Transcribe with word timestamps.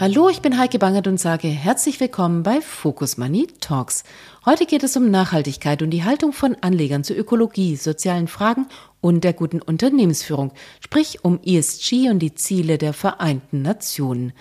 Hallo, 0.00 0.28
ich 0.28 0.42
bin 0.42 0.56
Heike 0.56 0.78
Bangert 0.78 1.08
und 1.08 1.18
sage 1.18 1.48
herzlich 1.48 1.98
willkommen 1.98 2.44
bei 2.44 2.60
Focus 2.60 3.16
Money 3.16 3.48
Talks. 3.58 4.04
Heute 4.46 4.64
geht 4.64 4.84
es 4.84 4.96
um 4.96 5.10
Nachhaltigkeit 5.10 5.82
und 5.82 5.90
die 5.90 6.04
Haltung 6.04 6.32
von 6.32 6.54
Anlegern 6.60 7.02
zu 7.02 7.14
Ökologie, 7.14 7.74
sozialen 7.74 8.28
Fragen 8.28 8.68
und 9.00 9.24
der 9.24 9.32
guten 9.32 9.60
Unternehmensführung, 9.60 10.52
sprich 10.78 11.24
um 11.24 11.40
ESG 11.44 12.10
und 12.10 12.20
die 12.20 12.32
Ziele 12.32 12.78
der 12.78 12.92
Vereinten 12.92 13.62
Nationen. 13.62 14.34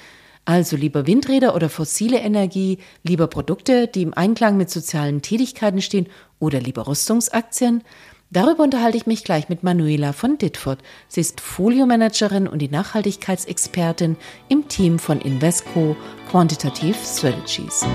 Also 0.45 0.75
lieber 0.75 1.07
Windräder 1.07 1.55
oder 1.55 1.70
fossile 1.70 2.20
Energie, 2.20 2.77
lieber 3.01 3.26
Produkte, 3.26 3.87
die 3.87 4.03
im 4.03 4.13
Einklang 4.13 4.57
mit 4.57 4.70
sozialen 4.70 5.23
Tätigkeiten 5.23 5.81
stehen 5.81 6.05
oder 6.37 6.59
lieber 6.59 6.87
Rüstungsaktien? 6.87 7.84
Darüber 8.30 8.63
unterhalte 8.63 8.98
ich 8.98 9.08
mich 9.08 9.23
gleich 9.23 9.48
mit 9.48 9.63
Manuela 9.63 10.12
von 10.12 10.38
Ditford. 10.38 10.80
Sie 11.08 11.22
ist 11.22 11.40
Foliomanagerin 11.40 12.48
und 12.48 12.59
die 12.59 12.68
Nachhaltigkeitsexpertin 12.68 14.18
im 14.49 14.68
Team 14.68 14.99
von 14.99 15.22
Invesco 15.22 15.95
Quantitative 16.30 16.98
Strategies. 17.05 17.85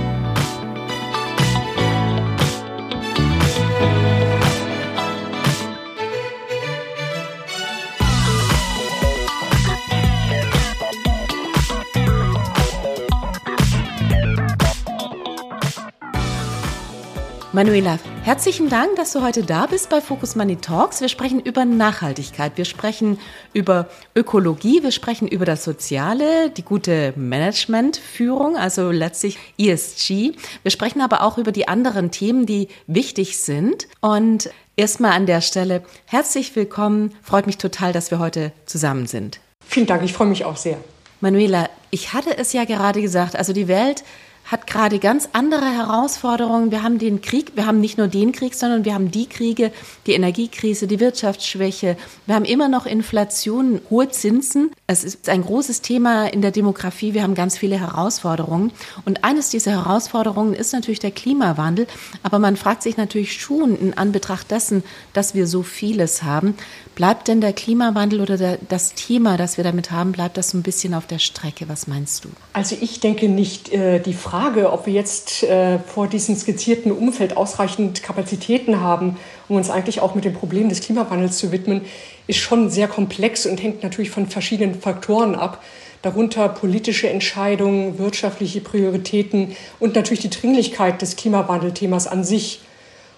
Manuela, 17.55 17.99
herzlichen 18.23 18.71
Dank, 18.71 18.97
dass 18.97 19.13
du 19.13 19.21
heute 19.21 19.43
da 19.43 19.67
bist 19.67 19.91
bei 19.91 20.01
Focus 20.01 20.37
Money 20.37 20.57
Talks. 20.57 21.03
Wir 21.03 21.11
sprechen 21.11 21.39
über 21.39 21.67
Nachhaltigkeit, 21.67 22.53
wir 22.57 22.65
sprechen 22.65 23.19
über 23.53 23.91
Ökologie, 24.17 24.83
wir 24.83 24.91
sprechen 24.91 25.29
über 25.29 25.45
das 25.45 25.63
Soziale, 25.63 26.49
die 26.49 26.63
gute 26.63 27.13
Managementführung, 27.15 28.57
also 28.57 28.91
letztlich 28.91 29.37
ESG. 29.59 30.33
Wir 30.63 30.71
sprechen 30.71 31.03
aber 31.03 31.23
auch 31.23 31.37
über 31.37 31.53
die 31.53 31.69
anderen 31.69 32.11
Themen, 32.11 32.47
die 32.47 32.69
wichtig 32.87 33.37
sind. 33.37 33.87
Und 34.01 34.49
erstmal 34.77 35.13
an 35.13 35.27
der 35.27 35.43
Stelle 35.43 35.83
herzlich 36.07 36.57
willkommen. 36.57 37.15
Freut 37.23 37.45
mich 37.45 37.59
total, 37.59 37.93
dass 37.93 38.11
wir 38.11 38.19
heute 38.19 38.53
zusammen 38.65 39.07
sind. 39.07 39.41
Vielen 39.67 39.87
Dank, 39.87 40.03
ich 40.05 40.15
freue 40.15 40.29
mich 40.29 40.47
auch 40.47 40.57
sehr. 40.57 40.79
Manuela, 41.21 41.69
ich 41.91 42.15
hatte 42.15 42.35
es 42.39 42.55
ja 42.55 42.65
gerade 42.65 43.03
gesagt, 43.03 43.37
also 43.37 43.53
die 43.53 43.69
Welt 43.69 44.05
hat 44.53 44.67
gerade 44.67 44.99
ganz 44.99 45.31
andere 45.33 45.65
Herausforderungen. 45.65 46.71
Wir 46.71 46.83
haben 46.83 46.99
den 46.99 47.23
Krieg, 47.23 47.53
wir 47.55 47.67
haben 47.67 47.81
nicht 47.81 47.97
nur 47.97 48.07
den 48.07 48.33
Krieg, 48.33 48.55
sondern 48.55 48.85
wir 48.85 48.93
haben 48.93 49.11
die 49.11 49.27
Kriege, 49.27 49.73
die 50.07 50.13
Energiekrise, 50.13 50.87
die 50.87 51.01
Wirtschaftsschwäche. 51.01 51.97
Wir 52.27 52.35
haben 52.35 52.45
immer 52.45 52.69
noch 52.69 52.85
Inflation, 52.85 53.81
hohe 53.89 54.11
Zinsen. 54.11 54.71
Es 54.87 55.05
ist 55.05 55.31
ein 55.31 55.43
großes 55.43 55.81
Thema 55.81 56.27
in 56.27 56.43
der 56.43 56.51
Demografie. 56.51 57.15
Wir 57.15 57.23
haben 57.23 57.35
ganz 57.35 57.57
viele 57.57 57.81
Herausforderungen. 57.81 58.73
Und 59.07 59.25
eines 59.25 59.49
dieser 59.49 59.73
Herausforderungen 59.73 60.53
ist 60.53 60.75
natürlich 60.75 61.01
der 61.01 61.13
Klimawandel. 61.13 61.87
Aber 62.23 62.39
man 62.39 62.57
fragt 62.57 62.83
sich 62.83 62.99
natürlich 62.99 63.41
schon 63.41 63.75
in 63.75 63.97
Anbetracht 63.97 64.51
dessen, 64.51 64.85
dass 65.15 65.35
wir 65.35 65.47
so 65.47 65.63
vieles 65.63 66.23
haben, 66.23 66.55
bleibt 66.95 67.29
denn 67.29 67.41
der 67.41 67.55
Klimawandel 67.55 68.21
oder 68.21 68.37
der, 68.37 68.59
das 68.69 68.93
Thema, 68.93 69.39
das 69.39 69.57
wir 69.57 69.65
damit 69.65 69.91
haben, 69.91 70.13
bleibt 70.13 70.37
das 70.37 70.51
so 70.51 70.59
ein 70.59 70.63
bisschen 70.63 70.93
auf 70.93 71.07
der 71.07 71.19
Strecke? 71.19 71.71
Was 71.71 71.87
meinst 71.87 72.27
du? 72.27 72.29
Also 72.55 72.77
ich 72.79 73.01
denke 73.01 73.29
nicht. 73.29 73.73
Äh, 73.73 74.01
die 74.01 74.13
Frage 74.13 74.73
ob 74.73 74.87
wir 74.87 74.93
jetzt 74.93 75.43
äh, 75.43 75.79
vor 75.79 76.07
diesem 76.07 76.37
skizzierten 76.37 76.93
Umfeld 76.93 77.37
ausreichend 77.37 78.03
Kapazitäten 78.03 78.81
haben, 78.81 79.17
um 79.49 79.57
uns 79.57 79.71
eigentlich 79.71 80.01
auch 80.01 80.15
mit 80.15 80.25
dem 80.25 80.35
Problem 80.35 80.69
des 80.69 80.81
Klimawandels 80.81 81.39
zu 81.39 81.51
widmen, 81.51 81.83
ist 82.27 82.39
schon 82.39 82.71
sehr 82.71 82.89
komplex 82.89 83.47
und 83.47 83.63
hängt 83.63 83.83
natürlich 83.83 84.11
von 84.11 84.27
verschiedenen 84.27 84.81
Faktoren 84.81 85.35
ab. 85.35 85.63
Darunter 86.03 86.49
politische 86.49 87.09
Entscheidungen, 87.09 87.99
wirtschaftliche 87.99 88.61
Prioritäten 88.61 89.57
und 89.79 89.95
natürlich 89.95 90.21
die 90.21 90.31
Dringlichkeit 90.31 91.01
des 91.01 91.17
Klimawandelthemas 91.17 92.07
an 92.07 92.25
sich. 92.25 92.61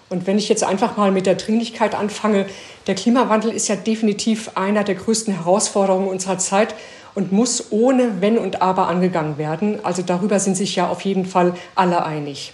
Und 0.07 0.27
wenn 0.27 0.37
ich 0.37 0.49
jetzt 0.49 0.63
einfach 0.63 0.95
mal 0.95 1.11
mit 1.11 1.25
der 1.25 1.33
Dringlichkeit 1.33 1.95
anfange, 1.95 2.45
der 2.85 2.93
Klimawandel 2.93 3.51
ist 3.51 3.67
ja 3.67 3.75
definitiv 3.75 4.51
einer 4.53 4.83
der 4.83 4.95
größten 4.95 5.33
Herausforderungen 5.33 6.07
unserer 6.07 6.37
Zeit 6.37 6.75
und 7.15 7.31
muss 7.31 7.71
ohne 7.71 8.21
Wenn 8.21 8.37
und 8.37 8.61
Aber 8.61 8.87
angegangen 8.87 9.37
werden. 9.37 9.79
Also 9.83 10.01
darüber 10.01 10.39
sind 10.39 10.55
sich 10.55 10.75
ja 10.75 10.87
auf 10.87 11.01
jeden 11.01 11.25
Fall 11.25 11.53
alle 11.73 12.05
einig. 12.05 12.53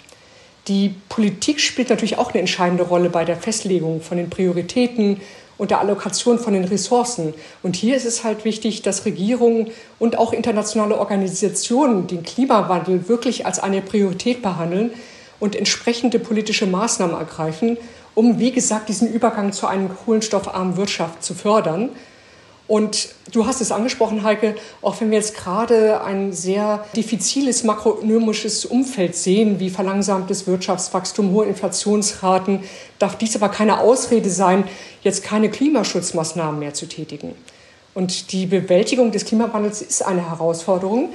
Die 0.67 0.94
Politik 1.09 1.59
spielt 1.59 1.89
natürlich 1.89 2.17
auch 2.17 2.29
eine 2.29 2.39
entscheidende 2.39 2.83
Rolle 2.83 3.09
bei 3.09 3.25
der 3.25 3.35
Festlegung 3.35 4.01
von 4.01 4.17
den 4.17 4.29
Prioritäten 4.29 5.19
und 5.57 5.71
der 5.71 5.79
Allokation 5.79 6.39
von 6.39 6.53
den 6.53 6.63
Ressourcen. 6.63 7.33
Und 7.63 7.75
hier 7.75 7.95
ist 7.95 8.05
es 8.05 8.23
halt 8.23 8.45
wichtig, 8.45 8.83
dass 8.83 9.05
Regierungen 9.05 9.71
und 10.00 10.17
auch 10.17 10.33
internationale 10.33 10.97
Organisationen 10.97 12.07
den 12.07 12.23
Klimawandel 12.23 13.07
wirklich 13.07 13.45
als 13.45 13.59
eine 13.59 13.81
Priorität 13.81 14.41
behandeln 14.41 14.91
und 15.39 15.55
entsprechende 15.55 16.19
politische 16.19 16.67
Maßnahmen 16.67 17.16
ergreifen, 17.16 17.77
um, 18.13 18.39
wie 18.39 18.51
gesagt, 18.51 18.89
diesen 18.89 19.11
Übergang 19.11 19.53
zu 19.53 19.67
einer 19.67 19.89
kohlenstoffarmen 19.89 20.77
Wirtschaft 20.77 21.23
zu 21.23 21.33
fördern. 21.33 21.89
Und 22.71 23.09
du 23.33 23.47
hast 23.47 23.59
es 23.59 23.73
angesprochen, 23.73 24.23
Heike, 24.23 24.55
auch 24.81 25.01
wenn 25.01 25.11
wir 25.11 25.17
jetzt 25.17 25.35
gerade 25.35 26.05
ein 26.05 26.31
sehr 26.31 26.85
diffiziles 26.95 27.65
makroökonomisches 27.65 28.63
Umfeld 28.63 29.13
sehen, 29.13 29.59
wie 29.59 29.69
verlangsamtes 29.69 30.47
Wirtschaftswachstum, 30.47 31.33
hohe 31.33 31.47
Inflationsraten, 31.47 32.63
darf 32.97 33.17
dies 33.17 33.35
aber 33.35 33.49
keine 33.49 33.81
Ausrede 33.81 34.29
sein, 34.29 34.63
jetzt 35.01 35.21
keine 35.21 35.49
Klimaschutzmaßnahmen 35.49 36.61
mehr 36.61 36.73
zu 36.73 36.85
tätigen. 36.85 37.35
Und 37.93 38.31
die 38.31 38.45
Bewältigung 38.45 39.11
des 39.11 39.25
Klimawandels 39.25 39.81
ist 39.81 40.01
eine 40.01 40.29
Herausforderung. 40.29 41.09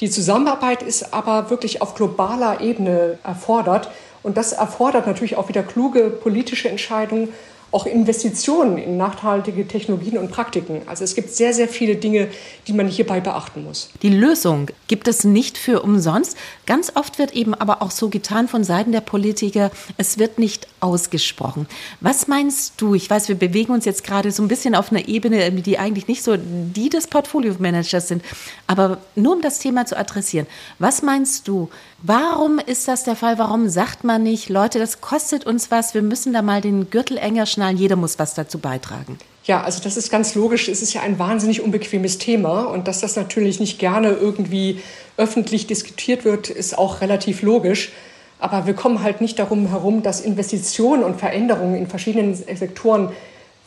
Die 0.00 0.08
Zusammenarbeit 0.08 0.82
ist 0.82 1.12
aber 1.12 1.50
wirklich 1.50 1.82
auf 1.82 1.94
globaler 1.94 2.62
Ebene 2.62 3.18
erfordert. 3.22 3.90
Und 4.22 4.38
das 4.38 4.54
erfordert 4.54 5.06
natürlich 5.06 5.36
auch 5.36 5.50
wieder 5.50 5.62
kluge 5.62 6.08
politische 6.08 6.70
Entscheidungen 6.70 7.28
auch 7.72 7.86
Investitionen 7.86 8.76
in 8.76 8.98
nachhaltige 8.98 9.66
Technologien 9.66 10.18
und 10.18 10.30
Praktiken. 10.30 10.82
Also 10.86 11.04
es 11.04 11.14
gibt 11.14 11.30
sehr, 11.30 11.54
sehr 11.54 11.68
viele 11.68 11.96
Dinge, 11.96 12.28
die 12.66 12.74
man 12.74 12.86
hierbei 12.86 13.20
beachten 13.20 13.64
muss. 13.64 13.88
Die 14.02 14.10
Lösung 14.10 14.68
gibt 14.88 15.08
es 15.08 15.24
nicht 15.24 15.56
für 15.56 15.82
umsonst. 15.82 16.36
Ganz 16.66 16.92
oft 16.94 17.18
wird 17.18 17.32
eben 17.32 17.54
aber 17.54 17.80
auch 17.80 17.90
so 17.90 18.10
getan 18.10 18.46
von 18.46 18.62
Seiten 18.62 18.92
der 18.92 19.00
Politiker, 19.00 19.70
es 19.96 20.18
wird 20.18 20.38
nicht 20.38 20.68
ausgesprochen. 20.80 21.66
Was 22.00 22.28
meinst 22.28 22.74
du? 22.76 22.94
Ich 22.94 23.08
weiß, 23.08 23.28
wir 23.28 23.36
bewegen 23.36 23.72
uns 23.72 23.86
jetzt 23.86 24.04
gerade 24.04 24.30
so 24.32 24.42
ein 24.42 24.48
bisschen 24.48 24.74
auf 24.74 24.92
einer 24.92 25.08
Ebene, 25.08 25.50
die 25.50 25.78
eigentlich 25.78 26.08
nicht 26.08 26.22
so 26.22 26.36
die 26.36 26.90
des 26.90 27.06
Portfolio-Managers 27.06 28.08
sind. 28.08 28.22
Aber 28.66 28.98
nur 29.14 29.34
um 29.34 29.40
das 29.40 29.60
Thema 29.60 29.86
zu 29.86 29.96
adressieren, 29.96 30.46
was 30.78 31.02
meinst 31.02 31.48
du? 31.48 31.70
Warum 32.04 32.58
ist 32.58 32.88
das 32.88 33.04
der 33.04 33.14
Fall? 33.14 33.38
Warum 33.38 33.68
sagt 33.68 34.02
man 34.02 34.24
nicht, 34.24 34.48
Leute, 34.48 34.80
das 34.80 35.00
kostet 35.00 35.46
uns 35.46 35.70
was, 35.70 35.94
wir 35.94 36.02
müssen 36.02 36.32
da 36.32 36.42
mal 36.42 36.60
den 36.60 36.90
Gürtel 36.90 37.16
enger 37.16 37.46
schnallen, 37.62 37.76
jeder 37.76 37.96
muss 37.96 38.18
was 38.18 38.34
dazu 38.34 38.58
beitragen? 38.58 39.18
Ja, 39.44 39.62
also 39.62 39.82
das 39.82 39.96
ist 39.96 40.10
ganz 40.10 40.34
logisch. 40.34 40.68
Es 40.68 40.82
ist 40.82 40.94
ja 40.94 41.02
ein 41.02 41.18
wahnsinnig 41.18 41.60
unbequemes 41.62 42.18
Thema 42.18 42.62
und 42.64 42.88
dass 42.88 43.00
das 43.00 43.14
natürlich 43.16 43.60
nicht 43.60 43.78
gerne 43.78 44.10
irgendwie 44.10 44.80
öffentlich 45.16 45.68
diskutiert 45.68 46.24
wird, 46.24 46.50
ist 46.50 46.76
auch 46.76 47.00
relativ 47.00 47.42
logisch. 47.42 47.92
Aber 48.40 48.66
wir 48.66 48.74
kommen 48.74 49.02
halt 49.02 49.20
nicht 49.20 49.38
darum 49.38 49.68
herum, 49.68 50.02
dass 50.02 50.20
Investitionen 50.20 51.04
und 51.04 51.20
Veränderungen 51.20 51.76
in 51.76 51.86
verschiedenen 51.86 52.34
Sektoren 52.34 53.10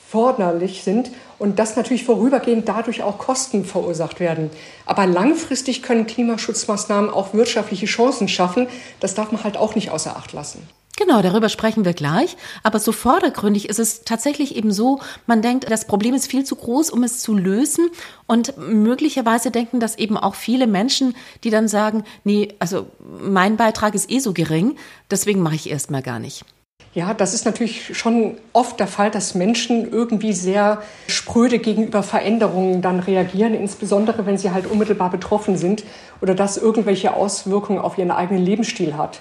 forderlich 0.10 0.84
sind 0.84 1.12
und 1.40 1.60
dass 1.60 1.78
natürlich 1.78 2.04
vorübergehend 2.04 2.68
dadurch 2.68 3.02
auch 3.02 3.18
Kosten 3.18 3.64
verursacht 3.64 4.20
werden. 4.20 4.50
Aber 4.86 5.06
langfristig 5.06 5.82
können 5.82 6.06
Klimaschutzmaßnahmen 6.06 7.10
auch 7.10 7.34
wirtschaftliche 7.34 7.86
Chancen 7.86 8.28
schaffen. 8.28 8.68
Das 9.00 9.16
darf 9.16 9.32
man 9.32 9.44
halt 9.44 9.56
auch 9.56 9.76
nicht 9.76 9.90
außer 9.90 10.16
Acht 10.18 10.34
lassen. 10.34 10.68
Genau, 10.98 11.22
darüber 11.22 11.50
sprechen 11.50 11.84
wir 11.84 11.94
gleich. 11.94 12.38
Aber 12.64 12.80
so 12.80 12.94
vordergründig 12.94 13.68
ist 13.68 13.80
es 13.80 14.04
tatsächlich 14.04 14.56
eben 14.56 14.72
so, 14.72 15.00
man 15.28 15.42
denkt, 15.42 15.70
das 15.70 15.86
Problem 15.86 16.14
ist 16.14 16.28
viel 16.28 16.46
zu 16.46 16.56
groß, 16.56 16.90
um 16.90 17.04
es 17.04 17.20
zu 17.20 17.36
lösen. 17.36 17.90
Und 18.28 18.58
möglicherweise 18.58 19.52
denken 19.52 19.82
das 19.82 19.98
eben 19.98 20.18
auch 20.18 20.36
viele 20.36 20.68
Menschen, 20.68 21.14
die 21.44 21.50
dann 21.50 21.68
sagen, 21.68 22.06
nee, 22.24 22.56
also 22.60 22.88
mein 23.22 23.58
Beitrag 23.58 23.94
ist 23.94 24.10
eh 24.10 24.20
so 24.20 24.32
gering, 24.32 24.78
deswegen 25.12 25.42
mache 25.42 25.56
ich 25.56 25.70
erstmal 25.70 26.02
gar 26.02 26.20
nicht. 26.20 26.46
Ja, 26.94 27.14
das 27.14 27.34
ist 27.34 27.46
natürlich 27.46 27.98
schon 27.98 28.38
oft 28.54 28.80
der 28.80 28.88
Fall, 28.88 29.12
dass 29.12 29.36
Menschen 29.36 29.92
irgendwie 29.92 30.32
sehr 30.32 30.82
spröde 31.08 31.60
gegenüber 31.60 32.04
Veränderungen 32.04 32.82
dann 32.82 33.02
reagieren, 33.02 33.54
insbesondere 33.54 34.26
wenn 34.26 34.38
sie 34.38 34.52
halt 34.52 34.66
unmittelbar 34.66 35.10
betroffen 35.10 35.58
sind 35.58 35.84
oder 36.22 36.36
das 36.36 36.56
irgendwelche 36.56 37.14
Auswirkungen 37.14 37.80
auf 37.80 37.98
ihren 37.98 38.12
eigenen 38.12 38.46
Lebensstil 38.46 38.96
hat. 38.96 39.20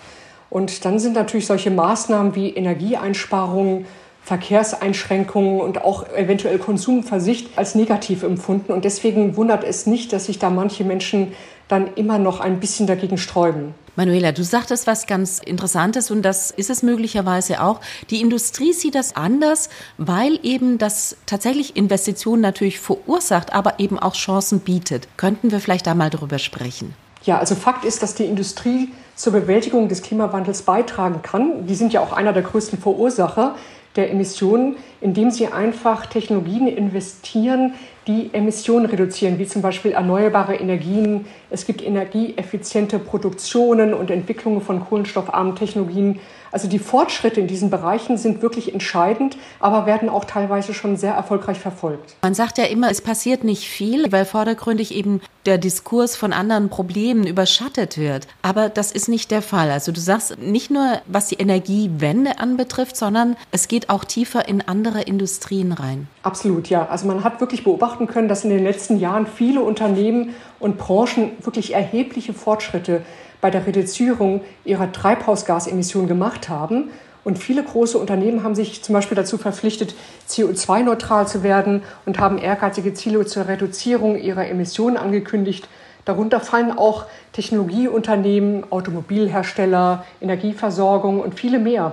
Und 0.55 0.85
dann 0.85 1.01
sind 1.01 1.15
natürlich 1.15 1.47
solche 1.47 1.73
Maßnahmen 1.73 2.37
wie 2.37 2.51
Energieeinsparungen, 2.51 3.87
Verkehrseinschränkungen 4.23 5.61
und 5.61 5.83
auch 5.83 6.09
eventuell 6.15 6.61
Konsumversicht 6.61 7.59
als 7.59 7.75
negativ 7.75 8.23
empfunden. 8.23 8.73
Und 8.73 8.85
deswegen 8.85 9.37
wundert 9.37 9.65
es 9.65 9.87
nicht, 9.87 10.12
dass 10.12 10.27
sich 10.27 10.39
da 10.39 10.51
manche 10.51 10.85
Menschen 10.85 11.33
dann 11.67 11.93
immer 11.97 12.21
noch 12.21 12.39
ein 12.39 12.61
bisschen 12.61 12.87
dagegen 12.87 13.19
sträuben. 13.19 13.75
Manuela, 13.97 14.31
du 14.31 14.45
sagtest 14.45 14.87
was 14.87 15.09
ganz 15.09 15.41
Interessantes 15.41 16.12
und 16.12 16.23
das 16.23 16.53
ist 16.53 16.71
es 16.71 16.85
möglicherweise 16.85 17.61
auch. 17.61 17.81
Die 18.11 18.21
Industrie 18.21 18.73
sieht 18.73 18.95
das 18.95 19.17
anders, 19.17 19.71
weil 19.99 20.39
eben 20.45 20.79
das 20.79 21.17
tatsächlich 21.27 21.75
Investitionen 21.75 22.43
natürlich 22.43 22.79
verursacht, 22.79 23.53
aber 23.53 23.81
eben 23.81 23.99
auch 23.99 24.15
Chancen 24.15 24.61
bietet. 24.61 25.09
Könnten 25.17 25.51
wir 25.51 25.59
vielleicht 25.59 25.89
da 25.89 25.97
mal 25.97 26.11
darüber 26.11 26.39
sprechen? 26.39 26.95
Ja, 27.25 27.38
also 27.38 27.55
Fakt 27.55 27.85
ist, 27.85 28.03
dass 28.03 28.15
die 28.15 28.25
Industrie 28.25 28.91
zur 29.15 29.32
Bewältigung 29.32 29.88
des 29.88 30.03
Klimawandels 30.03 30.62
beitragen 30.62 31.23
kann. 31.23 31.67
Die 31.67 31.75
sind 31.75 31.93
ja 31.93 32.00
auch 32.00 32.12
einer 32.12 32.32
der 32.32 32.43
größten 32.43 32.79
Verursacher 32.79 33.55
der 33.97 34.11
Emissionen, 34.11 34.76
indem 35.00 35.31
sie 35.31 35.47
einfach 35.47 36.06
Technologien 36.06 36.67
investieren, 36.67 37.75
die 38.06 38.31
Emissionen 38.32 38.87
reduzieren, 38.87 39.38
wie 39.38 39.47
zum 39.47 39.62
Beispiel 39.62 39.93
erneuerbare 39.93 40.56
Energien. 40.56 41.26
Es 41.49 41.65
gibt 41.65 41.81
energieeffiziente 41.81 42.99
Produktionen 42.99 43.94
und 43.94 44.11
Entwicklungen 44.11 44.61
von 44.61 44.85
kohlenstoffarmen 44.85 45.55
Technologien. 45.55 46.20
Also 46.55 46.69
die 46.69 46.79
Fortschritte 46.79 47.41
in 47.41 47.49
diesen 47.49 47.69
Bereichen 47.69 48.17
sind 48.17 48.41
wirklich 48.41 48.73
entscheidend, 48.73 49.37
aber 49.59 49.87
werden 49.87 50.09
auch 50.09 50.25
teilweise 50.25 50.73
schon 50.73 50.97
sehr 50.97 51.12
erfolgreich 51.12 51.59
verfolgt. 51.59 52.15
Man 52.23 52.35
sagt 52.35 52.59
ja 52.59 52.65
immer, 52.67 52.93
es 52.93 53.01
passiert 53.01 53.43
nicht 53.43 53.69
viel, 53.69 54.12
weil 54.12 54.25
vordergründig 54.25 54.95
eben 54.95 55.21
der 55.47 55.59
Diskurs 55.59 56.15
von 56.15 56.33
anderen 56.33 56.69
Problemen 56.69 57.27
überschattet 57.27 57.99
wird. 57.99 58.29
Aber 58.43 58.69
das 58.69 58.93
ist 58.93 59.09
nicht 59.09 59.33
der 59.33 59.43
Fall. 59.43 59.69
Also 59.69 59.91
du 59.91 59.99
sagst 59.99 60.39
nicht 60.39 60.71
nur, 60.71 61.01
was 61.09 61.27
die 61.27 61.41
Energiewende 61.41 62.39
anbetrifft, 62.39 62.97
sondern 62.97 63.37
es 63.51 63.67
geht 63.67 63.91
auch 63.91 64.05
tiefer 64.05 64.47
in 64.47 64.61
andere 64.61 65.03
Industrien 65.03 65.73
rein. 65.73 66.06
Absolut, 66.23 66.71
ja. 66.71 66.87
Also 66.87 67.09
man 67.09 67.25
hat 67.25 67.41
wirklich 67.41 67.65
beobachten 67.65 68.06
können, 68.06 68.29
dass 68.29 68.45
in 68.45 68.51
den 68.51 68.62
letzten 68.62 69.01
Jahren 69.01 69.27
viele 69.27 69.61
Unternehmen 69.61 70.37
und 70.61 70.79
Branchen 70.79 71.33
wirklich 71.43 71.75
erhebliche 71.75 72.33
Fortschritte 72.33 73.03
bei 73.44 73.50
der 73.50 73.67
Reduzierung 73.67 74.41
ihrer 74.64 74.91
Treibhausgasemissionen 74.91 76.08
gemacht 76.08 76.49
haben. 76.49 76.88
Und 77.25 77.38
viele 77.38 77.62
große 77.62 77.99
Unternehmen 77.99 78.43
haben 78.43 78.55
sich 78.55 78.82
zum 78.82 78.94
Beispiel 78.94 79.17
dazu 79.17 79.37
verpflichtet, 79.37 79.94
CO2-neutral 80.31 81.29
zu 81.29 81.43
werden 81.43 81.82
und 82.06 82.19
haben 82.19 82.38
ehrgeizige 82.38 82.94
Ziele 82.94 83.26
zur 83.26 83.46
Reduzierung 83.46 84.17
ihrer 84.17 84.49
Emissionen 84.49 84.96
angekündigt. 84.96 85.69
Darunter 86.06 86.41
fallen 86.41 86.73
auch 86.73 87.05
Technologieunternehmen, 87.35 88.73
Automobilhersteller, 88.73 90.06
Energieversorgung 90.23 91.20
und 91.20 91.38
viele 91.38 91.58
mehr. 91.58 91.93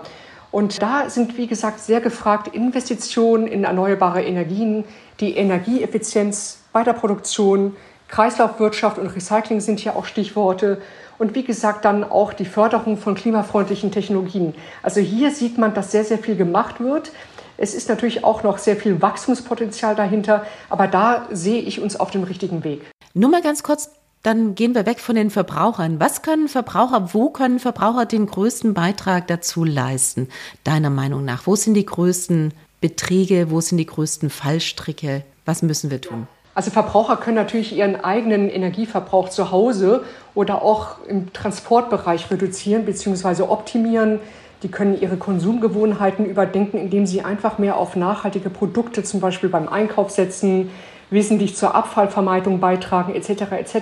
Und 0.51 0.81
da 0.81 1.09
sind, 1.09 1.38
wie 1.38 1.48
gesagt, 1.48 1.81
sehr 1.81 2.00
gefragt 2.00 2.48
Investitionen 2.56 3.48
in 3.48 3.65
erneuerbare 3.65 4.24
Energien, 4.24 4.86
die 5.19 5.36
Energieeffizienz 5.36 6.59
bei 6.71 6.86
der 6.86 6.94
Produktion, 6.94 7.75
Kreislaufwirtschaft 8.12 9.00
und 9.00 9.08
Recycling 9.08 9.62
sind 9.62 9.80
hier 9.80 9.96
auch 9.96 10.06
Stichworte 10.06 10.81
und 11.18 11.34
wie 11.34 11.44
gesagt 11.44 11.86
dann 11.86 12.04
auch 12.04 12.34
die 12.34 12.46
Förderung 12.46 12.98
von 12.98 13.16
klimafreundlichen 13.16 13.92
Technologien. 13.92 14.54
Also 14.84 15.00
hier 15.00 15.31
sieht 15.31 15.58
man, 15.58 15.74
dass 15.74 15.92
sehr, 15.92 16.04
sehr 16.04 16.19
viel 16.19 16.36
gemacht 16.36 16.80
wird. 16.80 17.12
Es 17.58 17.74
ist 17.74 17.90
natürlich 17.90 18.24
auch 18.24 18.44
noch 18.44 18.58
sehr 18.58 18.75
viel 18.75 19.02
Wachstumspotenzial 19.02 19.96
dahinter, 19.96 20.46
aber 20.69 20.88
da 20.88 21.28
sehe 21.31 21.62
ich 21.62 21.81
uns 21.81 21.96
auf 21.96 22.12
dem 22.12 22.24
richtigen 22.24 22.63
Weg. 22.63 22.81
Nur 23.13 23.30
mal 23.30 23.42
ganz 23.42 23.63
kurz, 23.63 23.92
dann 24.24 24.56
gehen 24.56 24.75
wir 24.75 24.86
weg 24.86 25.00
von 25.00 25.16
den 25.16 25.30
Verbrauchern. 25.30 26.00
Was 26.00 26.22
können 26.22 26.48
Verbraucher, 26.48 27.13
wo 27.13 27.30
können 27.30 27.60
Verbraucher 27.60 28.06
den 28.06 28.25
größten 28.25 28.74
Beitrag 28.74 29.28
dazu 29.28 29.63
leisten, 29.63 30.28
deiner 30.63 30.90
Meinung 30.90 31.25
nach? 31.25 31.48
Wo 31.48 31.56
sind 31.56 31.75
die 31.75 31.86
größten 31.86 32.54
Beträge, 32.81 33.52
wo 33.52 33.62
sind 33.62 33.78
die 33.78 33.86
größten 33.86 34.30
Fallstricke? 34.30 35.24
Was 35.46 35.62
müssen 35.62 35.92
wir 35.92 36.02
tun? 36.02 36.28
Also 36.62 36.69
Verbraucher 36.69 37.18
können 37.18 37.38
natürlich 37.38 37.75
ihren 37.75 38.04
eigenen 38.04 38.48
Energieverbrauch 38.48 39.30
zu 39.30 39.50
Hause 39.50 40.04
oder 40.36 40.62
auch 40.62 40.98
im 41.08 41.34
Transportbereich 41.34 42.30
reduzieren 42.30 42.86
bzw. 42.86 43.42
optimieren. 43.42 44.19
Die 44.62 44.69
können 44.69 45.02
ihre 45.02 45.18
Konsumgewohnheiten 45.18 46.24
überdenken, 46.24 46.78
indem 46.78 47.08
sie 47.08 47.24
einfach 47.24 47.58
mehr 47.58 47.78
auf 47.78 47.96
nachhaltige 47.96 48.52
Produkte 48.52 49.02
zum 49.02 49.22
Beispiel 49.22 49.50
beim 49.50 49.69
Einkauf 49.69 50.12
setzen, 50.12 50.69
wesentlich 51.10 51.56
zur 51.56 51.74
Abfallvermeidung 51.74 52.60
beitragen 52.60 53.16
etc. 53.16 53.54
etc. 53.54 53.80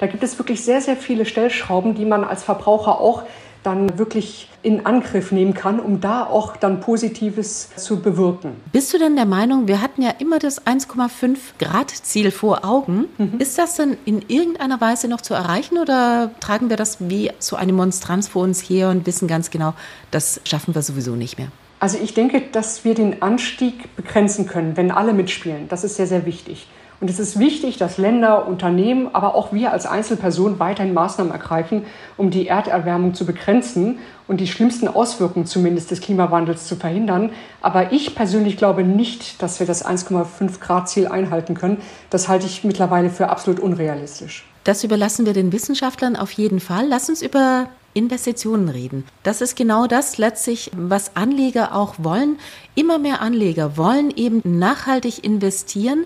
Da 0.00 0.06
gibt 0.08 0.24
es 0.24 0.36
wirklich 0.36 0.64
sehr, 0.64 0.80
sehr 0.80 0.96
viele 0.96 1.24
Stellschrauben, 1.24 1.94
die 1.94 2.06
man 2.06 2.24
als 2.24 2.42
Verbraucher 2.42 3.00
auch 3.00 3.22
dann 3.62 3.98
wirklich 3.98 4.48
in 4.62 4.86
Angriff 4.86 5.32
nehmen 5.32 5.54
kann, 5.54 5.80
um 5.80 6.00
da 6.00 6.24
auch 6.24 6.56
dann 6.56 6.80
Positives 6.80 7.70
zu 7.76 8.00
bewirken. 8.00 8.52
Bist 8.72 8.92
du 8.92 8.98
denn 8.98 9.16
der 9.16 9.26
Meinung, 9.26 9.68
wir 9.68 9.80
hatten 9.80 10.02
ja 10.02 10.10
immer 10.18 10.38
das 10.38 10.66
1,5 10.66 11.36
Grad 11.58 11.90
Ziel 11.90 12.30
vor 12.30 12.64
Augen. 12.64 13.06
Mhm. 13.18 13.38
Ist 13.38 13.58
das 13.58 13.76
denn 13.76 13.96
in 14.04 14.22
irgendeiner 14.28 14.80
Weise 14.80 15.08
noch 15.08 15.20
zu 15.20 15.34
erreichen 15.34 15.78
oder 15.78 16.30
tragen 16.40 16.70
wir 16.70 16.76
das 16.76 16.98
wie 17.00 17.30
so 17.38 17.56
eine 17.56 17.72
Monstranz 17.72 18.28
vor 18.28 18.42
uns 18.42 18.60
her 18.60 18.90
und 18.90 19.06
wissen 19.06 19.28
ganz 19.28 19.50
genau, 19.50 19.74
das 20.10 20.40
schaffen 20.44 20.74
wir 20.74 20.82
sowieso 20.82 21.16
nicht 21.16 21.38
mehr? 21.38 21.48
Also 21.78 21.98
ich 22.02 22.12
denke, 22.12 22.42
dass 22.52 22.84
wir 22.84 22.94
den 22.94 23.22
Anstieg 23.22 23.96
begrenzen 23.96 24.46
können, 24.46 24.76
wenn 24.76 24.90
alle 24.90 25.14
mitspielen. 25.14 25.68
Das 25.68 25.82
ist 25.82 25.96
sehr, 25.96 26.06
sehr 26.06 26.26
wichtig. 26.26 26.66
Und 27.00 27.08
es 27.08 27.18
ist 27.18 27.38
wichtig, 27.38 27.78
dass 27.78 27.96
Länder, 27.96 28.46
Unternehmen, 28.46 29.08
aber 29.14 29.34
auch 29.34 29.54
wir 29.54 29.72
als 29.72 29.86
Einzelpersonen 29.86 30.58
weiterhin 30.58 30.92
Maßnahmen 30.92 31.32
ergreifen, 31.32 31.86
um 32.18 32.30
die 32.30 32.46
Erderwärmung 32.46 33.14
zu 33.14 33.24
begrenzen 33.24 34.00
und 34.28 34.38
die 34.38 34.46
schlimmsten 34.46 34.86
Auswirkungen 34.86 35.46
zumindest 35.46 35.90
des 35.90 36.02
Klimawandels 36.02 36.66
zu 36.66 36.76
verhindern. 36.76 37.30
Aber 37.62 37.92
ich 37.92 38.14
persönlich 38.14 38.58
glaube 38.58 38.84
nicht, 38.84 39.42
dass 39.42 39.60
wir 39.60 39.66
das 39.66 39.84
1,5 39.84 40.60
Grad 40.60 40.90
Ziel 40.90 41.08
einhalten 41.08 41.54
können. 41.54 41.78
Das 42.10 42.28
halte 42.28 42.44
ich 42.44 42.64
mittlerweile 42.64 43.08
für 43.08 43.30
absolut 43.30 43.60
unrealistisch. 43.60 44.46
Das 44.64 44.84
überlassen 44.84 45.24
wir 45.24 45.32
den 45.32 45.52
Wissenschaftlern 45.52 46.16
auf 46.16 46.32
jeden 46.32 46.60
Fall. 46.60 46.86
Lass 46.86 47.08
uns 47.08 47.22
über 47.22 47.68
Investitionen 47.94 48.68
reden. 48.68 49.04
Das 49.22 49.40
ist 49.40 49.56
genau 49.56 49.86
das 49.86 50.18
letztlich, 50.18 50.70
was 50.76 51.16
Anleger 51.16 51.74
auch 51.74 51.94
wollen. 51.98 52.38
Immer 52.74 52.98
mehr 52.98 53.20
Anleger 53.20 53.76
wollen 53.76 54.10
eben 54.16 54.42
nachhaltig 54.44 55.24
investieren 55.24 56.04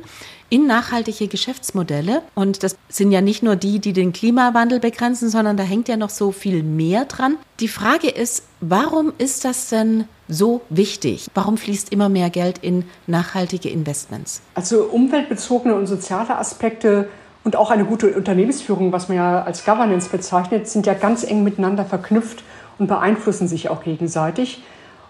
in 0.50 0.66
nachhaltige 0.66 1.28
Geschäftsmodelle. 1.28 2.22
Und 2.34 2.62
das 2.62 2.76
sind 2.88 3.10
ja 3.12 3.20
nicht 3.20 3.42
nur 3.42 3.56
die, 3.56 3.80
die 3.80 3.92
den 3.92 4.12
Klimawandel 4.12 4.80
begrenzen, 4.80 5.28
sondern 5.28 5.56
da 5.56 5.62
hängt 5.62 5.88
ja 5.88 5.96
noch 5.96 6.10
so 6.10 6.32
viel 6.32 6.62
mehr 6.62 7.06
dran. 7.06 7.36
Die 7.60 7.68
Frage 7.68 8.08
ist, 8.08 8.44
warum 8.60 9.12
ist 9.18 9.44
das 9.44 9.68
denn 9.68 10.04
so 10.28 10.62
wichtig? 10.70 11.28
Warum 11.34 11.56
fließt 11.56 11.92
immer 11.92 12.08
mehr 12.08 12.30
Geld 12.30 12.58
in 12.58 12.84
nachhaltige 13.06 13.68
Investments? 13.68 14.42
Also 14.54 14.84
umweltbezogene 14.84 15.74
und 15.74 15.86
soziale 15.86 16.38
Aspekte 16.38 17.08
und 17.44 17.56
auch 17.56 17.70
eine 17.70 17.84
gute 17.84 18.14
Unternehmensführung, 18.14 18.90
was 18.92 19.08
man 19.08 19.18
ja 19.18 19.42
als 19.42 19.64
Governance 19.64 20.08
bezeichnet, 20.08 20.66
sind 20.66 20.86
ja 20.86 20.94
ganz 20.94 21.24
eng 21.24 21.44
miteinander 21.44 21.84
verknüpft 21.84 22.42
und 22.78 22.86
beeinflussen 22.86 23.48
sich 23.48 23.68
auch 23.68 23.82
gegenseitig. 23.82 24.62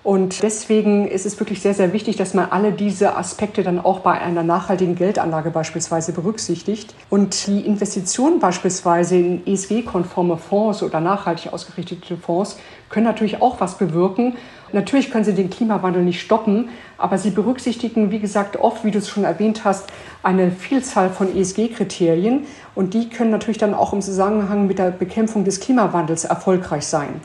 Und 0.04 0.42
deswegen 0.42 1.08
ist 1.08 1.24
es 1.24 1.40
wirklich 1.40 1.62
sehr, 1.62 1.72
sehr 1.72 1.94
wichtig, 1.94 2.16
dass 2.16 2.34
man 2.34 2.50
alle 2.50 2.72
diese 2.72 3.16
Aspekte 3.16 3.62
dann 3.62 3.80
auch 3.80 4.00
bei 4.00 4.20
einer 4.20 4.42
nachhaltigen 4.42 4.96
Geldanlage 4.96 5.50
beispielsweise 5.50 6.12
berücksichtigt. 6.12 6.94
Und 7.08 7.46
die 7.46 7.60
Investitionen 7.60 8.38
beispielsweise 8.38 9.16
in 9.16 9.46
ESG-konforme 9.46 10.36
Fonds 10.36 10.82
oder 10.82 11.00
nachhaltig 11.00 11.54
ausgerichtete 11.54 12.18
Fonds 12.18 12.58
können 12.90 13.06
natürlich 13.06 13.40
auch 13.40 13.60
was 13.60 13.78
bewirken. 13.78 14.36
Natürlich 14.72 15.10
können 15.10 15.24
sie 15.24 15.32
den 15.32 15.48
Klimawandel 15.48 16.02
nicht 16.02 16.20
stoppen, 16.20 16.68
aber 16.98 17.16
sie 17.16 17.30
berücksichtigen, 17.30 18.10
wie 18.10 18.18
gesagt, 18.18 18.58
oft, 18.58 18.84
wie 18.84 18.90
du 18.90 18.98
es 18.98 19.08
schon 19.08 19.24
erwähnt 19.24 19.64
hast, 19.64 19.90
eine 20.24 20.50
Vielzahl 20.50 21.10
von 21.10 21.34
ESG-Kriterien. 21.34 22.46
Und 22.74 22.94
die 22.94 23.08
können 23.08 23.30
natürlich 23.30 23.58
dann 23.58 23.74
auch 23.74 23.92
im 23.92 24.02
Zusammenhang 24.02 24.66
mit 24.66 24.78
der 24.78 24.90
Bekämpfung 24.90 25.44
des 25.44 25.60
Klimawandels 25.60 26.24
erfolgreich 26.24 26.86
sein. 26.86 27.20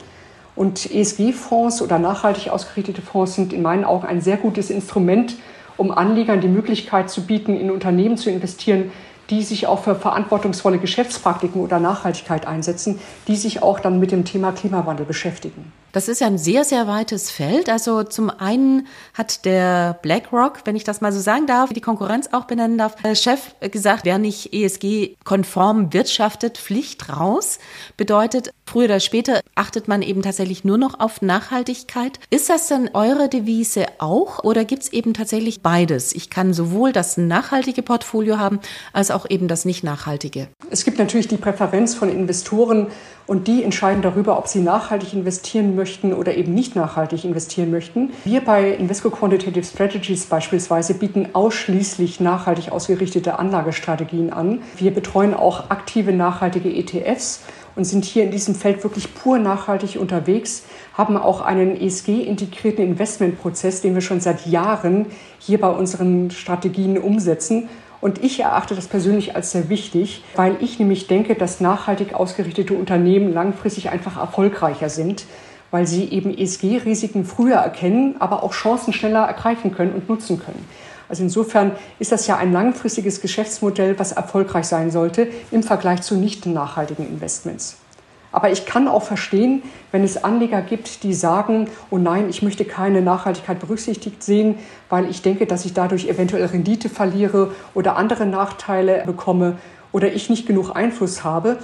Und 0.54 0.90
ESG-Fonds 0.90 1.80
oder 1.80 1.98
nachhaltig 1.98 2.50
ausgerichtete 2.50 3.02
Fonds 3.02 3.34
sind 3.34 3.52
in 3.52 3.62
meinen 3.62 3.84
Augen 3.84 4.06
ein 4.06 4.20
sehr 4.20 4.36
gutes 4.36 4.70
Instrument, 4.70 5.36
um 5.76 5.90
Anlegern 5.90 6.40
die 6.40 6.48
Möglichkeit 6.48 7.08
zu 7.08 7.24
bieten, 7.24 7.58
in 7.58 7.70
Unternehmen 7.70 8.18
zu 8.18 8.30
investieren, 8.30 8.92
die 9.30 9.42
sich 9.42 9.66
auch 9.66 9.84
für 9.84 9.94
verantwortungsvolle 9.94 10.78
Geschäftspraktiken 10.78 11.62
oder 11.62 11.80
Nachhaltigkeit 11.80 12.46
einsetzen, 12.46 12.98
die 13.28 13.36
sich 13.36 13.62
auch 13.62 13.80
dann 13.80 14.00
mit 14.00 14.12
dem 14.12 14.24
Thema 14.24 14.52
Klimawandel 14.52 15.06
beschäftigen. 15.06 15.72
Das 15.92 16.08
ist 16.08 16.20
ja 16.20 16.28
ein 16.28 16.38
sehr, 16.38 16.64
sehr 16.64 16.86
weites 16.86 17.30
Feld. 17.30 17.68
Also 17.68 18.04
zum 18.04 18.30
einen 18.30 18.86
hat 19.14 19.44
der 19.44 19.98
BlackRock, 20.02 20.60
wenn 20.64 20.76
ich 20.76 20.84
das 20.84 21.00
mal 21.00 21.12
so 21.12 21.20
sagen 21.20 21.46
darf, 21.46 21.72
die 21.72 21.80
Konkurrenz 21.80 22.28
auch 22.32 22.44
benennen 22.44 22.78
darf, 22.78 22.94
der 22.96 23.16
Chef 23.16 23.54
gesagt, 23.60 24.04
wer 24.04 24.18
nicht 24.18 24.52
ESG-konform 24.52 25.92
wirtschaftet, 25.92 26.58
Pflicht 26.58 27.08
raus. 27.08 27.58
Bedeutet, 27.96 28.52
früher 28.66 28.84
oder 28.84 29.00
später 29.00 29.40
achtet 29.56 29.88
man 29.88 30.02
eben 30.02 30.22
tatsächlich 30.22 30.64
nur 30.64 30.78
noch 30.78 31.00
auf 31.00 31.22
Nachhaltigkeit. 31.22 32.20
Ist 32.30 32.48
das 32.50 32.68
denn 32.68 32.90
eure 32.94 33.28
Devise 33.28 33.86
auch 33.98 34.44
oder 34.44 34.64
gibt 34.64 34.84
es 34.84 34.92
eben 34.92 35.12
tatsächlich 35.12 35.60
beides? 35.60 36.14
Ich 36.14 36.30
kann 36.30 36.54
sowohl 36.54 36.92
das 36.92 37.16
nachhaltige 37.16 37.82
Portfolio 37.82 38.38
haben, 38.38 38.60
als 38.92 39.10
auch 39.10 39.28
eben 39.28 39.48
das 39.48 39.64
nicht 39.64 39.82
nachhaltige. 39.82 40.48
Es 40.70 40.84
gibt 40.84 40.98
natürlich 40.98 41.26
die 41.26 41.36
Präferenz 41.36 41.96
von 41.96 42.08
Investoren 42.08 42.86
und 43.30 43.46
die 43.46 43.62
entscheiden 43.62 44.02
darüber, 44.02 44.36
ob 44.38 44.48
sie 44.48 44.58
nachhaltig 44.58 45.12
investieren 45.14 45.76
möchten 45.76 46.12
oder 46.12 46.34
eben 46.34 46.52
nicht 46.52 46.74
nachhaltig 46.74 47.24
investieren 47.24 47.70
möchten. 47.70 48.10
Wir 48.24 48.40
bei 48.40 48.72
Invesco 48.72 49.08
Quantitative 49.08 49.64
Strategies 49.64 50.26
beispielsweise 50.26 50.94
bieten 50.94 51.28
ausschließlich 51.32 52.18
nachhaltig 52.18 52.72
ausgerichtete 52.72 53.38
Anlagestrategien 53.38 54.32
an. 54.32 54.62
Wir 54.76 54.92
betreuen 54.92 55.32
auch 55.32 55.70
aktive 55.70 56.12
nachhaltige 56.12 56.74
ETFs 56.74 57.42
und 57.76 57.84
sind 57.84 58.04
hier 58.04 58.24
in 58.24 58.32
diesem 58.32 58.56
Feld 58.56 58.82
wirklich 58.82 59.14
pur 59.14 59.38
nachhaltig 59.38 60.00
unterwegs, 60.00 60.64
haben 60.94 61.16
auch 61.16 61.40
einen 61.40 61.80
ESG-integrierten 61.80 62.84
Investmentprozess, 62.84 63.80
den 63.80 63.94
wir 63.94 64.00
schon 64.00 64.18
seit 64.18 64.44
Jahren 64.48 65.06
hier 65.38 65.60
bei 65.60 65.70
unseren 65.70 66.32
Strategien 66.32 66.98
umsetzen 66.98 67.68
und 68.00 68.24
ich 68.24 68.40
erachte 68.40 68.74
das 68.74 68.88
persönlich 68.88 69.36
als 69.36 69.52
sehr 69.52 69.68
wichtig, 69.68 70.24
weil 70.34 70.56
ich 70.60 70.78
nämlich 70.78 71.06
denke, 71.06 71.34
dass 71.34 71.60
nachhaltig 71.60 72.14
ausgerichtete 72.14 72.74
Unternehmen 72.74 73.32
langfristig 73.32 73.90
einfach 73.90 74.16
erfolgreicher 74.16 74.88
sind, 74.88 75.26
weil 75.70 75.86
sie 75.86 76.04
eben 76.04 76.36
ESG-Risiken 76.36 77.24
früher 77.24 77.56
erkennen, 77.56 78.16
aber 78.18 78.42
auch 78.42 78.52
Chancen 78.52 78.92
schneller 78.92 79.24
ergreifen 79.24 79.72
können 79.72 79.92
und 79.92 80.08
nutzen 80.08 80.38
können. 80.38 80.64
Also 81.08 81.24
insofern 81.24 81.72
ist 81.98 82.12
das 82.12 82.26
ja 82.26 82.36
ein 82.36 82.52
langfristiges 82.52 83.20
Geschäftsmodell, 83.20 83.98
was 83.98 84.12
erfolgreich 84.12 84.66
sein 84.66 84.90
sollte 84.90 85.28
im 85.50 85.62
Vergleich 85.62 86.02
zu 86.02 86.14
nicht 86.14 86.46
nachhaltigen 86.46 87.06
Investments. 87.06 87.76
Aber 88.32 88.50
ich 88.50 88.64
kann 88.64 88.86
auch 88.86 89.02
verstehen, 89.02 89.62
wenn 89.92 90.04
es 90.04 90.22
Anleger 90.22 90.62
gibt, 90.62 91.02
die 91.02 91.14
sagen, 91.14 91.68
oh 91.90 91.98
nein, 91.98 92.28
ich 92.28 92.42
möchte 92.42 92.64
keine 92.64 93.02
Nachhaltigkeit 93.02 93.58
berücksichtigt 93.58 94.22
sehen, 94.22 94.56
weil 94.88 95.10
ich 95.10 95.22
denke, 95.22 95.46
dass 95.46 95.64
ich 95.64 95.72
dadurch 95.72 96.08
eventuell 96.08 96.44
Rendite 96.46 96.88
verliere 96.88 97.52
oder 97.74 97.96
andere 97.96 98.26
Nachteile 98.26 99.02
bekomme 99.04 99.58
oder 99.92 100.12
ich 100.12 100.30
nicht 100.30 100.46
genug 100.46 100.74
Einfluss 100.74 101.24
habe. 101.24 101.58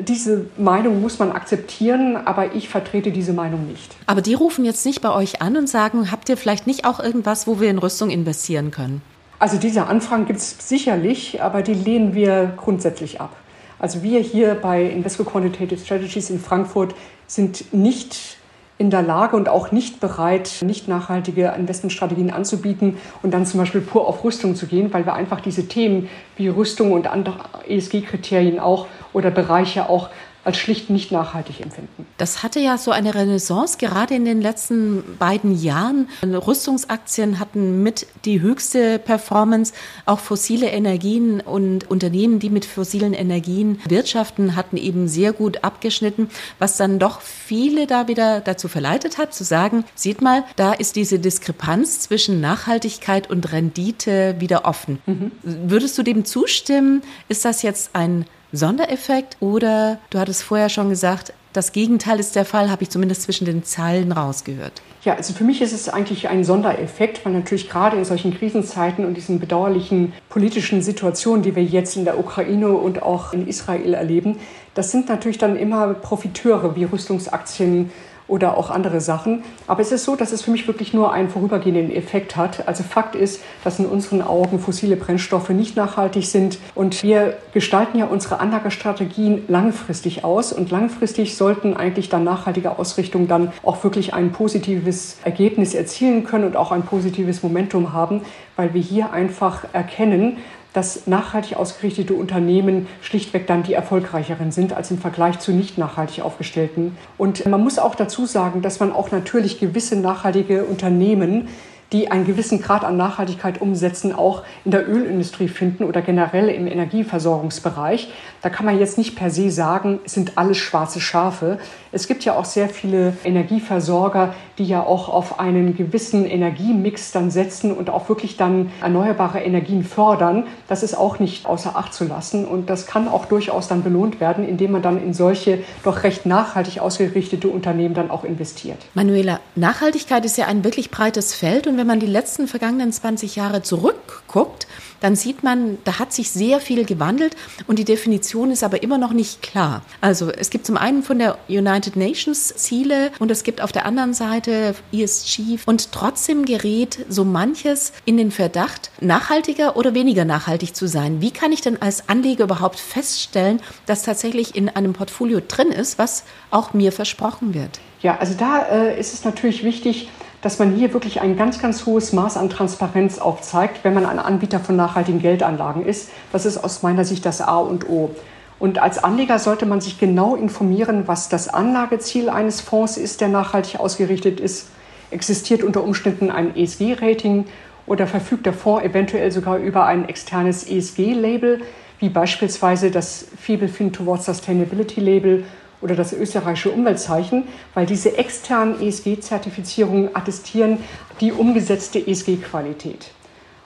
Diese 0.00 0.46
Meinung 0.56 1.00
muss 1.00 1.18
man 1.18 1.32
akzeptieren, 1.32 2.16
aber 2.16 2.54
ich 2.54 2.68
vertrete 2.68 3.10
diese 3.10 3.32
Meinung 3.32 3.66
nicht. 3.66 3.96
Aber 4.06 4.22
die 4.22 4.34
rufen 4.34 4.64
jetzt 4.64 4.86
nicht 4.86 5.00
bei 5.00 5.12
euch 5.12 5.42
an 5.42 5.56
und 5.56 5.68
sagen, 5.68 6.12
habt 6.12 6.28
ihr 6.28 6.36
vielleicht 6.36 6.66
nicht 6.66 6.84
auch 6.84 7.00
irgendwas, 7.00 7.46
wo 7.46 7.60
wir 7.60 7.70
in 7.70 7.78
Rüstung 7.78 8.10
investieren 8.10 8.70
können? 8.70 9.02
Also 9.40 9.56
diese 9.56 9.86
Anfragen 9.86 10.26
gibt 10.26 10.38
es 10.38 10.68
sicherlich, 10.68 11.42
aber 11.42 11.62
die 11.62 11.74
lehnen 11.74 12.14
wir 12.14 12.52
grundsätzlich 12.56 13.20
ab. 13.20 13.34
Also 13.80 14.02
wir 14.02 14.20
hier 14.20 14.54
bei 14.54 14.84
Invesco 14.84 15.24
Quantitative 15.24 15.80
Strategies 15.80 16.28
in 16.28 16.38
Frankfurt 16.38 16.94
sind 17.26 17.72
nicht 17.72 18.36
in 18.76 18.90
der 18.90 19.02
Lage 19.02 19.36
und 19.36 19.48
auch 19.48 19.72
nicht 19.72 20.00
bereit, 20.00 20.60
nicht 20.64 20.88
nachhaltige 20.88 21.54
Investmentstrategien 21.56 22.30
anzubieten 22.30 22.96
und 23.22 23.32
dann 23.32 23.44
zum 23.44 23.60
Beispiel 23.60 23.80
pur 23.80 24.06
auf 24.06 24.24
Rüstung 24.24 24.54
zu 24.54 24.66
gehen, 24.66 24.92
weil 24.92 25.04
wir 25.04 25.14
einfach 25.14 25.40
diese 25.40 25.68
Themen 25.68 26.08
wie 26.36 26.48
Rüstung 26.48 26.92
und 26.92 27.06
andere 27.06 27.36
ESG-Kriterien 27.68 28.58
auch 28.58 28.86
oder 29.12 29.30
Bereiche 29.30 29.88
auch 29.88 30.08
als 30.44 30.56
schlicht 30.56 30.90
nicht 30.90 31.12
nachhaltig 31.12 31.60
empfinden. 31.60 32.06
Das 32.16 32.42
hatte 32.42 32.60
ja 32.60 32.78
so 32.78 32.90
eine 32.90 33.14
Renaissance, 33.14 33.78
gerade 33.78 34.14
in 34.14 34.24
den 34.24 34.40
letzten 34.40 35.04
beiden 35.18 35.60
Jahren. 35.60 36.08
Rüstungsaktien 36.22 37.38
hatten 37.38 37.82
mit 37.82 38.06
die 38.24 38.40
höchste 38.40 38.98
Performance. 38.98 39.72
Auch 40.06 40.18
fossile 40.18 40.70
Energien 40.70 41.40
und 41.40 41.90
Unternehmen, 41.90 42.38
die 42.38 42.50
mit 42.50 42.64
fossilen 42.64 43.12
Energien 43.12 43.80
wirtschaften, 43.86 44.56
hatten 44.56 44.76
eben 44.76 45.08
sehr 45.08 45.32
gut 45.32 45.62
abgeschnitten, 45.62 46.30
was 46.58 46.76
dann 46.76 46.98
doch 46.98 47.20
viele 47.20 47.86
da 47.86 48.08
wieder 48.08 48.40
dazu 48.40 48.68
verleitet 48.68 49.18
hat, 49.18 49.34
zu 49.34 49.44
sagen, 49.44 49.84
sieht 49.94 50.22
mal, 50.22 50.44
da 50.56 50.72
ist 50.72 50.96
diese 50.96 51.18
Diskrepanz 51.18 52.00
zwischen 52.00 52.40
Nachhaltigkeit 52.40 53.28
und 53.28 53.52
Rendite 53.52 54.36
wieder 54.38 54.64
offen. 54.64 55.00
Mhm. 55.06 55.32
Würdest 55.42 55.98
du 55.98 56.02
dem 56.02 56.24
zustimmen? 56.24 57.02
Ist 57.28 57.44
das 57.44 57.62
jetzt 57.62 57.90
ein 57.94 58.24
Sondereffekt 58.52 59.36
oder 59.40 59.98
du 60.10 60.18
hattest 60.18 60.42
vorher 60.42 60.68
schon 60.68 60.88
gesagt, 60.88 61.32
das 61.52 61.72
Gegenteil 61.72 62.20
ist 62.20 62.36
der 62.36 62.44
Fall, 62.44 62.70
habe 62.70 62.82
ich 62.82 62.90
zumindest 62.90 63.22
zwischen 63.22 63.44
den 63.44 63.64
Zeilen 63.64 64.12
rausgehört. 64.12 64.82
Ja, 65.02 65.14
also 65.14 65.32
für 65.32 65.44
mich 65.44 65.62
ist 65.62 65.72
es 65.72 65.88
eigentlich 65.88 66.28
ein 66.28 66.44
Sondereffekt, 66.44 67.24
weil 67.24 67.32
natürlich 67.32 67.70
gerade 67.70 67.96
in 67.96 68.04
solchen 68.04 68.36
Krisenzeiten 68.36 69.04
und 69.04 69.14
diesen 69.14 69.40
bedauerlichen 69.40 70.12
politischen 70.28 70.82
Situationen, 70.82 71.42
die 71.42 71.56
wir 71.56 71.64
jetzt 71.64 71.96
in 71.96 72.04
der 72.04 72.18
Ukraine 72.18 72.68
und 72.68 73.02
auch 73.02 73.32
in 73.32 73.48
Israel 73.48 73.94
erleben, 73.94 74.36
das 74.74 74.90
sind 74.92 75.08
natürlich 75.08 75.38
dann 75.38 75.56
immer 75.56 75.94
Profiteure 75.94 76.76
wie 76.76 76.84
Rüstungsaktien, 76.84 77.90
oder 78.30 78.56
auch 78.56 78.70
andere 78.70 79.00
Sachen. 79.00 79.42
Aber 79.66 79.82
es 79.82 79.92
ist 79.92 80.04
so, 80.04 80.16
dass 80.16 80.32
es 80.32 80.42
für 80.42 80.50
mich 80.50 80.66
wirklich 80.66 80.94
nur 80.94 81.12
einen 81.12 81.28
vorübergehenden 81.28 81.94
Effekt 81.94 82.36
hat. 82.36 82.66
Also 82.66 82.84
Fakt 82.84 83.14
ist, 83.14 83.42
dass 83.64 83.78
in 83.78 83.86
unseren 83.86 84.22
Augen 84.22 84.60
fossile 84.60 84.96
Brennstoffe 84.96 85.50
nicht 85.50 85.76
nachhaltig 85.76 86.26
sind 86.26 86.58
und 86.74 87.02
wir 87.02 87.38
gestalten 87.52 87.98
ja 87.98 88.06
unsere 88.06 88.40
Anlagestrategien 88.40 89.42
langfristig 89.48 90.24
aus 90.24 90.52
und 90.52 90.70
langfristig 90.70 91.36
sollten 91.36 91.76
eigentlich 91.76 92.08
dann 92.08 92.24
nachhaltige 92.24 92.78
Ausrichtungen 92.78 93.28
dann 93.28 93.52
auch 93.62 93.82
wirklich 93.82 94.14
ein 94.14 94.32
positives 94.32 95.18
Ergebnis 95.24 95.74
erzielen 95.74 96.24
können 96.24 96.44
und 96.44 96.56
auch 96.56 96.72
ein 96.72 96.82
positives 96.82 97.42
Momentum 97.42 97.92
haben, 97.92 98.22
weil 98.56 98.74
wir 98.74 98.80
hier 98.80 99.12
einfach 99.12 99.64
erkennen, 99.72 100.38
dass 100.72 101.06
nachhaltig 101.06 101.56
ausgerichtete 101.56 102.14
Unternehmen 102.14 102.86
schlichtweg 103.02 103.46
dann 103.46 103.62
die 103.62 103.74
erfolgreicheren 103.74 104.52
sind 104.52 104.72
als 104.72 104.90
im 104.90 104.98
Vergleich 104.98 105.38
zu 105.38 105.52
nicht 105.52 105.78
nachhaltig 105.78 106.22
aufgestellten. 106.24 106.96
Und 107.18 107.46
man 107.46 107.62
muss 107.62 107.78
auch 107.78 107.94
dazu 107.94 108.26
sagen, 108.26 108.62
dass 108.62 108.80
man 108.80 108.92
auch 108.92 109.10
natürlich 109.10 109.58
gewisse 109.58 109.96
nachhaltige 109.96 110.64
Unternehmen 110.64 111.48
die 111.92 112.10
einen 112.10 112.24
gewissen 112.24 112.60
Grad 112.62 112.84
an 112.84 112.96
Nachhaltigkeit 112.96 113.60
umsetzen, 113.60 114.12
auch 114.12 114.44
in 114.64 114.70
der 114.70 114.88
Ölindustrie 114.88 115.48
finden 115.48 115.84
oder 115.84 116.02
generell 116.02 116.48
im 116.48 116.66
Energieversorgungsbereich. 116.66 118.12
Da 118.42 118.48
kann 118.48 118.66
man 118.66 118.78
jetzt 118.78 118.96
nicht 118.96 119.16
per 119.16 119.30
se 119.30 119.50
sagen, 119.50 119.98
es 120.04 120.12
sind 120.12 120.38
alles 120.38 120.58
schwarze 120.58 121.00
Schafe. 121.00 121.58
Es 121.92 122.06
gibt 122.06 122.24
ja 122.24 122.36
auch 122.36 122.44
sehr 122.44 122.68
viele 122.68 123.14
Energieversorger, 123.24 124.34
die 124.58 124.64
ja 124.64 124.82
auch 124.82 125.08
auf 125.08 125.40
einen 125.40 125.76
gewissen 125.76 126.24
Energiemix 126.24 127.10
dann 127.10 127.30
setzen 127.30 127.72
und 127.72 127.90
auch 127.90 128.08
wirklich 128.08 128.36
dann 128.36 128.70
erneuerbare 128.80 129.40
Energien 129.40 129.82
fördern. 129.82 130.44
Das 130.68 130.82
ist 130.82 130.94
auch 130.94 131.18
nicht 131.18 131.46
außer 131.46 131.76
Acht 131.76 131.92
zu 131.92 132.04
lassen 132.04 132.44
und 132.44 132.70
das 132.70 132.86
kann 132.86 133.08
auch 133.08 133.24
durchaus 133.24 133.66
dann 133.66 133.82
belohnt 133.82 134.20
werden, 134.20 134.48
indem 134.48 134.72
man 134.72 134.82
dann 134.82 135.02
in 135.02 135.14
solche 135.14 135.64
doch 135.82 136.04
recht 136.04 136.26
nachhaltig 136.26 136.80
ausgerichtete 136.80 137.48
Unternehmen 137.48 137.94
dann 137.94 138.10
auch 138.10 138.22
investiert. 138.22 138.78
Manuela, 138.94 139.40
Nachhaltigkeit 139.56 140.24
ist 140.24 140.38
ja 140.38 140.46
ein 140.46 140.62
wirklich 140.62 140.90
breites 140.90 141.34
Feld 141.34 141.66
und 141.66 141.76
wenn 141.76 141.86
man 141.86 141.98
die 141.98 142.06
letzten 142.06 142.46
vergangenen 142.46 142.92
20 142.92 143.34
Jahre 143.34 143.62
zurückguckt, 143.62 144.68
dann 145.00 145.16
sieht 145.16 145.42
man, 145.42 145.78
da 145.84 145.98
hat 145.98 146.12
sich 146.12 146.30
sehr 146.30 146.60
viel 146.60 146.84
gewandelt 146.84 147.36
und 147.66 147.78
die 147.78 147.84
Definition 147.84 148.50
ist 148.50 148.62
aber 148.62 148.82
immer 148.82 148.98
noch 148.98 149.12
nicht 149.12 149.42
klar. 149.42 149.82
Also 150.00 150.30
es 150.30 150.50
gibt 150.50 150.66
zum 150.66 150.76
einen 150.76 151.02
von 151.02 151.18
der 151.18 151.38
United 151.48 151.96
Nations 151.96 152.54
Ziele 152.56 153.10
und 153.18 153.30
es 153.30 153.42
gibt 153.42 153.60
auf 153.60 153.72
der 153.72 153.86
anderen 153.86 154.14
Seite 154.14 154.74
ESG 154.92 155.58
und 155.66 155.92
trotzdem 155.92 156.44
gerät 156.44 157.04
so 157.08 157.24
manches 157.24 157.92
in 158.04 158.16
den 158.16 158.30
Verdacht, 158.30 158.90
nachhaltiger 159.00 159.76
oder 159.76 159.94
weniger 159.94 160.24
nachhaltig 160.24 160.74
zu 160.74 160.86
sein. 160.86 161.20
Wie 161.20 161.30
kann 161.30 161.52
ich 161.52 161.60
denn 161.60 161.80
als 161.80 162.08
Anleger 162.08 162.44
überhaupt 162.44 162.78
feststellen, 162.78 163.60
dass 163.86 164.02
tatsächlich 164.02 164.54
in 164.54 164.68
einem 164.68 164.92
Portfolio 164.92 165.40
drin 165.46 165.68
ist, 165.68 165.98
was 165.98 166.24
auch 166.50 166.74
mir 166.74 166.92
versprochen 166.92 167.54
wird? 167.54 167.80
Ja, 168.02 168.16
also 168.18 168.34
da 168.34 168.62
äh, 168.62 168.98
ist 168.98 169.12
es 169.12 169.24
natürlich 169.24 169.62
wichtig, 169.62 170.08
dass 170.42 170.58
man 170.58 170.74
hier 170.74 170.92
wirklich 170.92 171.20
ein 171.20 171.36
ganz, 171.36 171.60
ganz 171.60 171.84
hohes 171.86 172.12
Maß 172.12 172.36
an 172.36 172.48
Transparenz 172.48 173.18
aufzeigt, 173.18 173.80
wenn 173.84 173.94
man 173.94 174.06
ein 174.06 174.18
Anbieter 174.18 174.60
von 174.60 174.76
nachhaltigen 174.76 175.20
Geldanlagen 175.20 175.84
ist. 175.84 176.10
Das 176.32 176.46
ist 176.46 176.58
aus 176.58 176.82
meiner 176.82 177.04
Sicht 177.04 177.26
das 177.26 177.40
A 177.40 177.58
und 177.58 177.88
O. 177.88 178.10
Und 178.58 178.78
als 178.78 179.02
Anleger 179.02 179.38
sollte 179.38 179.66
man 179.66 179.80
sich 179.80 179.98
genau 179.98 180.34
informieren, 180.34 181.04
was 181.06 181.28
das 181.28 181.48
Anlageziel 181.48 182.28
eines 182.28 182.60
Fonds 182.60 182.96
ist, 182.96 183.20
der 183.20 183.28
nachhaltig 183.28 183.80
ausgerichtet 183.80 184.38
ist. 184.38 184.68
Existiert 185.10 185.62
unter 185.62 185.82
Umständen 185.82 186.30
ein 186.30 186.54
ESG-Rating 186.56 187.46
oder 187.86 188.06
verfügt 188.06 188.46
der 188.46 188.52
Fonds 188.52 188.84
eventuell 188.84 189.32
sogar 189.32 189.58
über 189.58 189.86
ein 189.86 190.08
externes 190.08 190.68
ESG-Label, 190.68 191.62
wie 191.98 192.08
beispielsweise 192.08 192.90
das 192.90 193.26
Feeble 193.38 193.68
Fin 193.68 193.92
Towards 193.92 194.26
Sustainability 194.26 195.00
Label 195.00 195.44
oder 195.80 195.94
das 195.94 196.12
österreichische 196.12 196.70
Umweltzeichen, 196.70 197.44
weil 197.74 197.86
diese 197.86 198.18
externen 198.18 198.80
ESG-Zertifizierungen 198.80 200.14
attestieren 200.14 200.78
die 201.20 201.32
umgesetzte 201.32 201.98
ESG-Qualität. 202.06 203.12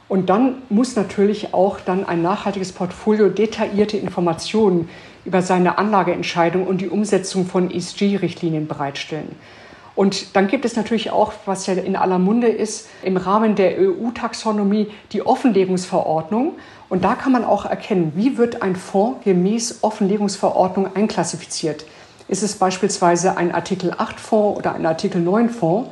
Und 0.08 0.28
dann 0.30 0.62
muss 0.68 0.96
natürlich 0.96 1.54
auch 1.54 1.80
dann 1.80 2.04
ein 2.04 2.22
nachhaltiges 2.22 2.72
Portfolio 2.72 3.28
detaillierte 3.28 3.96
Informationen 3.96 4.88
über 5.24 5.42
seine 5.42 5.78
Anlageentscheidung 5.78 6.66
und 6.66 6.80
die 6.80 6.88
Umsetzung 6.88 7.46
von 7.46 7.70
ESG-Richtlinien 7.70 8.68
bereitstellen. 8.68 9.34
Und 9.96 10.34
dann 10.34 10.48
gibt 10.48 10.64
es 10.64 10.74
natürlich 10.74 11.10
auch, 11.10 11.32
was 11.46 11.66
ja 11.66 11.74
in 11.74 11.94
aller 11.94 12.18
Munde 12.18 12.48
ist, 12.48 12.88
im 13.02 13.16
Rahmen 13.16 13.54
der 13.54 13.78
EU-Taxonomie 13.78 14.88
die 15.12 15.24
Offenlegungsverordnung. 15.24 16.54
Und 16.88 17.04
da 17.04 17.14
kann 17.14 17.32
man 17.32 17.44
auch 17.44 17.64
erkennen, 17.64 18.12
wie 18.16 18.36
wird 18.36 18.60
ein 18.60 18.74
Fonds 18.74 19.24
gemäß 19.24 19.78
Offenlegungsverordnung 19.82 20.96
einklassifiziert. 20.96 21.86
Ist 22.26 22.42
es 22.42 22.54
beispielsweise 22.54 23.36
ein 23.36 23.54
Artikel 23.54 23.92
8 23.96 24.18
Fonds 24.18 24.58
oder 24.58 24.74
ein 24.74 24.86
Artikel 24.86 25.20
9 25.20 25.50
Fonds? 25.50 25.90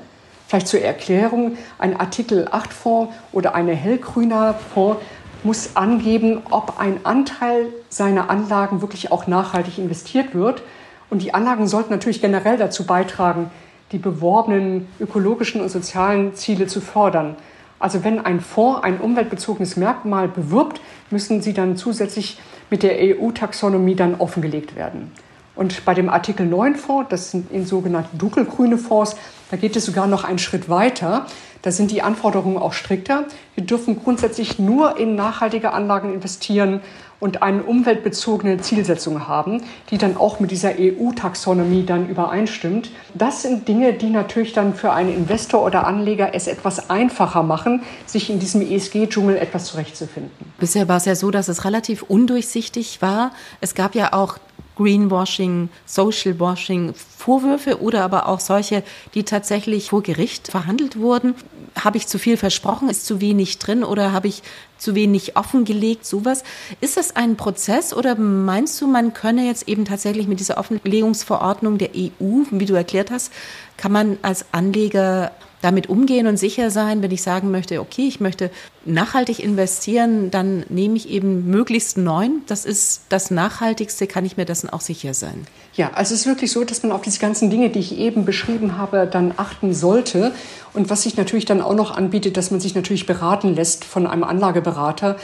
Vielleicht 0.49 0.69
zur 0.69 0.81
Erklärung, 0.81 1.59
ein 1.79 1.99
Artikel 1.99 2.49
8 2.51 2.73
Fonds 2.73 3.15
oder 3.33 3.55
eine 3.55 3.75
hellgrüner 3.75 4.55
Fonds 4.73 5.01
muss 5.45 5.77
angeben, 5.77 6.43
ob 6.51 6.79
ein 6.79 7.05
Anteil 7.05 7.67
seiner 7.89 8.31
Anlagen 8.31 8.81
wirklich 8.81 9.13
auch 9.13 9.27
nachhaltig 9.27 9.79
investiert 9.79 10.35
wird. 10.35 10.63
Und 11.11 11.21
die 11.23 11.35
Anlagen 11.35 11.67
sollten 11.67 11.91
natürlich 11.93 12.23
generell 12.23 12.57
dazu 12.57 12.87
beitragen, 12.87 13.51
die 13.91 13.99
beworbenen 13.99 14.89
ökologischen 15.01 15.61
und 15.61 15.69
sozialen 15.69 16.35
Ziele 16.35 16.67
zu 16.67 16.81
fördern. 16.81 17.37
Also 17.79 18.05
wenn 18.05 18.25
ein 18.25 18.41
Fonds 18.41 18.85
ein 18.85 19.01
umweltbezogenes 19.01 19.77
Merkmal 19.77 20.29
bewirbt, 20.29 20.81
müssen 21.11 21.43
sie 21.43 21.53
dann 21.53 21.77
zusätzlich 21.77 22.41
mit 22.71 22.83
der 22.83 22.97
EU-Taxonomie 22.99 23.97
dann 23.97 24.15
offengelegt 24.15 24.77
werden. 24.77 25.13
Und 25.55 25.85
bei 25.85 25.95
dem 25.95 26.09
Artikel 26.09 26.47
9 26.47 26.77
Fonds, 26.77 27.09
das 27.11 27.31
sind 27.31 27.53
in 27.53 27.67
sogenannte 27.67 28.17
dunkelgrüne 28.17 28.79
Fonds, 28.79 29.17
da 29.51 29.57
geht 29.57 29.77
es 29.77 29.85
sogar 29.85 30.07
noch 30.07 30.25
einen 30.25 30.39
Schritt 30.39 30.71
weiter. 30.71 31.27
Da 31.61 31.71
sind 31.71 31.91
die 31.91 32.03
Anforderungen 32.03 32.57
auch 32.57 32.73
strikter. 32.73 33.27
Wir 33.55 33.65
dürfen 33.65 34.03
grundsätzlich 34.03 34.59
nur 34.59 34.99
in 34.99 35.15
nachhaltige 35.15 35.73
Anlagen 35.73 36.13
investieren 36.13 36.81
und 37.21 37.41
eine 37.41 37.63
umweltbezogene 37.63 38.59
Zielsetzung 38.59 39.29
haben, 39.29 39.63
die 39.91 39.99
dann 39.99 40.17
auch 40.17 40.41
mit 40.41 40.51
dieser 40.51 40.73
EU-Taxonomie 40.77 41.87
dann 41.87 42.09
übereinstimmt. 42.09 42.91
Das 43.15 43.43
sind 43.43 43.69
Dinge, 43.69 43.93
die 43.93 44.11
natürlich 44.11 44.55
dann 44.55 44.75
für 44.75 44.93
einen 44.93 45.15
Investor 45.15 45.65
oder 45.65 45.87
Anleger 45.87 46.35
es 46.35 46.49
etwas 46.49 46.91
einfacher 46.91 47.45
machen, 47.45 47.83
sich 48.07 48.29
in 48.29 48.41
diesem 48.41 48.61
ESG-Dschungel 48.61 49.37
etwas 49.37 49.67
zurechtzufinden. 49.67 50.33
Bisher 50.59 50.89
war 50.89 50.97
es 50.97 51.05
ja 51.05 51.15
so, 51.15 51.31
dass 51.31 51.47
es 51.47 51.65
relativ 51.65 52.03
undurchsichtig 52.03 53.01
war. 53.03 53.31
Es 53.61 53.77
gab 53.77 53.95
ja 53.95 54.15
auch 54.15 54.39
Greenwashing, 54.83 55.69
Socialwashing 55.87 56.95
Vorwürfe 56.95 57.81
oder 57.81 58.03
aber 58.03 58.29
auch 58.29 58.41
solche, 58.41 58.83
die 59.15 59.23
tatsächlich 59.23 59.91
vor 59.91 60.03
Gericht 60.03 60.49
verhandelt 60.49 60.99
wurden. 60.99 61.35
Habe 61.79 61.97
ich 61.97 62.09
zu 62.09 62.19
viel 62.19 62.37
versprochen? 62.37 62.89
Ist 62.89 63.07
zu 63.07 63.21
wenig 63.21 63.59
drin 63.59 63.85
oder 63.85 64.13
habe 64.13 64.29
ich 64.29 64.43
zu 64.79 64.95
wenig 64.95 65.37
offengelegt? 65.37 66.05
Sowas. 66.05 66.43
Ist 66.81 66.97
das 66.97 67.15
ein 67.15 67.37
Prozess 67.37 67.95
oder 67.95 68.17
meinst 68.17 68.81
du, 68.81 68.89
man 68.89 69.15
könne 69.15 69.47
jetzt 69.47 69.69
eben 69.69 69.85
tatsächlich 69.85 70.27
mit 70.27 70.41
dieser 70.41 70.59
Offenlegungsverordnung 70.59 71.79
der 71.79 71.91
EU, 71.95 72.43
wie 72.51 72.67
du 72.67 72.75
erklärt 72.75 73.11
hast, 73.11 73.33
kann 73.77 73.93
man 73.93 74.19
als 74.23 74.47
Anleger 74.51 75.31
damit 75.63 75.89
umgehen 75.89 76.27
und 76.27 76.37
sicher 76.37 76.71
sein, 76.71 77.03
wenn 77.03 77.11
ich 77.11 77.23
sagen 77.23 77.51
möchte, 77.51 77.81
okay, 77.81 78.07
ich 78.07 78.21
möchte 78.21 78.51
nachhaltig 78.85 79.39
investieren, 79.39 80.31
dann 80.31 80.65
nehme 80.69 80.97
ich 80.97 81.09
eben 81.09 81.49
möglichst 81.49 81.97
neun. 81.97 82.43
Das 82.49 82.65
ist 82.65 83.03
das 83.09 83.31
Nachhaltigste, 83.31 84.07
kann 84.07 84.27
ich 84.27 84.37
mir 84.37 84.45
dessen 84.45 84.69
auch 84.69 84.81
sicher 84.81 85.15
sein. 85.15 85.47
Ja, 85.75 85.93
also 85.95 86.15
es 86.15 86.23
ist 86.23 86.27
wirklich 86.27 86.53
so, 86.53 86.65
dass 86.65 86.83
man 86.83 86.93
auf 86.93 87.03
diese 87.03 87.21
ganzen 87.21 87.49
Dinge, 87.49 87.71
die 87.71 87.79
ich 87.79 87.97
eben 87.97 88.25
beschrieben 88.25 88.77
habe, 88.77 89.09
dann 89.11 89.33
achten 89.37 89.73
sollte. 89.73 90.33
Und 90.75 90.91
was 90.91 91.05
sich 91.05 91.17
natürlich 91.17 91.45
dann 91.45 91.63
auch 91.63 91.75
noch 91.75 91.97
anbietet, 91.97 92.37
dass 92.37 92.51
man 92.51 92.61
sich 92.61 92.75
natürlich 92.75 93.07
beraten 93.07 93.55
lässt 93.55 93.85
von 93.85 94.07
einem 94.07 94.25
Anlageberater, 94.25 95.17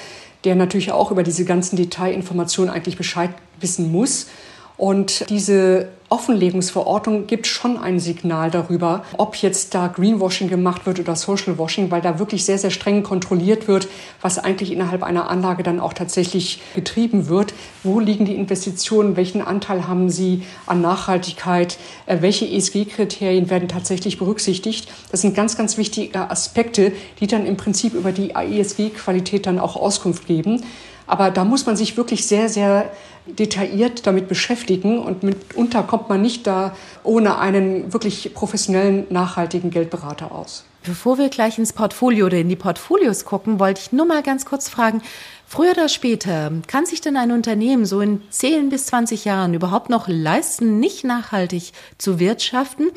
der 0.45 0.54
natürlich 0.54 0.92
auch 0.92 1.11
über 1.11 1.25
diese 1.25 1.45
ganzen 1.45 1.76
Detailinformationen 1.76 2.73
eigentlich 2.73 2.97
Bescheid 2.97 3.30
wissen 3.61 3.90
muss. 3.90 4.28
Und 4.76 5.28
diese 5.28 5.88
Offenlegungsverordnung 6.10 7.26
gibt 7.26 7.46
schon 7.46 7.76
ein 7.76 8.00
Signal 8.00 8.50
darüber, 8.50 9.04
ob 9.18 9.36
jetzt 9.36 9.74
da 9.74 9.88
Greenwashing 9.88 10.48
gemacht 10.48 10.86
wird 10.86 11.00
oder 11.00 11.14
Socialwashing, 11.14 11.90
weil 11.90 12.00
da 12.00 12.18
wirklich 12.18 12.44
sehr, 12.44 12.58
sehr 12.58 12.70
streng 12.70 13.02
kontrolliert 13.02 13.68
wird, 13.68 13.88
was 14.22 14.38
eigentlich 14.38 14.72
innerhalb 14.72 15.02
einer 15.02 15.28
Anlage 15.28 15.62
dann 15.62 15.80
auch 15.80 15.92
tatsächlich 15.92 16.62
getrieben 16.74 17.28
wird. 17.28 17.52
Wo 17.82 18.00
liegen 18.00 18.24
die 18.24 18.34
Investitionen? 18.34 19.16
Welchen 19.16 19.42
Anteil 19.42 19.86
haben 19.86 20.08
sie 20.08 20.42
an 20.66 20.80
Nachhaltigkeit? 20.80 21.78
Äh, 22.06 22.22
welche 22.22 22.46
ESG-Kriterien 22.46 23.50
werden 23.50 23.68
tatsächlich 23.68 24.18
berücksichtigt? 24.18 24.88
Das 25.10 25.20
sind 25.20 25.34
ganz, 25.34 25.58
ganz 25.58 25.76
wichtige 25.76 26.30
Aspekte, 26.30 26.92
die 27.20 27.26
dann 27.26 27.44
im 27.44 27.58
Prinzip 27.58 27.92
über 27.92 28.12
die 28.12 28.30
ESG-Qualität 28.30 29.46
dann 29.46 29.58
auch 29.58 29.76
Auskunft 29.76 30.26
geben. 30.26 30.62
Aber 31.08 31.30
da 31.30 31.44
muss 31.44 31.66
man 31.66 31.76
sich 31.76 31.96
wirklich 31.96 32.26
sehr, 32.26 32.48
sehr 32.48 32.90
detailliert 33.26 34.06
damit 34.06 34.28
beschäftigen 34.28 34.98
und 34.98 35.22
mitunter 35.22 35.82
kommt 35.82 36.08
man 36.08 36.22
nicht 36.22 36.46
da 36.46 36.76
ohne 37.02 37.38
einen 37.38 37.92
wirklich 37.92 38.32
professionellen, 38.34 39.06
nachhaltigen 39.10 39.70
Geldberater 39.70 40.32
aus. 40.32 40.64
Bevor 40.84 41.18
wir 41.18 41.28
gleich 41.28 41.58
ins 41.58 41.72
Portfolio 41.72 42.26
oder 42.26 42.38
in 42.38 42.48
die 42.48 42.56
Portfolios 42.56 43.24
gucken, 43.24 43.58
wollte 43.58 43.80
ich 43.80 43.92
nur 43.92 44.06
mal 44.06 44.22
ganz 44.22 44.44
kurz 44.44 44.68
fragen, 44.68 45.02
früher 45.47 45.73
oder 45.73 45.88
später, 45.88 46.52
kann 46.66 46.86
sich 46.86 47.00
denn 47.00 47.16
ein 47.16 47.32
Unternehmen 47.32 47.84
so 47.84 48.00
in 48.00 48.23
10 48.30 48.68
bis 48.68 48.86
20 48.86 49.25
Jahren 49.25 49.54
überhaupt 49.54 49.90
noch 49.90 50.08
leisten, 50.08 50.78
nicht 50.78 51.04
nachhaltig 51.04 51.73
zu 51.99 52.18
wirtschaften? 52.18 52.90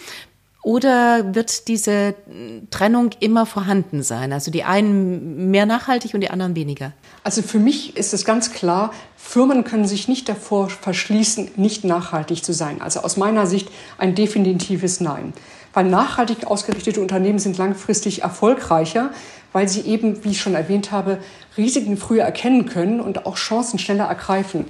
Oder 0.64 1.34
wird 1.34 1.68
diese 1.68 2.14
Trennung 2.70 3.10
immer 3.20 3.48
vorhanden 3.48 4.04
sein? 4.04 4.32
Also 4.32 4.52
die 4.52 4.64
einen 4.64 5.50
mehr 5.50 5.66
nachhaltig 5.66 6.14
und 6.14 6.22
die 6.22 6.30
anderen 6.30 6.56
weniger? 6.56 6.94
Also 7.24 7.44
für 7.44 7.60
mich 7.60 7.98
ist 7.98 8.14
es 8.14 8.26
ganz 8.26 8.52
klar, 8.52 8.92
Firmen 9.16 9.64
können 9.64 9.86
sich 9.86 10.08
nicht 10.08 10.28
davor 10.28 10.70
verschließen, 10.70 11.52
nicht 11.56 11.84
nachhaltig 11.84 12.44
zu 12.44 12.52
sein. 12.54 12.82
Also 12.82 13.02
aus 13.02 13.16
meiner 13.16 13.46
Sicht 13.46 13.70
ein 14.00 14.16
definitives 14.16 15.02
Nein. 15.02 15.34
Weil 15.74 15.86
nachhaltig 15.86 16.48
ausgerichtete 16.48 17.00
Unternehmen 17.00 17.40
sind 17.40 17.58
langfristig 17.58 18.24
erfolgreicher, 18.24 19.12
weil 19.54 19.68
sie 19.70 19.82
eben, 19.82 20.24
wie 20.24 20.32
ich 20.32 20.42
schon 20.42 20.56
erwähnt 20.56 20.92
habe, 20.92 21.20
Risiken 21.58 21.96
früher 21.96 22.24
erkennen 22.24 22.66
können 22.66 23.00
und 23.00 23.26
auch 23.26 23.36
Chancen 23.36 23.78
schneller 23.78 24.06
ergreifen. 24.06 24.66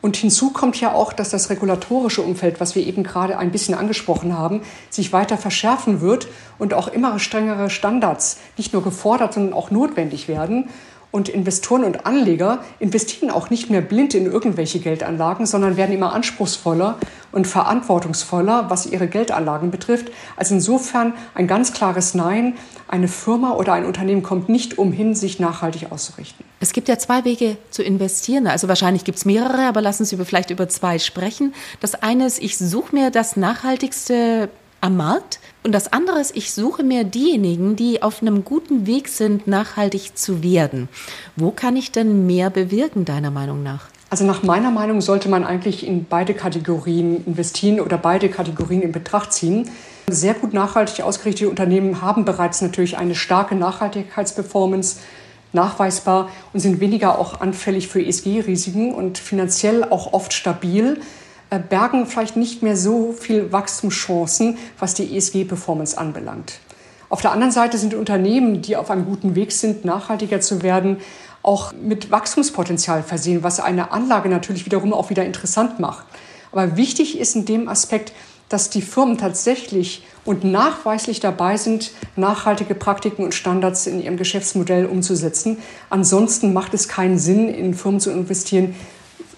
Und 0.00 0.16
hinzu 0.16 0.50
kommt 0.50 0.80
ja 0.80 0.92
auch, 0.92 1.12
dass 1.12 1.30
das 1.30 1.50
regulatorische 1.50 2.22
Umfeld, 2.22 2.60
was 2.60 2.76
wir 2.76 2.86
eben 2.86 3.02
gerade 3.02 3.36
ein 3.36 3.50
bisschen 3.50 3.74
angesprochen 3.74 4.38
haben, 4.38 4.60
sich 4.90 5.12
weiter 5.12 5.36
verschärfen 5.36 6.00
wird 6.00 6.28
und 6.58 6.72
auch 6.72 6.86
immer 6.86 7.18
strengere 7.18 7.68
Standards 7.68 8.38
nicht 8.56 8.72
nur 8.72 8.84
gefordert, 8.84 9.34
sondern 9.34 9.54
auch 9.54 9.72
notwendig 9.72 10.28
werden. 10.28 10.68
Und 11.10 11.30
Investoren 11.30 11.84
und 11.84 12.04
Anleger 12.04 12.62
investieren 12.80 13.30
auch 13.30 13.48
nicht 13.48 13.70
mehr 13.70 13.80
blind 13.80 14.14
in 14.14 14.26
irgendwelche 14.26 14.78
Geldanlagen, 14.78 15.46
sondern 15.46 15.78
werden 15.78 15.94
immer 15.94 16.12
anspruchsvoller 16.12 16.98
und 17.32 17.46
verantwortungsvoller, 17.46 18.68
was 18.68 18.86
ihre 18.86 19.08
Geldanlagen 19.08 19.70
betrifft. 19.70 20.10
Also 20.36 20.54
insofern 20.54 21.14
ein 21.34 21.46
ganz 21.46 21.72
klares 21.72 22.14
Nein. 22.14 22.54
Eine 22.88 23.08
Firma 23.08 23.52
oder 23.52 23.72
ein 23.72 23.86
Unternehmen 23.86 24.22
kommt 24.22 24.48
nicht 24.48 24.78
umhin, 24.78 25.14
sich 25.14 25.40
nachhaltig 25.40 25.90
auszurichten. 25.92 26.44
Es 26.60 26.72
gibt 26.72 26.88
ja 26.88 26.98
zwei 26.98 27.24
Wege 27.24 27.56
zu 27.70 27.82
investieren. 27.82 28.46
Also 28.46 28.68
wahrscheinlich 28.68 29.04
gibt 29.04 29.18
es 29.18 29.24
mehrere, 29.24 29.66
aber 29.66 29.80
lassen 29.80 30.04
Sie 30.04 30.16
vielleicht 30.16 30.50
über 30.50 30.68
zwei 30.68 30.98
sprechen. 30.98 31.54
Das 31.80 31.94
eine 31.94 32.26
ist, 32.26 32.42
ich 32.42 32.58
suche 32.58 32.94
mir 32.94 33.10
das 33.10 33.36
nachhaltigste 33.36 34.50
am 34.80 34.96
Markt. 34.96 35.40
Und 35.68 35.72
das 35.72 35.92
andere 35.92 36.18
ist, 36.18 36.34
ich 36.34 36.54
suche 36.54 36.82
mir 36.82 37.04
diejenigen, 37.04 37.76
die 37.76 38.00
auf 38.00 38.22
einem 38.22 38.42
guten 38.42 38.86
Weg 38.86 39.06
sind, 39.06 39.46
nachhaltig 39.46 40.16
zu 40.16 40.42
werden. 40.42 40.88
Wo 41.36 41.50
kann 41.50 41.76
ich 41.76 41.92
denn 41.92 42.26
mehr 42.26 42.48
bewirken, 42.48 43.04
deiner 43.04 43.30
Meinung 43.30 43.62
nach? 43.62 43.82
Also 44.08 44.24
nach 44.24 44.42
meiner 44.42 44.70
Meinung 44.70 45.02
sollte 45.02 45.28
man 45.28 45.44
eigentlich 45.44 45.86
in 45.86 46.06
beide 46.06 46.32
Kategorien 46.32 47.22
investieren 47.26 47.80
oder 47.80 47.98
beide 47.98 48.30
Kategorien 48.30 48.80
in 48.80 48.92
Betracht 48.92 49.34
ziehen. 49.34 49.68
Sehr 50.06 50.32
gut 50.32 50.54
nachhaltig 50.54 51.04
ausgerichtete 51.04 51.50
Unternehmen 51.50 52.00
haben 52.00 52.24
bereits 52.24 52.62
natürlich 52.62 52.96
eine 52.96 53.14
starke 53.14 53.54
Nachhaltigkeitsperformance 53.54 55.00
nachweisbar 55.52 56.30
und 56.54 56.60
sind 56.60 56.80
weniger 56.80 57.18
auch 57.18 57.42
anfällig 57.42 57.88
für 57.88 58.02
ESG-Risiken 58.02 58.94
und 58.94 59.18
finanziell 59.18 59.84
auch 59.84 60.14
oft 60.14 60.32
stabil. 60.32 60.98
Äh, 61.50 61.58
bergen 61.58 62.06
vielleicht 62.06 62.36
nicht 62.36 62.62
mehr 62.62 62.76
so 62.76 63.12
viel 63.12 63.52
Wachstumschancen, 63.52 64.58
was 64.78 64.94
die 64.94 65.16
ESG-Performance 65.16 65.96
anbelangt. 65.96 66.60
Auf 67.08 67.22
der 67.22 67.32
anderen 67.32 67.52
Seite 67.52 67.78
sind 67.78 67.94
Unternehmen, 67.94 68.60
die 68.60 68.76
auf 68.76 68.90
einem 68.90 69.06
guten 69.06 69.34
Weg 69.34 69.52
sind, 69.52 69.84
nachhaltiger 69.84 70.40
zu 70.42 70.62
werden, 70.62 70.98
auch 71.42 71.72
mit 71.72 72.10
Wachstumspotenzial 72.10 73.02
versehen, 73.02 73.42
was 73.42 73.60
eine 73.60 73.92
Anlage 73.92 74.28
natürlich 74.28 74.66
wiederum 74.66 74.92
auch 74.92 75.08
wieder 75.08 75.24
interessant 75.24 75.80
macht. 75.80 76.04
Aber 76.52 76.76
wichtig 76.76 77.18
ist 77.18 77.34
in 77.34 77.46
dem 77.46 77.68
Aspekt, 77.68 78.12
dass 78.50 78.68
die 78.68 78.82
Firmen 78.82 79.16
tatsächlich 79.16 80.04
und 80.24 80.44
nachweislich 80.44 81.20
dabei 81.20 81.56
sind, 81.56 81.92
nachhaltige 82.16 82.74
Praktiken 82.74 83.24
und 83.24 83.34
Standards 83.34 83.86
in 83.86 84.02
ihrem 84.02 84.16
Geschäftsmodell 84.16 84.86
umzusetzen. 84.86 85.58
Ansonsten 85.88 86.52
macht 86.52 86.74
es 86.74 86.88
keinen 86.88 87.18
Sinn, 87.18 87.48
in 87.48 87.72
Firmen 87.72 88.00
zu 88.00 88.10
investieren, 88.10 88.74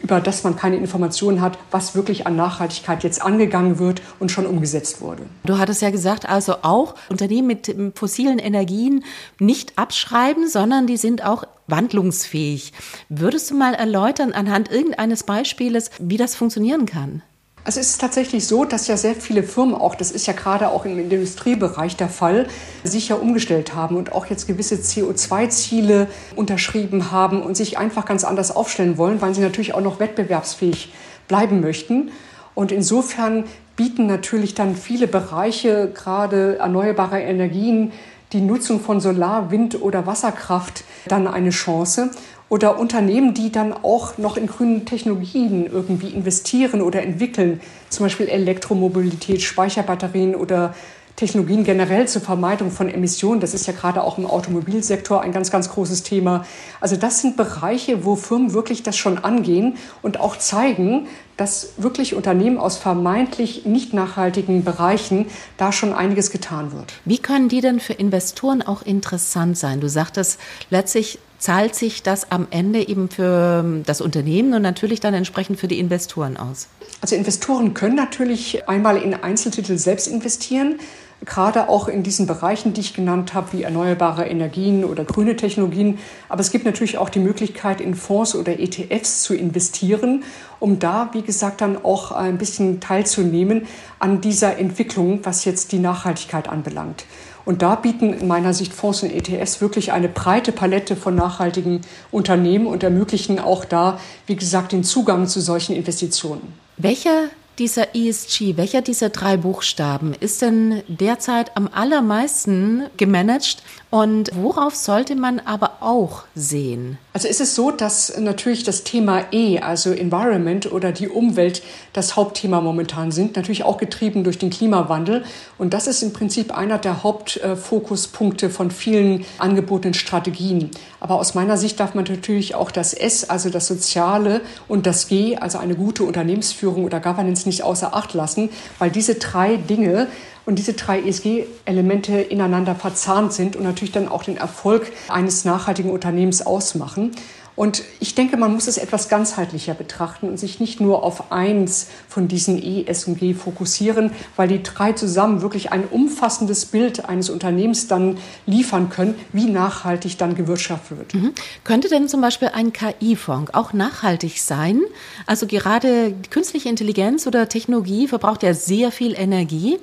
über 0.02 0.20
das 0.20 0.44
man 0.44 0.56
keine 0.56 0.76
Informationen 0.76 1.40
hat, 1.40 1.58
was 1.70 1.94
wirklich 1.94 2.26
an 2.26 2.36
Nachhaltigkeit 2.36 3.04
jetzt 3.04 3.22
angegangen 3.22 3.78
wird 3.78 4.02
und 4.18 4.30
schon 4.30 4.46
umgesetzt 4.46 5.00
wurde. 5.00 5.24
Du 5.44 5.58
hattest 5.58 5.82
ja 5.82 5.90
gesagt, 5.90 6.28
also 6.28 6.56
auch 6.62 6.94
Unternehmen 7.08 7.46
mit 7.46 7.74
fossilen 7.94 8.38
Energien 8.38 9.04
nicht 9.38 9.78
abschreiben, 9.78 10.48
sondern 10.48 10.86
die 10.86 10.96
sind 10.96 11.24
auch 11.24 11.44
wandlungsfähig. 11.66 12.72
Würdest 13.08 13.50
du 13.50 13.54
mal 13.54 13.74
erläutern 13.74 14.32
anhand 14.32 14.70
irgendeines 14.70 15.22
Beispieles, 15.22 15.90
wie 15.98 16.16
das 16.16 16.34
funktionieren 16.34 16.86
kann? 16.86 17.22
Also 17.62 17.78
es 17.78 17.90
ist 17.90 18.00
tatsächlich 18.00 18.46
so, 18.46 18.64
dass 18.64 18.86
ja 18.88 18.96
sehr 18.96 19.14
viele 19.14 19.42
Firmen 19.42 19.74
auch, 19.74 19.94
das 19.94 20.10
ist 20.10 20.26
ja 20.26 20.32
gerade 20.32 20.70
auch 20.70 20.86
im 20.86 20.98
Industriebereich 20.98 21.94
der 21.94 22.08
Fall, 22.08 22.48
sich 22.84 23.10
ja 23.10 23.16
umgestellt 23.16 23.74
haben 23.74 23.96
und 23.96 24.12
auch 24.12 24.26
jetzt 24.26 24.46
gewisse 24.46 24.76
CO2-Ziele 24.76 26.08
unterschrieben 26.36 27.10
haben 27.10 27.42
und 27.42 27.56
sich 27.56 27.76
einfach 27.76 28.06
ganz 28.06 28.24
anders 28.24 28.54
aufstellen 28.54 28.96
wollen, 28.96 29.20
weil 29.20 29.34
sie 29.34 29.42
natürlich 29.42 29.74
auch 29.74 29.82
noch 29.82 30.00
wettbewerbsfähig 30.00 30.92
bleiben 31.28 31.60
möchten. 31.60 32.10
Und 32.54 32.72
insofern 32.72 33.44
bieten 33.76 34.06
natürlich 34.06 34.54
dann 34.54 34.74
viele 34.74 35.06
Bereiche, 35.06 35.90
gerade 35.94 36.58
erneuerbare 36.58 37.20
Energien, 37.20 37.92
die 38.32 38.40
Nutzung 38.40 38.80
von 38.80 39.00
Solar, 39.00 39.50
Wind 39.50 39.80
oder 39.80 40.06
Wasserkraft 40.06 40.84
dann 41.06 41.26
eine 41.26 41.50
Chance? 41.50 42.10
Oder 42.48 42.80
Unternehmen, 42.80 43.32
die 43.32 43.52
dann 43.52 43.72
auch 43.72 44.18
noch 44.18 44.36
in 44.36 44.48
grünen 44.48 44.84
Technologien 44.84 45.66
irgendwie 45.66 46.08
investieren 46.08 46.82
oder 46.82 47.00
entwickeln, 47.00 47.60
zum 47.90 48.06
Beispiel 48.06 48.26
Elektromobilität, 48.26 49.40
Speicherbatterien 49.40 50.34
oder 50.34 50.74
Technologien 51.16 51.64
generell 51.64 52.08
zur 52.08 52.22
Vermeidung 52.22 52.70
von 52.70 52.88
Emissionen. 52.88 53.40
Das 53.40 53.54
ist 53.54 53.66
ja 53.66 53.72
gerade 53.72 54.02
auch 54.02 54.18
im 54.18 54.26
Automobilsektor 54.26 55.20
ein 55.20 55.32
ganz, 55.32 55.50
ganz 55.50 55.70
großes 55.70 56.02
Thema. 56.02 56.44
Also 56.80 56.96
das 56.96 57.20
sind 57.20 57.36
Bereiche, 57.36 58.04
wo 58.04 58.16
Firmen 58.16 58.52
wirklich 58.52 58.82
das 58.82 58.96
schon 58.96 59.18
angehen 59.18 59.76
und 60.02 60.20
auch 60.20 60.36
zeigen, 60.36 61.06
dass 61.36 61.74
wirklich 61.78 62.14
Unternehmen 62.14 62.58
aus 62.58 62.76
vermeintlich 62.76 63.64
nicht 63.64 63.94
nachhaltigen 63.94 64.62
Bereichen 64.62 65.26
da 65.56 65.72
schon 65.72 65.94
einiges 65.94 66.30
getan 66.30 66.72
wird. 66.72 66.94
Wie 67.04 67.18
können 67.18 67.48
die 67.48 67.60
denn 67.60 67.80
für 67.80 67.94
Investoren 67.94 68.62
auch 68.62 68.82
interessant 68.82 69.56
sein? 69.56 69.80
Du 69.80 69.88
sagtest, 69.88 70.38
letztlich 70.68 71.18
zahlt 71.40 71.74
sich 71.74 72.04
das 72.04 72.30
am 72.30 72.46
Ende 72.50 72.86
eben 72.86 73.08
für 73.08 73.82
das 73.84 74.00
Unternehmen 74.00 74.54
und 74.54 74.62
natürlich 74.62 75.00
dann 75.00 75.14
entsprechend 75.14 75.58
für 75.58 75.66
die 75.66 75.80
Investoren 75.80 76.36
aus? 76.36 76.68
Also 77.00 77.16
Investoren 77.16 77.74
können 77.74 77.96
natürlich 77.96 78.68
einmal 78.68 78.96
in 78.98 79.14
Einzeltitel 79.14 79.76
selbst 79.78 80.06
investieren 80.06 80.78
gerade 81.24 81.68
auch 81.68 81.88
in 81.88 82.02
diesen 82.02 82.26
Bereichen, 82.26 82.72
die 82.72 82.80
ich 82.80 82.94
genannt 82.94 83.34
habe, 83.34 83.52
wie 83.52 83.62
erneuerbare 83.62 84.26
Energien 84.26 84.84
oder 84.84 85.04
grüne 85.04 85.36
Technologien. 85.36 85.98
Aber 86.28 86.40
es 86.40 86.50
gibt 86.50 86.64
natürlich 86.64 86.98
auch 86.98 87.10
die 87.10 87.18
Möglichkeit, 87.18 87.80
in 87.80 87.94
Fonds 87.94 88.34
oder 88.34 88.58
ETFs 88.58 89.22
zu 89.22 89.34
investieren, 89.34 90.24
um 90.60 90.78
da, 90.78 91.10
wie 91.12 91.22
gesagt, 91.22 91.60
dann 91.60 91.82
auch 91.82 92.12
ein 92.12 92.38
bisschen 92.38 92.80
teilzunehmen 92.80 93.66
an 93.98 94.20
dieser 94.20 94.58
Entwicklung, 94.58 95.20
was 95.22 95.44
jetzt 95.44 95.72
die 95.72 95.78
Nachhaltigkeit 95.78 96.48
anbelangt. 96.48 97.04
Und 97.50 97.62
da 97.62 97.74
bieten 97.74 98.12
in 98.12 98.28
meiner 98.28 98.54
Sicht 98.54 98.72
Fonds 98.72 99.02
und 99.02 99.10
ETFs 99.10 99.60
wirklich 99.60 99.90
eine 99.90 100.08
breite 100.08 100.52
Palette 100.52 100.94
von 100.94 101.16
nachhaltigen 101.16 101.80
Unternehmen 102.12 102.68
und 102.68 102.84
ermöglichen 102.84 103.40
auch 103.40 103.64
da, 103.64 103.98
wie 104.28 104.36
gesagt, 104.36 104.70
den 104.70 104.84
Zugang 104.84 105.26
zu 105.26 105.40
solchen 105.40 105.74
Investitionen. 105.74 106.52
Welcher 106.76 107.24
dieser 107.60 107.94
ESG, 107.94 108.56
welcher 108.56 108.80
dieser 108.80 109.10
drei 109.10 109.36
Buchstaben 109.36 110.14
ist 110.18 110.40
denn 110.40 110.82
derzeit 110.88 111.58
am 111.58 111.68
allermeisten 111.70 112.84
gemanagt 112.96 113.62
und 113.90 114.30
worauf 114.34 114.74
sollte 114.74 115.14
man 115.14 115.40
aber 115.40 115.78
auch 115.80 116.22
sehen? 116.34 116.96
Also 117.12 117.26
ist 117.26 117.40
es 117.40 117.56
so, 117.56 117.72
dass 117.72 118.16
natürlich 118.18 118.62
das 118.62 118.84
Thema 118.84 119.24
E, 119.32 119.58
also 119.58 119.90
Environment 119.90 120.70
oder 120.72 120.92
die 120.92 121.08
Umwelt, 121.08 121.62
das 121.92 122.14
Hauptthema 122.14 122.60
momentan 122.60 123.10
sind, 123.10 123.34
natürlich 123.34 123.64
auch 123.64 123.78
getrieben 123.78 124.22
durch 124.22 124.38
den 124.38 124.50
Klimawandel. 124.50 125.24
Und 125.58 125.74
das 125.74 125.88
ist 125.88 126.02
im 126.02 126.12
Prinzip 126.12 126.56
einer 126.56 126.78
der 126.78 127.02
Hauptfokuspunkte 127.02 128.48
von 128.48 128.70
vielen 128.70 129.24
angebotenen 129.38 129.94
Strategien. 129.94 130.70
Aber 131.00 131.16
aus 131.16 131.34
meiner 131.34 131.56
Sicht 131.56 131.80
darf 131.80 131.94
man 131.94 132.04
natürlich 132.04 132.54
auch 132.54 132.70
das 132.70 132.94
S, 132.94 133.28
also 133.28 133.50
das 133.50 133.66
Soziale 133.66 134.40
und 134.68 134.86
das 134.86 135.08
G, 135.08 135.36
also 135.36 135.58
eine 135.58 135.74
gute 135.74 136.04
Unternehmensführung 136.04 136.84
oder 136.84 137.00
Governance 137.00 137.48
nicht 137.50 137.62
außer 137.62 137.94
Acht 137.94 138.14
lassen, 138.14 138.48
weil 138.78 138.90
diese 138.90 139.16
drei 139.16 139.56
Dinge 139.56 140.06
und 140.46 140.58
diese 140.58 140.72
drei 140.72 141.00
ESG-Elemente 141.02 142.20
ineinander 142.20 142.74
verzahnt 142.74 143.32
sind 143.32 143.56
und 143.56 143.64
natürlich 143.64 143.92
dann 143.92 144.08
auch 144.08 144.22
den 144.22 144.36
Erfolg 144.36 144.90
eines 145.08 145.44
nachhaltigen 145.44 145.90
Unternehmens 145.90 146.44
ausmachen. 146.46 147.12
Und 147.60 147.82
ich 148.00 148.14
denke, 148.14 148.38
man 148.38 148.54
muss 148.54 148.68
es 148.68 148.78
etwas 148.78 149.10
ganzheitlicher 149.10 149.74
betrachten 149.74 150.30
und 150.30 150.38
sich 150.38 150.60
nicht 150.60 150.80
nur 150.80 151.02
auf 151.02 151.30
eins 151.30 151.88
von 152.08 152.26
diesen 152.26 152.56
E, 152.56 152.86
S 152.86 153.06
und 153.06 153.18
G 153.18 153.34
fokussieren, 153.34 154.12
weil 154.34 154.48
die 154.48 154.62
drei 154.62 154.94
zusammen 154.94 155.42
wirklich 155.42 155.70
ein 155.70 155.84
umfassendes 155.86 156.64
Bild 156.64 157.04
eines 157.04 157.28
Unternehmens 157.28 157.86
dann 157.86 158.16
liefern 158.46 158.88
können, 158.88 159.14
wie 159.34 159.44
nachhaltig 159.44 160.16
dann 160.16 160.36
gewirtschaftet 160.36 160.96
wird. 160.96 161.14
Mhm. 161.14 161.34
Könnte 161.62 161.90
denn 161.90 162.08
zum 162.08 162.22
Beispiel 162.22 162.48
ein 162.48 162.72
KI-Fonds 162.72 163.52
auch 163.52 163.74
nachhaltig 163.74 164.40
sein? 164.40 164.80
Also 165.26 165.46
gerade 165.46 166.14
künstliche 166.30 166.70
Intelligenz 166.70 167.26
oder 167.26 167.46
Technologie 167.46 168.08
verbraucht 168.08 168.42
ja 168.42 168.54
sehr 168.54 168.90
viel 168.90 169.12
Energie. 169.14 169.78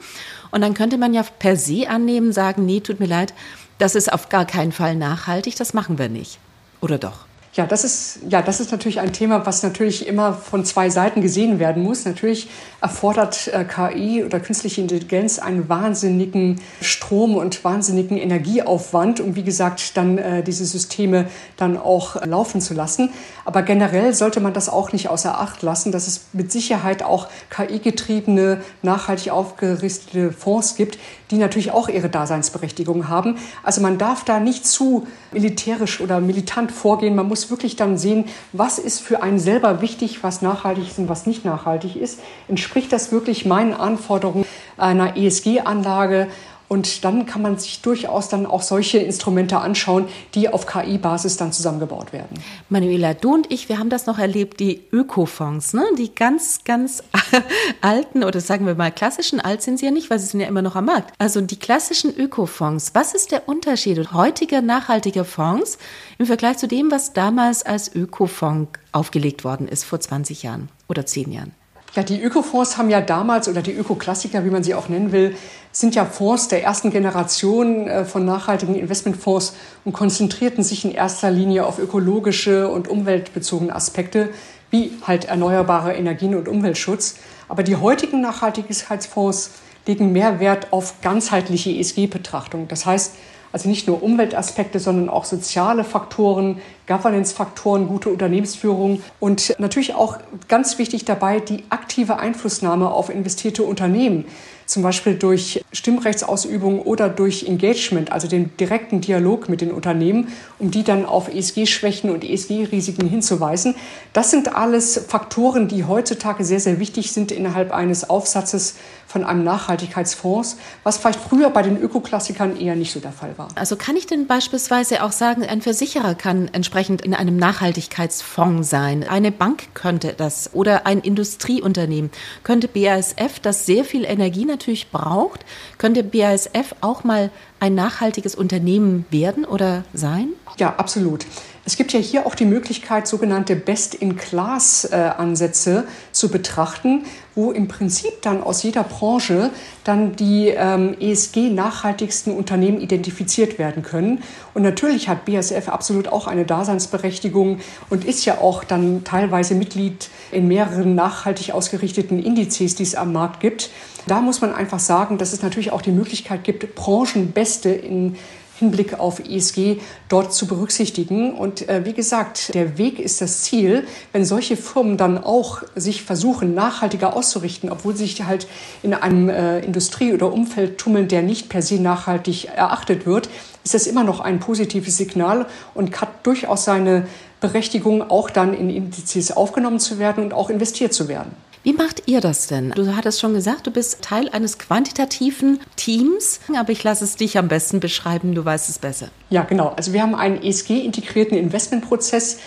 Und 0.49 0.61
dann 0.61 0.73
könnte 0.73 0.97
man 0.97 1.13
ja 1.13 1.21
per 1.21 1.55
se 1.55 1.87
annehmen, 1.87 2.33
sagen, 2.33 2.65
nee, 2.65 2.79
tut 2.79 2.99
mir 2.99 3.05
leid, 3.05 3.35
das 3.77 3.93
ist 3.93 4.11
auf 4.11 4.29
gar 4.29 4.45
keinen 4.45 4.71
Fall 4.71 4.95
nachhaltig, 4.95 5.57
das 5.57 5.75
machen 5.75 5.99
wir 5.99 6.09
nicht. 6.09 6.39
Oder 6.81 6.97
doch? 6.97 7.26
Ja, 7.57 7.65
das 7.65 7.83
ist, 7.83 8.19
ja, 8.29 8.43
das 8.43 8.59
ist 8.59 8.71
natürlich 8.71 8.99
ein 8.99 9.13
Thema, 9.13 9.47
was 9.47 9.63
natürlich 9.63 10.07
immer 10.07 10.33
von 10.33 10.63
zwei 10.63 10.91
Seiten 10.91 11.23
gesehen 11.23 11.57
werden 11.57 11.81
muss. 11.81 12.05
Natürlich 12.05 12.49
erfordert 12.81 13.47
äh, 13.47 13.65
KI 13.65 14.23
oder 14.23 14.39
künstliche 14.39 14.79
Intelligenz 14.79 15.39
einen 15.39 15.67
wahnsinnigen 15.67 16.61
Strom 16.81 17.35
und 17.35 17.63
wahnsinnigen 17.63 18.15
Energieaufwand, 18.15 19.21
um 19.21 19.35
wie 19.35 19.41
gesagt 19.41 19.97
dann 19.97 20.19
äh, 20.19 20.43
diese 20.43 20.65
Systeme 20.65 21.29
dann 21.55 21.77
auch 21.77 22.17
äh, 22.17 22.27
laufen 22.27 22.61
zu 22.61 22.75
lassen. 22.75 23.09
Aber 23.43 23.63
generell 23.63 24.13
sollte 24.13 24.39
man 24.39 24.53
das 24.53 24.69
auch 24.69 24.91
nicht 24.91 25.09
außer 25.09 25.39
Acht 25.39 25.63
lassen, 25.63 25.91
dass 25.91 26.05
es 26.05 26.25
mit 26.33 26.51
Sicherheit 26.51 27.01
auch 27.01 27.27
KI-getriebene, 27.49 28.61
nachhaltig 28.83 29.31
aufgerichtete 29.31 30.31
Fonds 30.31 30.75
gibt, 30.75 30.99
die 31.31 31.37
natürlich 31.37 31.71
auch 31.71 31.89
ihre 31.89 32.09
Daseinsberechtigung 32.09 33.07
haben. 33.07 33.37
Also 33.63 33.81
man 33.81 33.97
darf 33.97 34.23
da 34.23 34.39
nicht 34.39 34.67
zu 34.67 35.07
militärisch 35.31 36.01
oder 36.01 36.21
militant 36.21 36.71
vorgehen. 36.71 37.15
Man 37.15 37.27
muss 37.27 37.46
wirklich 37.51 37.75
dann 37.75 37.97
sehen, 37.97 38.25
was 38.53 38.79
ist 38.79 39.01
für 39.01 39.23
einen 39.23 39.39
selber 39.39 39.81
wichtig, 39.81 40.23
was 40.23 40.41
nachhaltig 40.41 40.87
ist 40.87 40.99
und 40.99 41.09
was 41.09 41.25
nicht 41.25 41.45
nachhaltig 41.45 41.95
ist. 41.95 42.19
Entspricht 42.47 42.91
das 42.91 43.11
wirklich 43.11 43.45
meinen 43.45 43.73
Anforderungen 43.73 44.45
einer 44.77 45.17
ESG-Anlage? 45.17 46.27
Und 46.67 47.05
dann 47.05 47.25
kann 47.25 47.41
man 47.41 47.57
sich 47.57 47.81
durchaus 47.81 48.27
dann 48.27 48.45
auch 48.45 48.61
solche 48.61 48.97
Instrumente 48.97 49.57
anschauen, 49.59 50.07
die 50.35 50.49
auf 50.49 50.65
KI-Basis 50.65 51.37
dann 51.37 51.53
zusammengebaut 51.53 52.11
werden. 52.11 52.39
Manuela, 52.69 53.13
du 53.13 53.33
und 53.33 53.51
ich, 53.51 53.69
wir 53.69 53.79
haben 53.79 53.89
das 53.89 54.05
noch 54.05 54.19
erlebt, 54.19 54.59
die 54.59 54.83
Ökofonds, 54.91 55.73
ne? 55.73 55.85
die 55.97 56.13
ganz, 56.13 56.63
ganz 56.65 57.03
alten 57.81 58.23
oder 58.23 58.41
sagen 58.41 58.65
wir 58.65 58.75
mal 58.75 58.91
klassischen, 58.91 59.39
alt 59.39 59.61
sind 59.61 59.79
sie 59.79 59.85
ja 59.85 59.91
nicht, 59.91 60.09
weil 60.09 60.19
sie 60.19 60.25
sind 60.25 60.41
ja 60.41 60.47
immer 60.47 60.61
noch 60.61 60.75
am 60.75 60.85
Markt. 60.85 61.13
Also 61.19 61.39
die 61.39 61.57
klassischen 61.57 62.15
Ökofonds, 62.15 62.91
was 62.93 63.13
ist 63.13 63.31
der 63.31 63.47
Unterschied 63.47 64.11
heutiger 64.11 64.61
nachhaltiger 64.61 65.23
Fonds 65.23 65.77
im 66.17 66.25
Vergleich 66.25 66.57
zu 66.57 66.67
dem, 66.67 66.91
was 66.91 67.13
damals 67.13 67.65
als 67.65 67.93
Ökofonds 67.95 68.71
aufgelegt 68.91 69.43
worden 69.43 69.67
ist 69.67 69.85
vor 69.85 69.99
20 69.99 70.43
Jahren 70.43 70.69
oder 70.89 71.05
10 71.05 71.31
Jahren? 71.31 71.56
Ja, 71.97 72.03
die 72.03 72.21
Ökofonds 72.21 72.77
haben 72.77 72.91
ja 72.91 73.01
damals, 73.01 73.49
oder 73.49 73.63
die 73.63 73.71
Ökoklassiker, 73.71 74.45
wie 74.45 74.51
man 74.51 74.61
sie 74.63 74.75
auch 74.75 74.87
nennen 74.87 75.11
will, 75.11 75.35
sind 75.71 75.95
ja 75.95 76.05
Fonds 76.05 76.47
der 76.47 76.63
ersten 76.63 76.91
Generation 76.91 77.87
äh, 77.87 78.05
von 78.05 78.23
nachhaltigen 78.23 78.75
Investmentfonds 78.75 79.55
und 79.83 79.93
konzentrierten 79.93 80.63
sich 80.63 80.85
in 80.85 80.91
erster 80.91 81.31
Linie 81.31 81.65
auf 81.65 81.79
ökologische 81.79 82.67
und 82.67 82.87
umweltbezogene 82.87 83.73
Aspekte, 83.73 84.29
wie 84.69 84.91
halt 85.07 85.25
erneuerbare 85.25 85.95
Energien 85.95 86.35
und 86.35 86.47
Umweltschutz. 86.47 87.15
Aber 87.49 87.63
die 87.63 87.77
heutigen 87.77 88.21
Nachhaltigkeitsfonds 88.21 89.53
legen 89.87 90.11
mehr 90.11 90.39
Wert 90.39 90.71
auf 90.71 91.01
ganzheitliche 91.01 91.71
ESG-Betrachtung. 91.71 92.67
Das 92.67 92.85
heißt, 92.85 93.15
also 93.51 93.69
nicht 93.69 93.87
nur 93.87 94.03
Umweltaspekte, 94.03 94.79
sondern 94.79 95.09
auch 95.09 95.25
soziale 95.25 95.83
Faktoren, 95.83 96.59
Governance-Faktoren, 96.87 97.87
gute 97.87 98.09
Unternehmensführung 98.09 99.01
und 99.19 99.55
natürlich 99.59 99.95
auch 99.95 100.17
ganz 100.47 100.77
wichtig 100.77 101.05
dabei 101.05 101.39
die 101.39 101.63
aktive 101.69 102.17
Einflussnahme 102.19 102.91
auf 102.91 103.09
investierte 103.09 103.63
Unternehmen 103.63 104.25
zum 104.67 104.83
Beispiel 104.83 105.15
durch 105.15 105.63
Stimmrechtsausübung 105.71 106.81
oder 106.81 107.07
durch 107.07 107.45
Engagement, 107.47 108.11
also 108.11 108.27
den 108.27 108.55
direkten 108.57 108.99
Dialog 108.99 109.47
mit 109.47 109.61
den 109.61 109.71
Unternehmen, 109.71 110.27
um 110.59 110.71
die 110.71 110.83
dann 110.83 111.05
auf 111.05 111.33
ESG-Schwächen 111.33 112.09
und 112.09 112.25
ESG-Risiken 112.25 113.07
hinzuweisen. 113.07 113.75
Das 114.11 114.29
sind 114.29 114.55
alles 114.55 115.05
Faktoren, 115.07 115.69
die 115.69 115.85
heutzutage 115.85 116.43
sehr, 116.43 116.59
sehr 116.59 116.79
wichtig 116.79 117.13
sind 117.13 117.31
innerhalb 117.31 117.71
eines 117.71 118.09
Aufsatzes 118.09 118.75
von 119.07 119.23
einem 119.23 119.43
Nachhaltigkeitsfonds, 119.43 120.57
was 120.83 120.97
vielleicht 120.97 121.19
früher 121.19 121.49
bei 121.49 121.61
den 121.63 121.81
Ökoklassikern 121.81 122.59
eher 122.59 122.75
nicht 122.75 122.91
so 122.91 122.99
der 122.99 123.13
Fall 123.13 123.37
war. 123.37 123.47
Also 123.55 123.77
kann 123.77 123.95
ich 123.95 124.05
denn 124.05 124.27
beispielsweise 124.27 125.03
auch 125.03 125.13
sagen, 125.13 125.43
ein 125.43 125.61
Versicherer 125.61 126.13
kann 126.13 126.49
entsprechend 126.49 127.01
in 127.01 127.13
einem 127.13 127.37
Nachhaltigkeitsfonds 127.37 128.69
sein, 128.69 129.07
eine 129.07 129.31
Bank 129.31 129.73
könnte 129.73 130.13
das 130.15 130.53
oder 130.53 130.85
ein 130.85 130.99
Industrieunternehmen, 130.99 132.11
könnte 132.43 132.67
BASF, 132.67 133.39
das 133.41 133.65
sehr 133.65 133.85
viel 133.85 134.03
Energie 134.03 134.45
natürlich 134.45 134.91
braucht, 134.91 135.45
könnte 135.77 136.03
BASF 136.03 136.75
auch 136.81 137.03
mal 137.03 137.31
ein 137.59 137.75
nachhaltiges 137.75 138.35
Unternehmen 138.35 139.05
werden 139.09 139.45
oder 139.45 139.83
sein? 139.93 140.29
Ja, 140.57 140.75
absolut. 140.75 141.25
Es 141.67 141.75
gibt 141.75 141.91
ja 141.91 141.99
hier 141.99 142.25
auch 142.25 142.33
die 142.33 142.45
Möglichkeit, 142.45 143.09
sogenannte 143.09 143.57
Best-in-Class-Ansätze 143.57 145.85
zu 146.13 146.29
betrachten, 146.29 147.03
wo 147.35 147.51
im 147.51 147.67
Prinzip 147.67 148.21
dann 148.21 148.41
aus 148.41 148.63
jeder 148.63 148.83
Branche 148.83 149.49
dann 149.83 150.15
die 150.15 150.47
ähm, 150.47 150.95
ESG-nachhaltigsten 150.97 152.33
Unternehmen 152.33 152.79
identifiziert 152.79 153.59
werden 153.59 153.83
können. 153.83 154.23
Und 154.53 154.61
natürlich 154.61 155.09
hat 155.09 155.25
BASF 155.25 155.67
absolut 155.67 156.07
auch 156.07 156.27
eine 156.27 156.45
Daseinsberechtigung 156.45 157.59
und 157.89 158.05
ist 158.05 158.23
ja 158.23 158.37
auch 158.37 158.63
dann 158.63 159.03
teilweise 159.03 159.53
Mitglied 159.53 160.09
in 160.31 160.47
mehreren 160.47 160.95
nachhaltig 160.95 161.51
ausgerichteten 161.51 162.23
Indizes, 162.23 162.75
die 162.75 162.83
es 162.83 162.95
am 162.95 163.11
Markt 163.11 163.41
gibt. 163.41 163.71
Da 164.07 164.21
muss 164.21 164.39
man 164.39 164.55
einfach 164.55 164.79
sagen, 164.79 165.17
dass 165.17 165.33
es 165.33 165.41
natürlich 165.41 165.73
auch 165.73 165.81
die 165.81 165.91
Möglichkeit 165.91 166.45
gibt, 166.45 166.75
Branchenbeste 166.75 167.71
in 167.71 168.15
Hinblick 168.59 168.99
auf 168.99 169.19
ESG 169.19 169.77
dort 170.09 170.33
zu 170.33 170.47
berücksichtigen. 170.47 171.33
Und 171.33 171.67
äh, 171.69 171.85
wie 171.85 171.93
gesagt, 171.93 172.53
der 172.53 172.77
Weg 172.77 172.99
ist 172.99 173.21
das 173.21 173.43
Ziel. 173.43 173.85
Wenn 174.11 174.25
solche 174.25 174.57
Firmen 174.57 174.97
dann 174.97 175.17
auch 175.17 175.63
sich 175.75 176.03
versuchen, 176.03 176.53
nachhaltiger 176.53 177.15
auszurichten, 177.15 177.69
obwohl 177.69 177.95
sie 177.95 178.05
sich 178.05 178.23
halt 178.23 178.47
in 178.83 178.93
einem 178.93 179.29
äh, 179.29 179.59
Industrie- 179.59 180.13
oder 180.13 180.31
Umfeld 180.31 180.77
tummeln, 180.77 181.07
der 181.07 181.21
nicht 181.21 181.49
per 181.49 181.61
se 181.61 181.81
nachhaltig 181.81 182.45
erachtet 182.45 183.05
wird, 183.05 183.29
ist 183.63 183.73
das 183.73 183.87
immer 183.87 184.03
noch 184.03 184.19
ein 184.19 184.39
positives 184.39 184.97
Signal 184.97 185.45
und 185.73 185.99
hat 185.99 186.25
durchaus 186.25 186.63
seine 186.63 187.07
Berechtigung, 187.39 188.09
auch 188.09 188.29
dann 188.29 188.53
in 188.53 188.69
Indizes 188.69 189.31
aufgenommen 189.31 189.79
zu 189.79 189.99
werden 189.99 190.23
und 190.23 190.33
auch 190.33 190.49
investiert 190.49 190.93
zu 190.93 191.07
werden. 191.07 191.35
Wie 191.67 191.73
macht 191.73 192.03
ihr 192.05 192.21
das 192.21 192.47
denn? 192.47 192.69
Du 192.69 192.95
hattest 192.95 193.19
schon 193.19 193.33
gesagt, 193.33 193.67
du 193.67 193.71
bist 193.71 194.01
Teil 194.01 194.29
eines 194.29 194.57
quantitativen 194.57 195.59
Teams, 195.75 196.39
aber 196.55 196.71
ich 196.71 196.81
lasse 196.81 197.03
es 197.03 197.17
dich 197.17 197.37
am 197.37 197.49
besten 197.49 197.81
beschreiben, 197.81 198.33
du 198.33 198.45
weißt 198.45 198.69
es 198.69 198.79
besser. 198.79 199.09
Ja, 199.29 199.43
genau. 199.43 199.73
Also 199.75 199.91
wir 199.91 200.01
haben 200.01 200.15
einen 200.15 200.41
ESG-integrierten 200.41 201.37
Investmentprozess, 201.37 202.37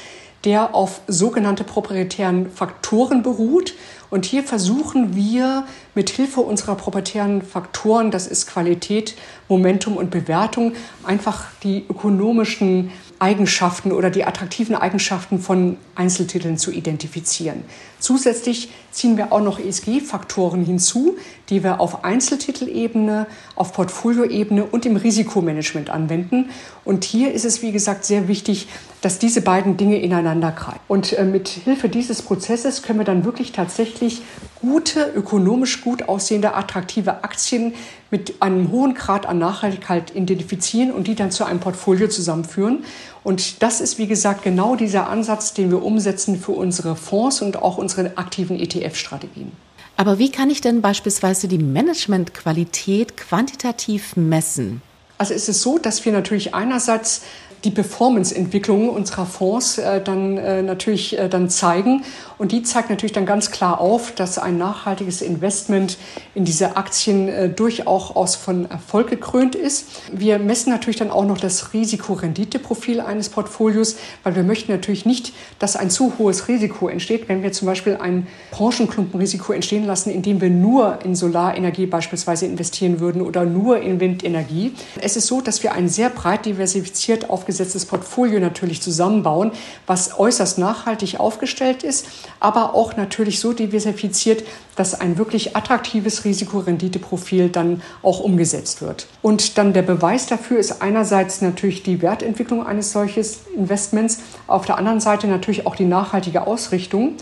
der 0.44 0.74
auf 0.74 1.02
sogenannte 1.06 1.64
proprietären 1.64 2.50
Faktoren 2.50 3.22
beruht. 3.22 3.74
Und 4.08 4.24
hier 4.24 4.42
versuchen 4.42 5.14
wir 5.14 5.66
mit 5.94 6.08
Hilfe 6.08 6.40
unserer 6.40 6.74
proprietären 6.76 7.42
Faktoren, 7.42 8.10
das 8.10 8.26
ist 8.26 8.46
Qualität, 8.46 9.16
Momentum 9.48 9.98
und 9.98 10.10
Bewertung, 10.10 10.72
einfach 11.04 11.44
die 11.62 11.84
ökonomischen 11.90 12.90
Eigenschaften 13.20 13.92
oder 13.92 14.08
die 14.08 14.24
attraktiven 14.24 14.74
Eigenschaften 14.74 15.38
von 15.38 15.76
Einzeltiteln 15.94 16.56
zu 16.56 16.72
identifizieren. 16.72 17.64
Zusätzlich 17.98 18.70
ziehen 18.90 19.18
wir 19.18 19.30
auch 19.30 19.42
noch 19.42 19.60
ESG-Faktoren 19.60 20.64
hinzu, 20.64 21.18
die 21.50 21.62
wir 21.62 21.80
auf 21.80 22.02
Einzeltitelebene, 22.02 23.26
auf 23.56 23.74
Portfolioebene 23.74 24.64
und 24.64 24.86
im 24.86 24.96
Risikomanagement 24.96 25.90
anwenden. 25.90 26.48
Und 26.84 27.04
hier 27.04 27.32
ist 27.32 27.44
es, 27.44 27.60
wie 27.60 27.72
gesagt, 27.72 28.06
sehr 28.06 28.26
wichtig, 28.26 28.68
dass 29.00 29.18
diese 29.18 29.40
beiden 29.40 29.76
Dinge 29.76 30.00
ineinander 30.00 30.52
greifen. 30.52 30.80
Und 30.88 31.12
äh, 31.12 31.24
mit 31.24 31.48
Hilfe 31.48 31.88
dieses 31.88 32.22
Prozesses 32.22 32.82
können 32.82 32.98
wir 32.98 33.06
dann 33.06 33.24
wirklich 33.24 33.52
tatsächlich 33.52 34.22
gute, 34.60 35.10
ökonomisch 35.14 35.82
gut 35.82 36.08
aussehende, 36.08 36.54
attraktive 36.54 37.24
Aktien 37.24 37.74
mit 38.10 38.42
einem 38.42 38.70
hohen 38.70 38.94
Grad 38.94 39.26
an 39.26 39.38
Nachhaltigkeit 39.38 40.14
identifizieren 40.14 40.90
und 40.90 41.06
die 41.06 41.14
dann 41.14 41.30
zu 41.30 41.44
einem 41.44 41.60
Portfolio 41.60 42.08
zusammenführen. 42.08 42.84
Und 43.22 43.62
das 43.62 43.80
ist, 43.80 43.98
wie 43.98 44.06
gesagt, 44.06 44.42
genau 44.42 44.76
dieser 44.76 45.08
Ansatz, 45.08 45.54
den 45.54 45.70
wir 45.70 45.82
umsetzen 45.82 46.38
für 46.38 46.52
unsere 46.52 46.96
Fonds 46.96 47.42
und 47.42 47.62
auch 47.62 47.78
unsere 47.78 48.16
aktiven 48.16 48.58
ETF-Strategien. 48.58 49.52
Aber 49.96 50.18
wie 50.18 50.30
kann 50.30 50.48
ich 50.48 50.62
denn 50.62 50.80
beispielsweise 50.80 51.46
die 51.46 51.58
Managementqualität 51.58 53.18
quantitativ 53.18 54.16
messen? 54.16 54.80
Also 55.18 55.34
es 55.34 55.50
ist 55.50 55.60
so, 55.60 55.76
dass 55.76 56.06
wir 56.06 56.12
natürlich 56.12 56.54
einerseits 56.54 57.20
die 57.64 57.70
Performance-Entwicklung 57.70 58.88
unserer 58.88 59.26
Fonds 59.26 59.78
äh, 59.78 60.00
dann 60.02 60.38
äh, 60.38 60.62
natürlich 60.62 61.18
äh, 61.18 61.28
dann 61.28 61.50
zeigen. 61.50 62.02
Und 62.38 62.52
die 62.52 62.62
zeigt 62.62 62.88
natürlich 62.88 63.12
dann 63.12 63.26
ganz 63.26 63.50
klar 63.50 63.80
auf, 63.80 64.12
dass 64.12 64.38
ein 64.38 64.56
nachhaltiges 64.56 65.20
Investment 65.20 65.98
in 66.34 66.46
diese 66.46 66.76
Aktien 66.76 67.28
äh, 67.28 67.50
durchaus 67.50 68.34
von 68.34 68.70
Erfolg 68.70 69.08
gekrönt 69.08 69.54
ist. 69.54 69.88
Wir 70.10 70.38
messen 70.38 70.70
natürlich 70.70 70.96
dann 70.96 71.10
auch 71.10 71.26
noch 71.26 71.36
das 71.36 71.74
Risikorenditeprofil 71.74 73.00
eines 73.00 73.28
Portfolios, 73.28 73.96
weil 74.22 74.36
wir 74.36 74.42
möchten 74.42 74.72
natürlich 74.72 75.04
nicht, 75.04 75.34
dass 75.58 75.76
ein 75.76 75.90
zu 75.90 76.14
hohes 76.18 76.48
Risiko 76.48 76.88
entsteht, 76.88 77.28
wenn 77.28 77.42
wir 77.42 77.52
zum 77.52 77.66
Beispiel 77.66 77.96
ein 77.96 78.26
Branchenklumpenrisiko 78.52 79.52
entstehen 79.52 79.84
lassen, 79.84 80.10
indem 80.10 80.40
wir 80.40 80.48
nur 80.50 81.00
in 81.04 81.14
Solarenergie 81.14 81.84
beispielsweise 81.84 82.46
investieren 82.46 83.00
würden 83.00 83.20
oder 83.20 83.44
nur 83.44 83.80
in 83.80 84.00
Windenergie. 84.00 84.72
Es 85.02 85.16
ist 85.16 85.26
so, 85.26 85.42
dass 85.42 85.62
wir 85.62 85.72
ein 85.72 85.90
sehr 85.90 86.08
breit 86.08 86.46
diversifiziert 86.46 87.28
auf 87.28 87.44
aufgesetztes 87.50 87.84
Portfolio 87.84 88.38
natürlich 88.38 88.80
zusammenbauen, 88.80 89.50
was 89.88 90.16
äußerst 90.16 90.58
nachhaltig 90.58 91.18
aufgestellt 91.18 91.82
ist, 91.82 92.06
aber 92.38 92.74
auch 92.74 92.96
natürlich 92.96 93.40
so 93.40 93.52
diversifiziert, 93.52 94.44
dass 94.76 95.00
ein 95.00 95.18
wirklich 95.18 95.56
attraktives 95.56 96.24
Risikorenditeprofil 96.24 97.48
dann 97.48 97.82
auch 98.04 98.20
umgesetzt 98.20 98.82
wird. 98.82 99.08
Und 99.20 99.58
dann 99.58 99.72
der 99.72 99.82
Beweis 99.82 100.26
dafür 100.26 100.60
ist 100.60 100.80
einerseits 100.80 101.42
natürlich 101.42 101.82
die 101.82 102.02
Wertentwicklung 102.02 102.64
eines 102.64 102.92
solches 102.92 103.40
Investments, 103.56 104.20
auf 104.46 104.64
der 104.64 104.78
anderen 104.78 105.00
Seite 105.00 105.26
natürlich 105.26 105.66
auch 105.66 105.74
die 105.74 105.86
nachhaltige 105.86 106.46
Ausrichtung. 106.46 107.16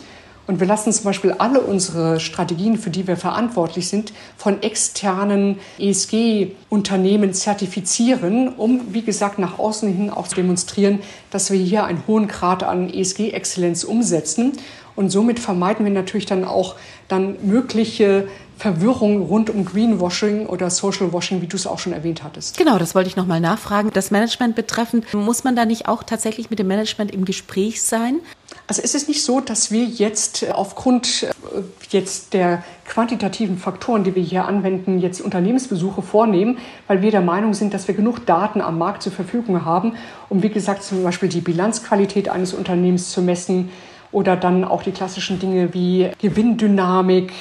Und 0.49 0.61
wir 0.61 0.67
lassen 0.67 0.91
zum 0.95 1.05
Beispiel 1.05 1.33
alle 1.33 1.61
unsere 1.61 2.21
Strategien, 2.21 2.79
für 2.79 2.89
die 2.89 3.07
wir 3.07 3.19
verantwortlich 3.19 3.87
sind, 3.87 4.15
von 4.39 4.63
externen 4.63 5.59
ESG-Unternehmen 5.79 7.35
zertifizieren, 7.35 8.49
um, 8.49 8.95
wie 8.95 9.03
gesagt, 9.03 9.39
nach 9.39 9.59
außen 9.59 9.95
hin 9.95 10.09
auch 10.09 10.27
zu 10.27 10.37
demonstrieren, 10.37 11.01
dass 11.31 11.51
wir 11.51 11.59
hier 11.59 11.85
einen 11.85 12.03
hohen 12.07 12.29
Grad 12.29 12.63
an 12.63 12.89
ESG-Exzellenz 12.89 13.85
umsetzen. 13.85 14.53
Und 14.97 15.11
somit 15.11 15.39
vermeiden 15.39 15.85
wir 15.85 15.93
natürlich 15.93 16.25
dann 16.25 16.45
auch 16.45 16.77
dann 17.09 17.37
mögliche 17.43 18.27
Verwirrung 18.57 19.21
rund 19.21 19.51
um 19.51 19.67
Greenwashing 19.67 20.47
oder 20.47 20.71
Social 20.71 21.13
Washing, 21.13 21.43
wie 21.43 21.47
du 21.47 21.57
es 21.57 21.67
auch 21.67 21.79
schon 21.79 21.93
erwähnt 21.93 22.25
hattest. 22.25 22.57
Genau, 22.57 22.79
das 22.79 22.95
wollte 22.95 23.11
ich 23.11 23.17
nochmal 23.17 23.41
nachfragen. 23.41 23.91
Das 23.93 24.11
Management 24.11 24.57
betreffend, 24.57 25.13
muss 25.13 25.45
man 25.45 25.55
da 25.55 25.67
nicht 25.67 25.89
auch 25.89 26.03
tatsächlich 26.03 26.49
mit 26.49 26.59
dem 26.59 26.69
Management 26.69 27.13
im 27.13 27.27
Gespräch 27.27 27.83
sein? 27.83 28.21
Also 28.69 28.83
es 28.85 28.95
ist 28.95 29.09
nicht 29.09 29.25
so, 29.25 29.41
dass 29.41 29.71
wir 29.71 29.85
jetzt 29.85 30.47
aufgrund 30.53 31.23
äh, 31.23 31.63
jetzt 31.89 32.35
der 32.35 32.63
quantitativen 32.85 33.57
Faktoren, 33.57 34.05
die 34.05 34.15
wir 34.15 34.23
hier 34.23 34.45
anwenden, 34.45 34.99
jetzt 34.99 35.23
Unternehmensbesuche 35.23 36.03
vornehmen, 36.03 36.59
weil 36.87 37.01
wir 37.01 37.11
der 37.11 37.23
Meinung 37.23 37.55
sind, 37.55 37.73
dass 37.73 37.89
wir 37.89 37.95
genug 37.95 38.27
Daten 38.27 38.61
am 38.61 38.77
Markt 38.77 39.03
zur 39.03 39.13
Verfügung 39.13 39.65
haben, 39.65 39.95
um 40.29 40.43
wie 40.43 40.51
gesagt 40.51 40.83
zum 40.83 41.03
Beispiel 41.03 41.31
die 41.31 41.41
Bilanzqualität 41.41 42.29
eines 42.29 42.53
Unternehmens 42.53 43.11
zu 43.11 43.23
messen 43.23 43.71
oder 44.13 44.37
dann 44.37 44.65
auch 44.65 44.83
die 44.83 44.93
klassischen 44.93 45.39
Dinge 45.39 45.73
wie 45.73 46.11
Gewinndynamik, 46.21 47.33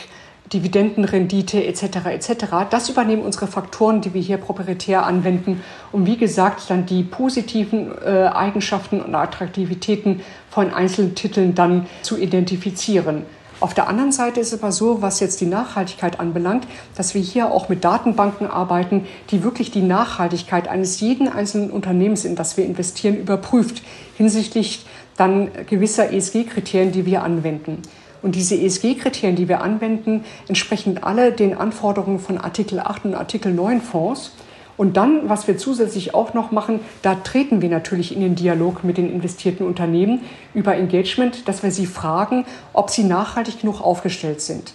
Dividendenrendite 0.53 1.65
etc. 1.65 1.83
etc. 2.07 2.45
Das 2.69 2.89
übernehmen 2.89 3.23
unsere 3.23 3.47
Faktoren, 3.47 4.01
die 4.01 4.13
wir 4.13 4.21
hier 4.21 4.37
proprietär 4.37 5.05
anwenden, 5.05 5.61
um 5.91 6.05
wie 6.05 6.17
gesagt 6.17 6.69
dann 6.69 6.85
die 6.85 7.03
positiven 7.03 7.91
äh, 8.05 8.27
Eigenschaften 8.27 9.01
und 9.01 9.13
Attraktivitäten 9.13 10.21
von 10.49 10.73
einzelnen 10.73 11.15
Titeln 11.15 11.55
dann 11.55 11.87
zu 12.01 12.17
identifizieren. 12.17 13.23
Auf 13.59 13.73
der 13.73 13.87
anderen 13.87 14.11
Seite 14.11 14.39
ist 14.39 14.53
es 14.53 14.61
aber 14.61 14.71
so, 14.71 15.01
was 15.01 15.19
jetzt 15.19 15.41
die 15.41 15.47
Nachhaltigkeit 15.47 16.19
anbelangt, 16.19 16.67
dass 16.95 17.15
wir 17.15 17.21
hier 17.21 17.51
auch 17.51 17.69
mit 17.69 17.83
Datenbanken 17.83 18.45
arbeiten, 18.45 19.07
die 19.31 19.43
wirklich 19.43 19.71
die 19.71 19.81
Nachhaltigkeit 19.81 20.67
eines 20.67 20.99
jeden 20.99 21.27
einzelnen 21.27 21.71
Unternehmens, 21.71 22.23
in 22.23 22.35
das 22.35 22.55
wir 22.55 22.65
investieren, 22.65 23.17
überprüft 23.17 23.81
hinsichtlich 24.15 24.85
dann 25.15 25.49
gewisser 25.67 26.13
ESG-Kriterien, 26.13 26.91
die 26.91 27.07
wir 27.07 27.23
anwenden. 27.23 27.81
Und 28.21 28.35
diese 28.35 28.55
ESG-Kriterien, 28.55 29.35
die 29.35 29.47
wir 29.47 29.61
anwenden, 29.61 30.23
entsprechen 30.47 31.03
alle 31.03 31.31
den 31.31 31.55
Anforderungen 31.55 32.19
von 32.19 32.37
Artikel 32.37 32.79
8 32.79 33.05
und 33.05 33.15
Artikel 33.15 33.53
9 33.53 33.81
Fonds. 33.81 34.31
Und 34.77 34.95
dann, 34.95 35.27
was 35.27 35.47
wir 35.47 35.57
zusätzlich 35.57 36.13
auch 36.13 36.35
noch 36.35 36.51
machen, 36.51 36.79
da 37.01 37.15
treten 37.15 37.61
wir 37.61 37.69
natürlich 37.69 38.15
in 38.15 38.21
den 38.21 38.35
Dialog 38.35 38.83
mit 38.83 38.97
den 38.97 39.11
investierten 39.11 39.65
Unternehmen 39.65 40.21
über 40.53 40.75
Engagement, 40.75 41.47
dass 41.47 41.63
wir 41.63 41.71
sie 41.71 41.87
fragen, 41.87 42.45
ob 42.73 42.91
sie 42.91 43.03
nachhaltig 43.03 43.61
genug 43.61 43.81
aufgestellt 43.81 44.41
sind. 44.41 44.73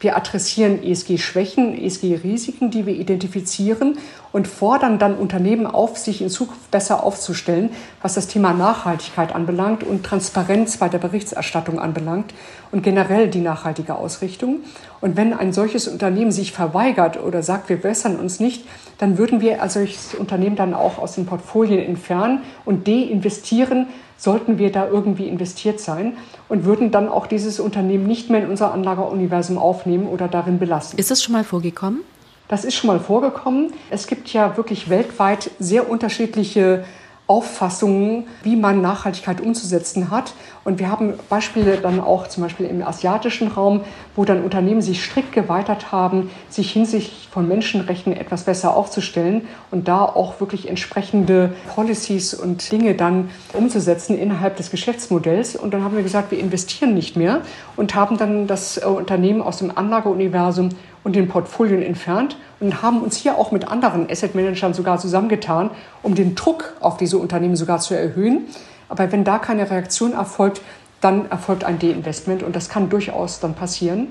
Wir 0.00 0.16
adressieren 0.16 0.82
ESG-Schwächen, 0.82 1.78
ESG-Risiken, 1.82 2.70
die 2.70 2.84
wir 2.84 2.94
identifizieren 2.94 3.98
und 4.32 4.48
fordern 4.48 4.98
dann 4.98 5.16
Unternehmen 5.16 5.66
auf, 5.66 5.96
sich 5.96 6.20
in 6.20 6.28
Zukunft 6.28 6.70
besser 6.70 7.04
aufzustellen, 7.04 7.70
was 8.02 8.14
das 8.14 8.26
Thema 8.26 8.52
Nachhaltigkeit 8.52 9.34
anbelangt 9.34 9.84
und 9.84 10.04
Transparenz 10.04 10.76
bei 10.76 10.88
der 10.88 10.98
Berichterstattung 10.98 11.78
anbelangt 11.78 12.34
und 12.72 12.82
generell 12.82 13.28
die 13.28 13.40
nachhaltige 13.40 13.94
Ausrichtung. 13.94 14.60
Und 15.00 15.16
wenn 15.16 15.32
ein 15.32 15.52
solches 15.52 15.86
Unternehmen 15.86 16.32
sich 16.32 16.50
verweigert 16.50 17.22
oder 17.22 17.42
sagt, 17.42 17.68
wir 17.68 17.80
bessern 17.80 18.16
uns 18.16 18.40
nicht, 18.40 18.66
dann 18.98 19.18
würden 19.18 19.40
wir 19.40 19.62
als 19.62 19.74
solches 19.74 20.14
Unternehmen 20.14 20.56
dann 20.56 20.74
auch 20.74 20.98
aus 20.98 21.14
den 21.14 21.26
Portfolien 21.26 21.78
entfernen 21.78 22.42
und 22.64 22.88
deinvestieren, 22.88 23.86
sollten 24.16 24.58
wir 24.58 24.72
da 24.72 24.88
irgendwie 24.88 25.28
investiert 25.28 25.80
sein 25.80 26.16
und 26.48 26.64
würden 26.64 26.90
dann 26.90 27.08
auch 27.08 27.26
dieses 27.26 27.60
Unternehmen 27.60 28.06
nicht 28.06 28.30
mehr 28.30 28.42
in 28.42 28.50
unser 28.50 28.72
Anlageuniversum 28.72 29.58
aufnehmen 29.58 30.06
oder 30.06 30.28
darin 30.28 30.58
belassen. 30.58 30.98
Ist 30.98 31.10
das 31.10 31.22
schon 31.22 31.32
mal 31.32 31.44
vorgekommen? 31.44 32.00
Das 32.48 32.64
ist 32.64 32.74
schon 32.74 32.88
mal 32.88 33.00
vorgekommen. 33.00 33.72
Es 33.90 34.06
gibt 34.06 34.32
ja 34.32 34.56
wirklich 34.56 34.90
weltweit 34.90 35.50
sehr 35.58 35.88
unterschiedliche 35.88 36.84
Auffassungen, 37.26 38.26
wie 38.42 38.54
man 38.54 38.82
Nachhaltigkeit 38.82 39.40
umzusetzen 39.40 40.10
hat. 40.10 40.34
Und 40.62 40.78
wir 40.78 40.90
haben 40.90 41.14
Beispiele 41.30 41.78
dann 41.78 42.00
auch 42.00 42.26
zum 42.28 42.42
Beispiel 42.42 42.66
im 42.66 42.82
asiatischen 42.82 43.48
Raum, 43.48 43.80
wo 44.14 44.26
dann 44.26 44.44
Unternehmen 44.44 44.82
sich 44.82 45.02
strikt 45.02 45.32
geweitert 45.32 45.90
haben, 45.90 46.30
sich 46.50 46.70
hinsichtlich 46.72 47.28
von 47.30 47.48
Menschenrechten 47.48 48.12
etwas 48.12 48.44
besser 48.44 48.76
aufzustellen 48.76 49.48
und 49.70 49.88
da 49.88 50.02
auch 50.02 50.38
wirklich 50.40 50.68
entsprechende 50.68 51.54
Policies 51.74 52.34
und 52.34 52.70
Dinge 52.70 52.94
dann 52.94 53.30
umzusetzen 53.54 54.18
innerhalb 54.18 54.56
des 54.56 54.70
Geschäftsmodells. 54.70 55.56
Und 55.56 55.72
dann 55.72 55.82
haben 55.82 55.96
wir 55.96 56.02
gesagt, 56.02 56.30
wir 56.30 56.38
investieren 56.38 56.92
nicht 56.92 57.16
mehr 57.16 57.40
und 57.76 57.94
haben 57.94 58.18
dann 58.18 58.46
das 58.46 58.76
Unternehmen 58.78 59.40
aus 59.40 59.58
dem 59.58 59.76
Anlageuniversum 59.76 60.70
und 61.04 61.14
den 61.14 61.28
Portfolien 61.28 61.82
entfernt 61.82 62.36
und 62.60 62.82
haben 62.82 63.02
uns 63.02 63.16
hier 63.16 63.38
auch 63.38 63.52
mit 63.52 63.68
anderen 63.68 64.10
Asset 64.10 64.34
Managern 64.34 64.74
sogar 64.74 64.98
zusammengetan, 64.98 65.70
um 66.02 66.14
den 66.14 66.34
Druck 66.34 66.74
auf 66.80 66.96
diese 66.96 67.18
Unternehmen 67.18 67.56
sogar 67.56 67.78
zu 67.78 67.94
erhöhen. 67.94 68.46
Aber 68.88 69.12
wenn 69.12 69.22
da 69.22 69.38
keine 69.38 69.70
Reaktion 69.70 70.14
erfolgt, 70.14 70.62
dann 71.00 71.30
erfolgt 71.30 71.64
ein 71.64 71.78
Deinvestment 71.78 72.42
und 72.42 72.56
das 72.56 72.68
kann 72.68 72.88
durchaus 72.88 73.38
dann 73.38 73.54
passieren. 73.54 74.08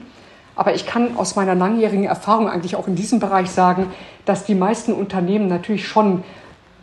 Aber 0.55 0.75
ich 0.75 0.85
kann 0.85 1.17
aus 1.17 1.35
meiner 1.35 1.55
langjährigen 1.55 2.05
Erfahrung 2.05 2.47
eigentlich 2.47 2.75
auch 2.75 2.87
in 2.87 2.95
diesem 2.95 3.19
Bereich 3.19 3.49
sagen, 3.49 3.87
dass 4.25 4.45
die 4.45 4.53
meisten 4.53 4.93
Unternehmen 4.93 5.47
natürlich 5.47 5.87
schon 5.87 6.23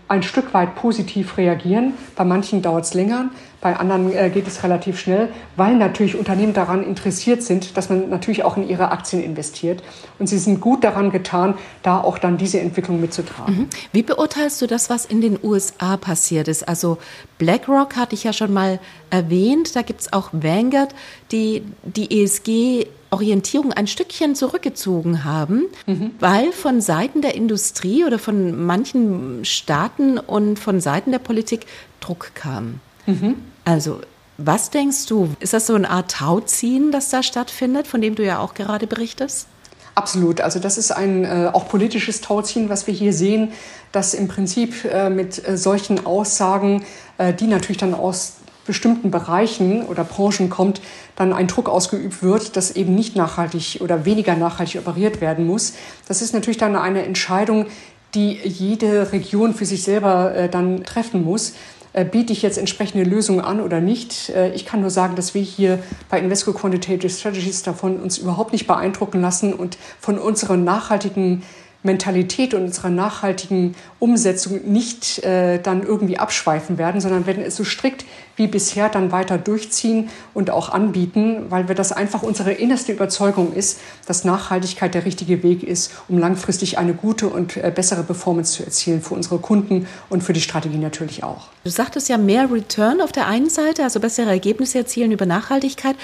ein 0.09 0.25
Stück 0.25 0.53
weit 0.53 0.75
positiv 0.75 1.37
reagieren. 1.37 1.95
Bei 2.17 2.25
manchen 2.25 2.63
dauert 2.63 2.85
es 2.85 2.95
länger, 2.95 3.31
bei 3.61 3.77
anderen 3.77 4.13
äh, 4.13 4.31
geht 4.31 4.47
es 4.47 4.63
relativ 4.63 4.99
schnell, 4.99 5.29
weil 5.57 5.77
natürlich 5.77 6.17
Unternehmen 6.17 6.55
daran 6.55 6.83
interessiert 6.83 7.43
sind, 7.43 7.77
dass 7.77 7.91
man 7.91 8.09
natürlich 8.09 8.43
auch 8.43 8.57
in 8.57 8.69
ihre 8.69 8.91
Aktien 8.91 9.23
investiert. 9.23 9.83
Und 10.19 10.29
sie 10.29 10.39
sind 10.39 10.61
gut 10.61 10.83
daran 10.83 11.11
getan, 11.11 11.55
da 11.83 12.01
auch 12.01 12.19
dann 12.19 12.39
diese 12.39 12.61
Entwicklung 12.61 13.01
mitzutragen. 13.01 13.57
Mhm. 13.57 13.69
Wie 13.93 14.03
beurteilst 14.03 14.63
du 14.63 14.67
das, 14.67 14.89
was 14.89 15.05
in 15.05 15.21
den 15.21 15.39
USA 15.43 15.97
passiert 15.99 16.49
ist? 16.49 16.67
Also 16.67 16.99
BlackRock 17.39 17.97
hatte 17.97 18.15
ich 18.15 18.25
ja 18.25 18.33
schon 18.33 18.53
mal 18.53 18.81
erwähnt, 19.11 19.77
da 19.77 19.83
gibt 19.83 20.01
es 20.01 20.13
auch 20.13 20.31
Vanguard, 20.33 20.95
die 21.31 21.63
die 21.83 22.23
ESG 22.23 22.87
Orientierung 23.11 23.73
ein 23.73 23.89
Stückchen 23.89 24.37
zurückgezogen 24.37 25.25
haben, 25.25 25.65
mhm. 25.87 26.13
weil 26.21 26.53
von 26.53 26.81
Seiten 26.81 27.23
der 27.23 27.35
Industrie 27.35 28.05
oder 28.05 28.21
von 28.21 28.65
manchen 28.65 29.45
Staaten 29.45 30.17
und 30.17 30.59
von 30.59 30.81
Seiten 30.81 31.11
der 31.11 31.19
Politik 31.19 31.67
Druck 31.99 32.33
kam. 32.35 32.81
Mhm. 33.07 33.37
Also 33.65 34.01
was 34.39 34.71
denkst 34.71 35.07
du, 35.07 35.35
ist 35.41 35.53
das 35.53 35.67
so 35.67 35.75
eine 35.75 35.91
Art 35.91 36.13
Tauziehen, 36.13 36.93
das 36.93 37.11
da 37.11 37.23
stattfindet, 37.23 37.87
von 37.87 38.01
dem 38.01 38.15
du 38.15 38.25
ja 38.25 38.39
auch 38.39 38.55
gerade 38.55 38.87
berichtest? 38.87 39.47
Absolut. 39.95 40.41
Also 40.41 40.61
das 40.61 40.79
ist 40.79 40.93
ein 40.93 41.25
äh, 41.25 41.51
auch 41.53 41.69
politisches 41.69 42.23
Tauziehen, 42.23 42.71
was 42.71 42.87
wir 42.87 42.95
hier 42.95 43.13
sehen, 43.13 43.53
dass 43.93 44.15
im 44.15 44.29
Prinzip 44.29 44.85
äh, 44.85 45.11
mit 45.11 45.47
äh, 45.47 45.59
solchen 45.59 46.07
Aussagen, 46.07 46.85
äh, 47.19 47.35
die 47.35 47.47
natürlich 47.47 47.77
dann 47.77 47.93
aus 47.93 48.35
bestimmten 48.65 49.11
Bereichen 49.11 49.85
oder 49.85 50.05
Branchen 50.05 50.49
kommt, 50.49 50.81
dann 51.17 51.33
ein 51.33 51.49
Druck 51.49 51.69
ausgeübt 51.69 52.23
wird, 52.23 52.57
dass 52.57 52.71
eben 52.71 52.95
nicht 52.95 53.17
nachhaltig 53.17 53.81
oder 53.81 54.05
weniger 54.05 54.37
nachhaltig 54.37 54.81
operiert 54.81 55.21
werden 55.21 55.47
muss. 55.47 55.75
Das 56.07 56.23
ist 56.23 56.33
natürlich 56.33 56.59
dann 56.59 56.77
eine 56.77 57.05
Entscheidung, 57.05 57.67
die 58.15 58.39
jede 58.43 59.13
Region 59.13 59.55
für 59.55 59.67
sich 59.67 59.83
selber 59.83 60.35
äh, 60.35 60.49
dann 60.49 60.85
treffen 60.85 61.25
muss. 61.25 61.55
Äh, 61.93 62.05
biete 62.05 62.33
ich 62.33 62.43
jetzt 62.43 62.59
entsprechende 62.59 63.05
Lösungen 63.05 63.41
an 63.41 63.61
oder 63.61 63.81
nicht? 63.81 64.31
Äh, 64.31 64.53
ich 64.53 64.65
kann 64.65 64.81
nur 64.81 64.91
sagen, 64.91 65.17
dass 65.17 65.35
wir 65.35 65.43
hier 65.43 65.81
bei 66.09 66.21
Invesco 66.21 66.53
Quantitative 66.53 67.11
Strategies 67.11 67.63
davon 67.63 67.99
uns 67.99 68.19
überhaupt 68.19 68.53
nicht 68.53 68.67
beeindrucken 68.67 69.21
lassen 69.21 69.53
und 69.53 69.77
von 69.99 70.19
unseren 70.19 70.63
nachhaltigen 70.63 71.43
Mentalität 71.83 72.53
und 72.55 72.65
unserer 72.65 72.91
nachhaltigen 72.91 73.75
Umsetzung 73.99 74.61
nicht 74.71 75.25
äh, 75.25 75.59
dann 75.61 75.83
irgendwie 75.83 76.19
abschweifen 76.19 76.79
werden, 76.79 77.01
sondern 77.01 77.27
werden 77.27 77.43
es 77.43 77.57
so 77.57 77.65
strikt 77.65 78.05
wie 78.41 78.47
bisher 78.47 78.89
dann 78.89 79.13
weiter 79.13 79.37
durchziehen 79.37 80.09
und 80.33 80.49
auch 80.49 80.71
anbieten, 80.71 81.51
weil 81.51 81.69
wir 81.69 81.75
das 81.75 81.93
einfach 81.93 82.23
unsere 82.23 82.53
innerste 82.53 82.91
Überzeugung 82.91 83.53
ist, 83.53 83.81
dass 84.07 84.25
Nachhaltigkeit 84.25 84.95
der 84.95 85.05
richtige 85.05 85.43
Weg 85.43 85.63
ist, 85.63 85.93
um 86.09 86.17
langfristig 86.17 86.79
eine 86.79 86.95
gute 86.95 87.29
und 87.29 87.59
äh, 87.59 87.71
bessere 87.71 88.03
Performance 88.03 88.55
zu 88.55 88.65
erzielen 88.65 89.03
für 89.03 89.13
unsere 89.13 89.41
Kunden 89.41 89.87
und 90.09 90.23
für 90.23 90.33
die 90.33 90.41
Strategie 90.41 90.79
natürlich 90.79 91.23
auch. 91.23 91.49
Du 91.65 91.71
sagtest 91.71 92.09
ja 92.09 92.17
mehr 92.17 92.51
Return 92.51 93.03
auf 93.03 93.13
der 93.13 93.27
einen 93.27 93.51
Seite, 93.51 93.83
also 93.83 94.01
bessere 94.01 94.31
Ergebnisse 94.31 94.79
erzielen 94.79 95.13
über 95.13 95.27
Nachhaltigkeit, 95.27 95.97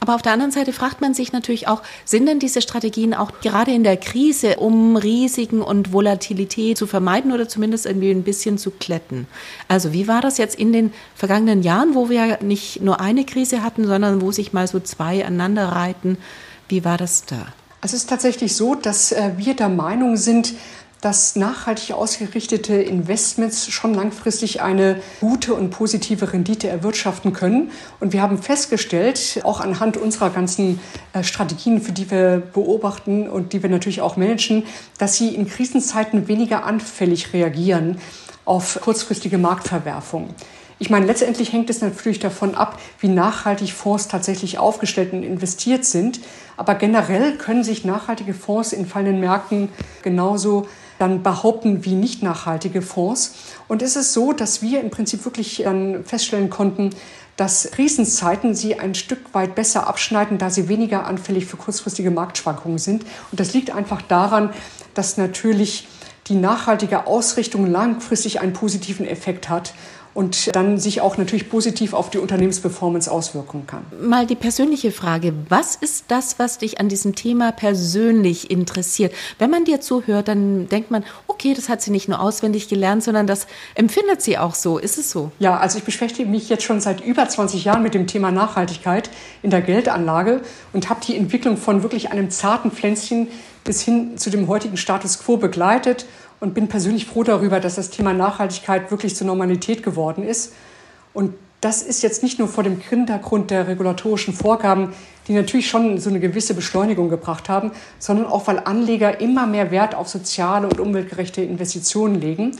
aber 0.00 0.16
auf 0.16 0.22
der 0.22 0.32
anderen 0.32 0.50
Seite 0.50 0.72
fragt 0.72 1.00
man 1.00 1.14
sich 1.14 1.32
natürlich 1.32 1.68
auch, 1.68 1.80
sind 2.04 2.26
denn 2.26 2.40
diese 2.40 2.60
Strategien 2.60 3.14
auch 3.14 3.30
gerade 3.40 3.70
in 3.70 3.84
der 3.84 3.98
Krise, 3.98 4.56
um 4.56 4.96
Risiken 4.96 5.62
und 5.62 5.92
Volatilität 5.92 6.76
zu 6.76 6.88
vermeiden 6.88 7.30
oder 7.30 7.48
zumindest 7.48 7.86
irgendwie 7.86 8.10
ein 8.10 8.24
bisschen 8.24 8.58
zu 8.58 8.72
kletten? 8.72 9.28
Also 9.68 9.92
wie 9.92 10.08
war 10.08 10.20
das 10.20 10.38
jetzt 10.38 10.58
in 10.58 10.72
den 10.72 10.92
vergangenen 11.14 11.62
Jahren? 11.62 11.83
Jahren, 11.84 11.94
wo 11.94 12.08
wir 12.08 12.38
nicht 12.42 12.82
nur 12.82 13.00
eine 13.00 13.24
Krise 13.24 13.62
hatten, 13.62 13.86
sondern 13.86 14.20
wo 14.20 14.32
sich 14.32 14.52
mal 14.52 14.66
so 14.66 14.80
zwei 14.80 15.24
aneinander 15.24 15.68
reiten. 15.68 16.18
Wie 16.68 16.84
war 16.84 16.96
das 16.96 17.24
da? 17.26 17.46
Es 17.82 17.92
ist 17.92 18.08
tatsächlich 18.08 18.56
so, 18.56 18.74
dass 18.74 19.12
äh, 19.12 19.32
wir 19.36 19.54
der 19.54 19.68
Meinung 19.68 20.16
sind, 20.16 20.54
dass 21.02 21.36
nachhaltig 21.36 21.92
ausgerichtete 21.92 22.76
Investments 22.76 23.68
schon 23.70 23.92
langfristig 23.92 24.62
eine 24.62 25.02
gute 25.20 25.52
und 25.52 25.68
positive 25.68 26.32
Rendite 26.32 26.68
erwirtschaften 26.68 27.34
können. 27.34 27.70
Und 28.00 28.14
wir 28.14 28.22
haben 28.22 28.38
festgestellt, 28.38 29.42
auch 29.44 29.60
anhand 29.60 29.98
unserer 29.98 30.30
ganzen 30.30 30.80
äh, 31.12 31.22
Strategien, 31.22 31.82
für 31.82 31.92
die 31.92 32.10
wir 32.10 32.42
beobachten 32.54 33.28
und 33.28 33.52
die 33.52 33.62
wir 33.62 33.68
natürlich 33.68 34.00
auch 34.00 34.16
managen, 34.16 34.62
dass 34.96 35.16
sie 35.16 35.34
in 35.34 35.46
Krisenzeiten 35.46 36.26
weniger 36.26 36.64
anfällig 36.64 37.34
reagieren 37.34 37.98
auf 38.46 38.80
kurzfristige 38.80 39.36
Marktverwerfungen. 39.36 40.30
Ich 40.78 40.90
meine, 40.90 41.06
letztendlich 41.06 41.52
hängt 41.52 41.70
es 41.70 41.80
natürlich 41.80 42.18
davon 42.18 42.54
ab, 42.54 42.80
wie 42.98 43.08
nachhaltig 43.08 43.72
Fonds 43.72 44.08
tatsächlich 44.08 44.58
aufgestellt 44.58 45.12
und 45.12 45.22
investiert 45.22 45.84
sind. 45.84 46.20
Aber 46.56 46.74
generell 46.74 47.36
können 47.36 47.64
sich 47.64 47.84
nachhaltige 47.84 48.34
Fonds 48.34 48.72
in 48.72 48.86
fallenden 48.86 49.20
Märkten 49.20 49.68
genauso 50.02 50.66
dann 50.98 51.22
behaupten 51.22 51.84
wie 51.84 51.94
nicht 51.94 52.22
nachhaltige 52.22 52.82
Fonds. 52.82 53.34
Und 53.68 53.82
es 53.82 53.96
ist 53.96 54.12
so, 54.12 54.32
dass 54.32 54.62
wir 54.62 54.80
im 54.80 54.90
Prinzip 54.90 55.24
wirklich 55.24 55.62
dann 55.64 56.04
feststellen 56.04 56.50
konnten, 56.50 56.90
dass 57.36 57.68
Krisenzeiten 57.72 58.54
sie 58.54 58.78
ein 58.78 58.94
Stück 58.94 59.34
weit 59.34 59.56
besser 59.56 59.88
abschneiden, 59.88 60.38
da 60.38 60.50
sie 60.50 60.68
weniger 60.68 61.04
anfällig 61.04 61.46
für 61.46 61.56
kurzfristige 61.56 62.12
Marktschwankungen 62.12 62.78
sind. 62.78 63.04
Und 63.32 63.40
das 63.40 63.54
liegt 63.54 63.72
einfach 63.72 64.02
daran, 64.02 64.50
dass 64.94 65.16
natürlich 65.16 65.88
die 66.28 66.36
nachhaltige 66.36 67.06
Ausrichtung 67.06 67.66
langfristig 67.66 68.40
einen 68.40 68.52
positiven 68.52 69.06
Effekt 69.06 69.48
hat 69.48 69.74
und 70.14 70.54
dann 70.54 70.78
sich 70.78 71.00
auch 71.00 71.18
natürlich 71.18 71.50
positiv 71.50 71.92
auf 71.92 72.08
die 72.08 72.18
Unternehmensperformance 72.18 73.10
auswirken 73.10 73.66
kann. 73.66 73.84
Mal 74.00 74.26
die 74.26 74.36
persönliche 74.36 74.92
Frage, 74.92 75.34
was 75.48 75.74
ist 75.74 76.06
das, 76.08 76.38
was 76.38 76.58
dich 76.58 76.80
an 76.80 76.88
diesem 76.88 77.14
Thema 77.14 77.52
persönlich 77.52 78.50
interessiert? 78.50 79.12
Wenn 79.38 79.50
man 79.50 79.64
dir 79.64 79.80
zuhört, 79.80 80.28
dann 80.28 80.68
denkt 80.68 80.90
man, 80.90 81.04
okay, 81.26 81.52
das 81.54 81.68
hat 81.68 81.82
sie 81.82 81.90
nicht 81.90 82.08
nur 82.08 82.20
auswendig 82.20 82.68
gelernt, 82.68 83.02
sondern 83.02 83.26
das 83.26 83.46
empfindet 83.74 84.22
sie 84.22 84.38
auch 84.38 84.54
so. 84.54 84.78
Ist 84.78 84.98
es 84.98 85.10
so? 85.10 85.32
Ja, 85.40 85.58
also 85.58 85.78
ich 85.78 85.84
beschäftige 85.84 86.28
mich 86.28 86.48
jetzt 86.48 86.62
schon 86.62 86.80
seit 86.80 87.00
über 87.00 87.28
20 87.28 87.64
Jahren 87.64 87.82
mit 87.82 87.94
dem 87.94 88.06
Thema 88.06 88.30
Nachhaltigkeit 88.30 89.10
in 89.42 89.50
der 89.50 89.62
Geldanlage 89.62 90.42
und 90.72 90.88
habe 90.88 91.00
die 91.04 91.16
Entwicklung 91.16 91.56
von 91.56 91.82
wirklich 91.82 92.12
einem 92.12 92.30
zarten 92.30 92.70
Pflänzchen 92.70 93.28
bis 93.64 93.80
hin 93.80 94.16
zu 94.18 94.30
dem 94.30 94.46
heutigen 94.46 94.76
Status 94.76 95.18
quo 95.18 95.38
begleitet 95.38 96.06
und 96.44 96.52
bin 96.52 96.68
persönlich 96.68 97.06
froh 97.06 97.22
darüber, 97.22 97.58
dass 97.58 97.76
das 97.76 97.88
Thema 97.88 98.12
Nachhaltigkeit 98.12 98.90
wirklich 98.90 99.16
zur 99.16 99.26
Normalität 99.26 99.82
geworden 99.82 100.22
ist. 100.22 100.52
Und 101.14 101.32
das 101.62 101.82
ist 101.82 102.02
jetzt 102.02 102.22
nicht 102.22 102.38
nur 102.38 102.48
vor 102.48 102.62
dem 102.62 102.78
Hintergrund 102.78 103.50
der 103.50 103.66
regulatorischen 103.66 104.34
Vorgaben, 104.34 104.92
die 105.26 105.32
natürlich 105.32 105.70
schon 105.70 105.96
so 105.98 106.10
eine 106.10 106.20
gewisse 106.20 106.52
Beschleunigung 106.52 107.08
gebracht 107.08 107.48
haben, 107.48 107.70
sondern 107.98 108.26
auch, 108.26 108.46
weil 108.46 108.58
Anleger 108.58 109.22
immer 109.22 109.46
mehr 109.46 109.70
Wert 109.70 109.94
auf 109.94 110.10
soziale 110.10 110.68
und 110.68 110.80
umweltgerechte 110.80 111.40
Investitionen 111.40 112.20
legen. 112.20 112.54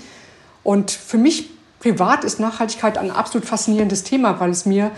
Und 0.62 0.90
für 0.90 1.18
mich 1.18 1.50
privat 1.78 2.24
ist 2.24 2.40
Nachhaltigkeit 2.40 2.96
ein 2.96 3.10
absolut 3.10 3.46
faszinierendes 3.46 4.02
Thema, 4.02 4.40
weil 4.40 4.48
es 4.48 4.64
mir 4.64 4.92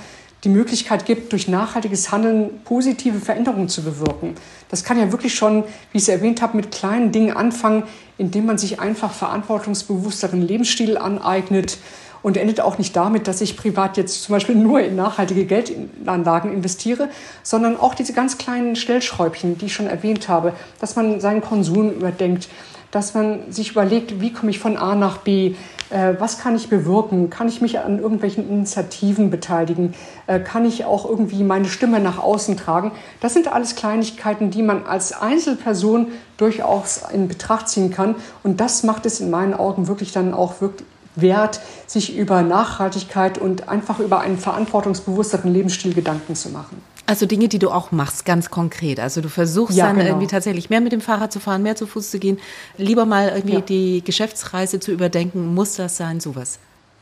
die 0.45 0.49
Möglichkeit 0.49 1.07
gibt, 1.07 1.33
durch 1.33 1.49
nachhaltiges 1.49 2.13
Handeln 2.13 2.61
positive 2.63 3.19
Veränderungen 3.19 3.69
zu 3.69 3.83
bewirken. 3.83 4.37
Das 4.69 4.85
kann 4.85 4.97
ja 4.97 5.11
wirklich 5.11 5.35
schon, 5.35 5.65
wie 5.91 5.99
ich 5.99 6.05
es 6.05 6.09
erwähnt 6.09 6.41
habe, 6.41 6.57
mit 6.57 6.71
kleinen 6.71 7.11
Dingen 7.11 7.37
anfangen, 7.37 7.83
indem 8.19 8.47
man 8.47 8.59
sich 8.59 8.81
einfach 8.81 9.13
verantwortungsbewussteren 9.13 10.41
Lebensstil 10.41 10.97
aneignet 10.97 11.79
und 12.27 12.37
endet 12.37 12.61
auch 12.61 12.77
nicht 12.77 12.97
damit, 12.97 13.29
dass 13.29 13.41
ich 13.41 13.57
privat 13.57 13.97
jetzt 13.97 14.25
zum 14.25 14.33
Beispiel 14.33 14.57
nur 14.57 14.81
in 14.81 14.97
nachhaltige 14.97 15.45
Geldanlagen 15.45 16.53
investiere, 16.53 17.09
sondern 17.45 17.79
auch 17.79 17.95
diese 17.95 18.15
ganz 18.15 18.37
kleinen 18.37 18.75
Stellschräubchen, 18.75 19.59
die 19.59 19.67
ich 19.67 19.75
schon 19.75 19.87
erwähnt 19.87 20.29
habe, 20.29 20.53
dass 20.81 20.97
man 20.97 21.21
seinen 21.21 21.41
Konsum 21.41 21.93
überdenkt, 21.93 22.49
dass 22.91 23.15
man 23.15 23.53
sich 23.53 23.71
überlegt, 23.71 24.21
wie 24.21 24.33
komme 24.33 24.51
ich 24.51 24.59
von 24.59 24.77
A 24.77 24.97
nach 24.97 25.19
B, 25.19 25.55
äh, 25.91 26.15
was 26.19 26.41
kann 26.41 26.57
ich 26.57 26.69
bewirken, 26.69 27.31
kann 27.31 27.47
ich 27.47 27.61
mich 27.61 27.79
an 27.79 28.01
irgendwelchen 28.01 28.51
Initiativen 28.51 29.31
beteiligen, 29.31 29.95
äh, 30.27 30.41
kann 30.41 30.65
ich 30.65 30.85
auch 30.85 31.09
irgendwie 31.09 31.45
meine 31.45 31.69
Stimme 31.69 32.01
nach 32.01 32.19
außen 32.19 32.57
tragen. 32.57 32.91
Das 33.21 33.35
sind 33.35 33.47
alles 33.53 33.77
Kleinigkeiten, 33.77 34.51
die 34.51 34.65
man 34.65 34.85
als 34.85 35.13
Einzelperson 35.13 36.09
durchaus 36.39 37.03
in 37.13 37.29
Betracht 37.29 37.69
ziehen 37.69 37.93
kann. 37.93 38.17
Und 38.43 38.59
das 38.59 38.83
macht 38.83 39.07
es 39.07 39.21
in 39.21 39.31
meinen 39.31 39.55
Augen 39.55 39.87
wirklich 39.87 40.11
dann 40.11 40.35
auch 40.35 40.61
wirklich 40.61 40.89
wert, 41.17 41.61
sich 41.87 42.17
über 42.17 42.43
Nachhaltigkeit 42.43 43.39
und 43.39 43.69
einfach 43.69 43.99
über 43.99 44.21
einen 44.21 44.39
verantwortungsbewussteren 44.39 45.53
Lebensstil 45.53 45.95
Gedanken 45.95 46.37
zu 46.37 46.51
machen. 46.51 46.83
Also 47.07 47.27
Dinge, 47.27 47.49
die 47.49 47.61
du 47.61 47.71
auch 47.71 47.93
machst, 47.93 48.25
ganz 48.25 48.51
konkret. 48.51 48.99
Also 48.99 49.21
du 49.21 49.29
versuchst 49.29 49.77
ja, 49.77 49.87
dann 49.87 49.97
genau. 49.97 50.09
irgendwie 50.09 50.27
tatsächlich 50.27 50.71
mehr 50.71 50.81
mit 50.81 50.93
dem 50.93 51.01
Fahrrad 51.01 51.33
zu 51.33 51.39
fahren, 51.39 51.63
mehr 51.63 51.77
zu 51.77 51.87
Fuß 51.87 52.11
zu 52.11 52.19
gehen, 52.19 52.39
lieber 52.79 53.07
mal 53.07 53.29
irgendwie 53.29 53.55
ja. 53.55 53.61
die 53.61 54.03
Geschäftsreise 54.05 54.81
zu 54.81 54.91
überdenken. 54.91 55.55
Muss 55.55 55.77
das 55.77 55.97
sein, 55.97 56.19
sowas? 56.19 56.59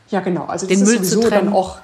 Ja, 0.09 0.19
genau. 0.19 0.45
Also 0.45 0.67
den 0.67 0.83
Müll 0.83 1.01
zu 1.01 1.19
trennen. 1.21 1.51
auch 1.51 1.79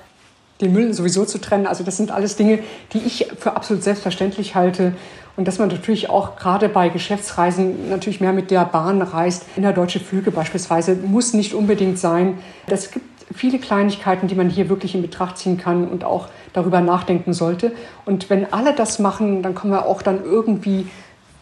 den 0.61 0.73
Müll 0.73 0.93
sowieso 0.93 1.25
zu 1.25 1.39
trennen. 1.39 1.65
Also 1.65 1.83
das 1.83 1.97
sind 1.97 2.11
alles 2.11 2.35
Dinge, 2.35 2.59
die 2.93 2.99
ich 2.99 3.27
für 3.39 3.55
absolut 3.55 3.83
selbstverständlich 3.83 4.53
halte 4.53 4.93
Und 5.37 5.47
dass 5.47 5.59
man 5.59 5.69
natürlich 5.69 6.09
auch 6.09 6.35
gerade 6.35 6.69
bei 6.69 6.89
Geschäftsreisen 6.89 7.89
natürlich 7.89 8.21
mehr 8.21 8.33
mit 8.33 8.51
der 8.51 8.65
Bahn 8.65 9.01
reist. 9.01 9.45
Innerdeutsche 9.55 9.99
Flüge 9.99 10.31
beispielsweise 10.31 10.95
muss 10.95 11.33
nicht 11.33 11.53
unbedingt 11.53 11.99
sein. 11.99 12.37
Es 12.67 12.91
gibt 12.91 13.05
viele 13.33 13.59
Kleinigkeiten, 13.59 14.27
die 14.27 14.35
man 14.35 14.49
hier 14.49 14.69
wirklich 14.69 14.95
in 14.95 15.01
Betracht 15.01 15.37
ziehen 15.37 15.57
kann 15.57 15.87
und 15.87 16.03
auch 16.03 16.27
darüber 16.53 16.81
nachdenken 16.81 17.33
sollte. 17.33 17.71
Und 18.05 18.29
wenn 18.29 18.51
alle 18.51 18.73
das 18.73 18.99
machen, 18.99 19.41
dann 19.41 19.55
kommen 19.55 19.73
wir 19.73 19.85
auch 19.85 20.01
dann 20.01 20.23
irgendwie 20.23 20.87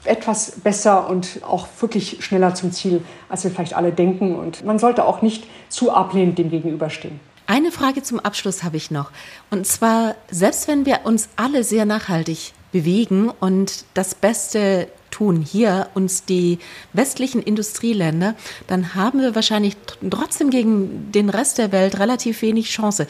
etwas 0.05 0.51
besser 0.51 1.09
und 1.09 1.41
auch 1.47 1.67
wirklich 1.79 2.23
schneller 2.23 2.55
zum 2.55 2.71
Ziel, 2.71 3.01
als 3.27 3.43
wir 3.43 3.51
vielleicht 3.51 3.75
alle 3.75 3.91
denken. 3.91 4.35
Und 4.35 4.63
man 4.63 4.79
sollte 4.79 5.05
auch 5.05 5.21
nicht 5.21 5.45
zu 5.67 5.91
ablehnend 5.91 6.37
dem 6.37 6.49
gegenüberstehen. 6.49 7.19
Eine 7.47 7.71
Frage 7.71 8.03
zum 8.03 8.19
Abschluss 8.19 8.63
habe 8.63 8.77
ich 8.77 8.91
noch. 8.91 9.11
Und 9.49 9.65
zwar, 9.65 10.15
selbst 10.29 10.67
wenn 10.67 10.85
wir 10.85 10.99
uns 11.05 11.29
alle 11.35 11.63
sehr 11.63 11.85
nachhaltig 11.85 12.53
bewegen 12.71 13.29
und 13.29 13.85
das 13.93 14.15
Beste 14.15 14.87
tun 15.11 15.41
hier 15.41 15.89
uns 15.95 16.25
die 16.25 16.59
westlichen 16.93 17.41
Industrieländer, 17.41 18.35
dann 18.67 18.95
haben 18.95 19.21
wir 19.21 19.35
wahrscheinlich 19.35 19.75
trotzdem 20.09 20.49
gegen 20.49 21.11
den 21.11 21.29
Rest 21.29 21.57
der 21.57 21.71
Welt 21.71 21.99
relativ 21.99 22.41
wenig 22.41 22.69
Chance. 22.69 23.07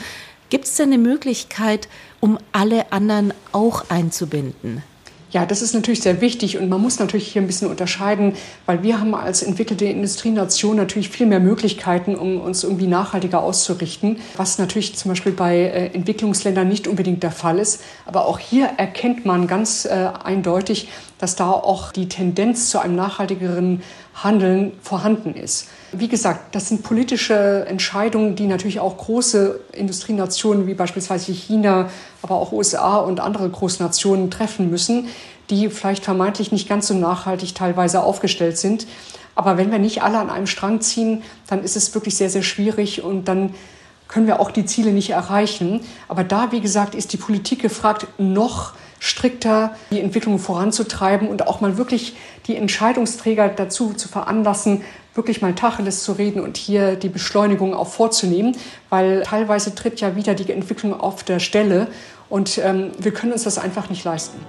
Gibt 0.50 0.66
es 0.66 0.76
denn 0.76 0.94
eine 0.94 0.98
Möglichkeit, 0.98 1.88
um 2.20 2.40
alle 2.52 2.92
anderen 2.92 3.34
auch 3.52 3.90
einzubinden? 3.90 4.84
Ja, 5.32 5.46
das 5.46 5.62
ist 5.62 5.76
natürlich 5.76 6.02
sehr 6.02 6.22
wichtig 6.22 6.58
und 6.58 6.70
man 6.70 6.82
muss 6.82 6.98
natürlich 6.98 7.28
hier 7.28 7.44
ein 7.44 7.48
bisschen 7.48 7.70
unterscheiden, 7.70 8.34
weil 8.66 8.82
wir 8.82 9.00
haben 9.00 9.14
als 9.14 9.44
entwickelte 9.44 9.86
Industrienation 9.86 10.76
natürlich 10.76 11.10
viel 11.10 11.28
mehr 11.28 11.40
Möglichkeiten, 11.40 12.16
um 12.16 12.42
uns 12.42 12.64
irgendwie 12.64 12.88
nachhaltiger 12.88 13.44
auszurichten, 13.44 14.18
was 14.38 14.58
natürlich 14.58 14.96
zum 14.96 15.10
Beispiel 15.10 15.32
bei 15.32 15.56
äh, 15.56 15.94
Entwicklungsländern 15.94 16.68
nicht 16.68 16.88
unbedingt 16.88 17.22
der 17.22 17.32
Fall 17.32 17.60
ist. 17.60 17.84
Aber 18.08 18.26
auch 18.26 18.40
hier 18.40 18.66
erkennt 18.78 19.24
man 19.24 19.46
ganz 19.46 19.86
äh, 19.86 20.10
eindeutig, 20.24 20.90
dass 21.20 21.36
da 21.36 21.52
auch 21.52 21.92
die 21.92 22.10
Tendenz 22.10 22.72
zu 22.72 22.80
einem 22.80 22.96
nachhaltigeren 22.96 23.84
Handeln 24.24 24.74
vorhanden 24.82 25.34
ist. 25.34 25.68
Wie 25.92 26.08
gesagt, 26.08 26.54
das 26.56 26.70
sind 26.70 26.84
politische 26.84 27.66
Entscheidungen, 27.68 28.36
die 28.36 28.48
natürlich 28.48 28.80
auch 28.80 28.98
große 28.98 29.60
Industrienationen 29.74 30.68
wie 30.68 30.74
beispielsweise 30.74 31.32
China, 31.32 31.90
aber 32.22 32.36
auch 32.36 32.52
USA 32.52 32.98
und 32.98 33.20
andere 33.20 33.50
Großnationen 33.50 34.30
treffen 34.30 34.70
müssen, 34.70 35.08
die 35.50 35.70
vielleicht 35.70 36.04
vermeintlich 36.04 36.52
nicht 36.52 36.68
ganz 36.68 36.88
so 36.88 36.94
nachhaltig 36.94 37.56
teilweise 37.56 38.04
aufgestellt 38.04 38.58
sind. 38.58 38.88
Aber 39.36 39.58
wenn 39.58 39.72
wir 39.72 39.80
nicht 39.80 40.04
alle 40.04 40.20
an 40.20 40.30
einem 40.30 40.48
Strang 40.48 40.82
ziehen, 40.82 41.24
dann 41.48 41.64
ist 41.64 41.78
es 41.78 41.94
wirklich 41.96 42.16
sehr, 42.18 42.30
sehr 42.30 42.44
schwierig 42.44 43.04
und 43.04 43.28
dann 43.28 43.56
können 44.10 44.28
wir 44.28 44.40
auch 44.40 44.52
die 44.52 44.66
Ziele 44.66 44.92
nicht 44.92 45.12
erreichen. 45.12 45.82
Aber 46.08 46.24
da, 46.24 46.52
wie 46.52 46.60
gesagt, 46.60 46.94
ist 46.94 47.14
die 47.14 47.18
Politik 47.18 47.62
gefragt, 47.62 48.08
noch 48.18 48.74
strikter 49.00 49.76
die 49.92 50.02
Entwicklung 50.02 50.40
voranzutreiben 50.40 51.28
und 51.28 51.48
auch 51.48 51.62
mal 51.62 51.78
wirklich 51.78 52.16
die 52.48 52.56
Entscheidungsträger 52.56 53.50
dazu 53.50 53.94
zu 53.94 54.08
veranlassen, 54.08 54.84
wirklich 55.16 55.42
mal 55.42 55.56
Tacheles 55.56 56.04
zu 56.04 56.14
reden 56.14 56.42
und 56.42 56.58
hier 56.58 56.96
die 56.96 57.10
Beschleunigung 57.10 57.74
auch 57.74 57.88
vorzunehmen, 57.88 58.56
weil 58.90 59.24
teilweise 59.24 59.74
tritt 59.74 60.02
ja 60.02 60.16
wieder 60.16 60.36
die 60.36 60.52
Entwicklung 60.52 61.00
auf 61.00 61.24
der 61.24 61.40
Stelle 61.40 61.88
und 62.30 62.60
ähm, 62.60 62.92
wir 63.00 63.12
können 63.12 63.34
uns 63.34 63.44
das 63.44 63.58
einfach 63.58 63.90
nicht 63.90 64.04
leisten. 64.04 64.40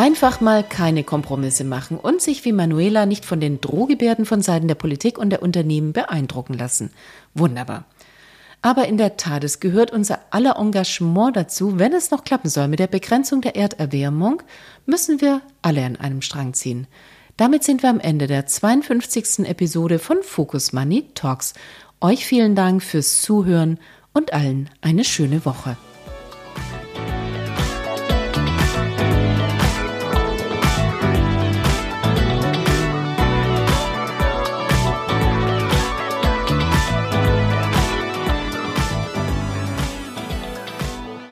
Einfach 0.00 0.40
mal 0.40 0.64
keine 0.64 1.04
Kompromisse 1.04 1.62
machen 1.62 1.98
und 1.98 2.22
sich 2.22 2.46
wie 2.46 2.52
Manuela 2.52 3.04
nicht 3.04 3.26
von 3.26 3.38
den 3.38 3.60
Drohgebärden 3.60 4.24
von 4.24 4.40
Seiten 4.40 4.66
der 4.66 4.74
Politik 4.74 5.18
und 5.18 5.28
der 5.28 5.42
Unternehmen 5.42 5.92
beeindrucken 5.92 6.54
lassen. 6.54 6.90
Wunderbar. 7.34 7.84
Aber 8.62 8.88
in 8.88 8.96
der 8.96 9.18
Tat, 9.18 9.44
es 9.44 9.60
gehört 9.60 9.90
unser 9.90 10.20
aller 10.30 10.56
Engagement 10.56 11.36
dazu. 11.36 11.78
Wenn 11.78 11.92
es 11.92 12.10
noch 12.10 12.24
klappen 12.24 12.48
soll 12.48 12.68
mit 12.68 12.78
der 12.78 12.86
Begrenzung 12.86 13.42
der 13.42 13.56
Erderwärmung, 13.56 14.42
müssen 14.86 15.20
wir 15.20 15.42
alle 15.60 15.84
an 15.84 15.96
einem 15.96 16.22
Strang 16.22 16.54
ziehen. 16.54 16.86
Damit 17.36 17.62
sind 17.62 17.82
wir 17.82 17.90
am 17.90 18.00
Ende 18.00 18.26
der 18.26 18.46
52. 18.46 19.40
Episode 19.40 19.98
von 19.98 20.22
Focus 20.22 20.72
Money 20.72 21.10
Talks. 21.14 21.52
Euch 22.00 22.24
vielen 22.24 22.54
Dank 22.54 22.82
fürs 22.82 23.20
Zuhören 23.20 23.78
und 24.14 24.32
allen 24.32 24.70
eine 24.80 25.04
schöne 25.04 25.44
Woche. 25.44 25.76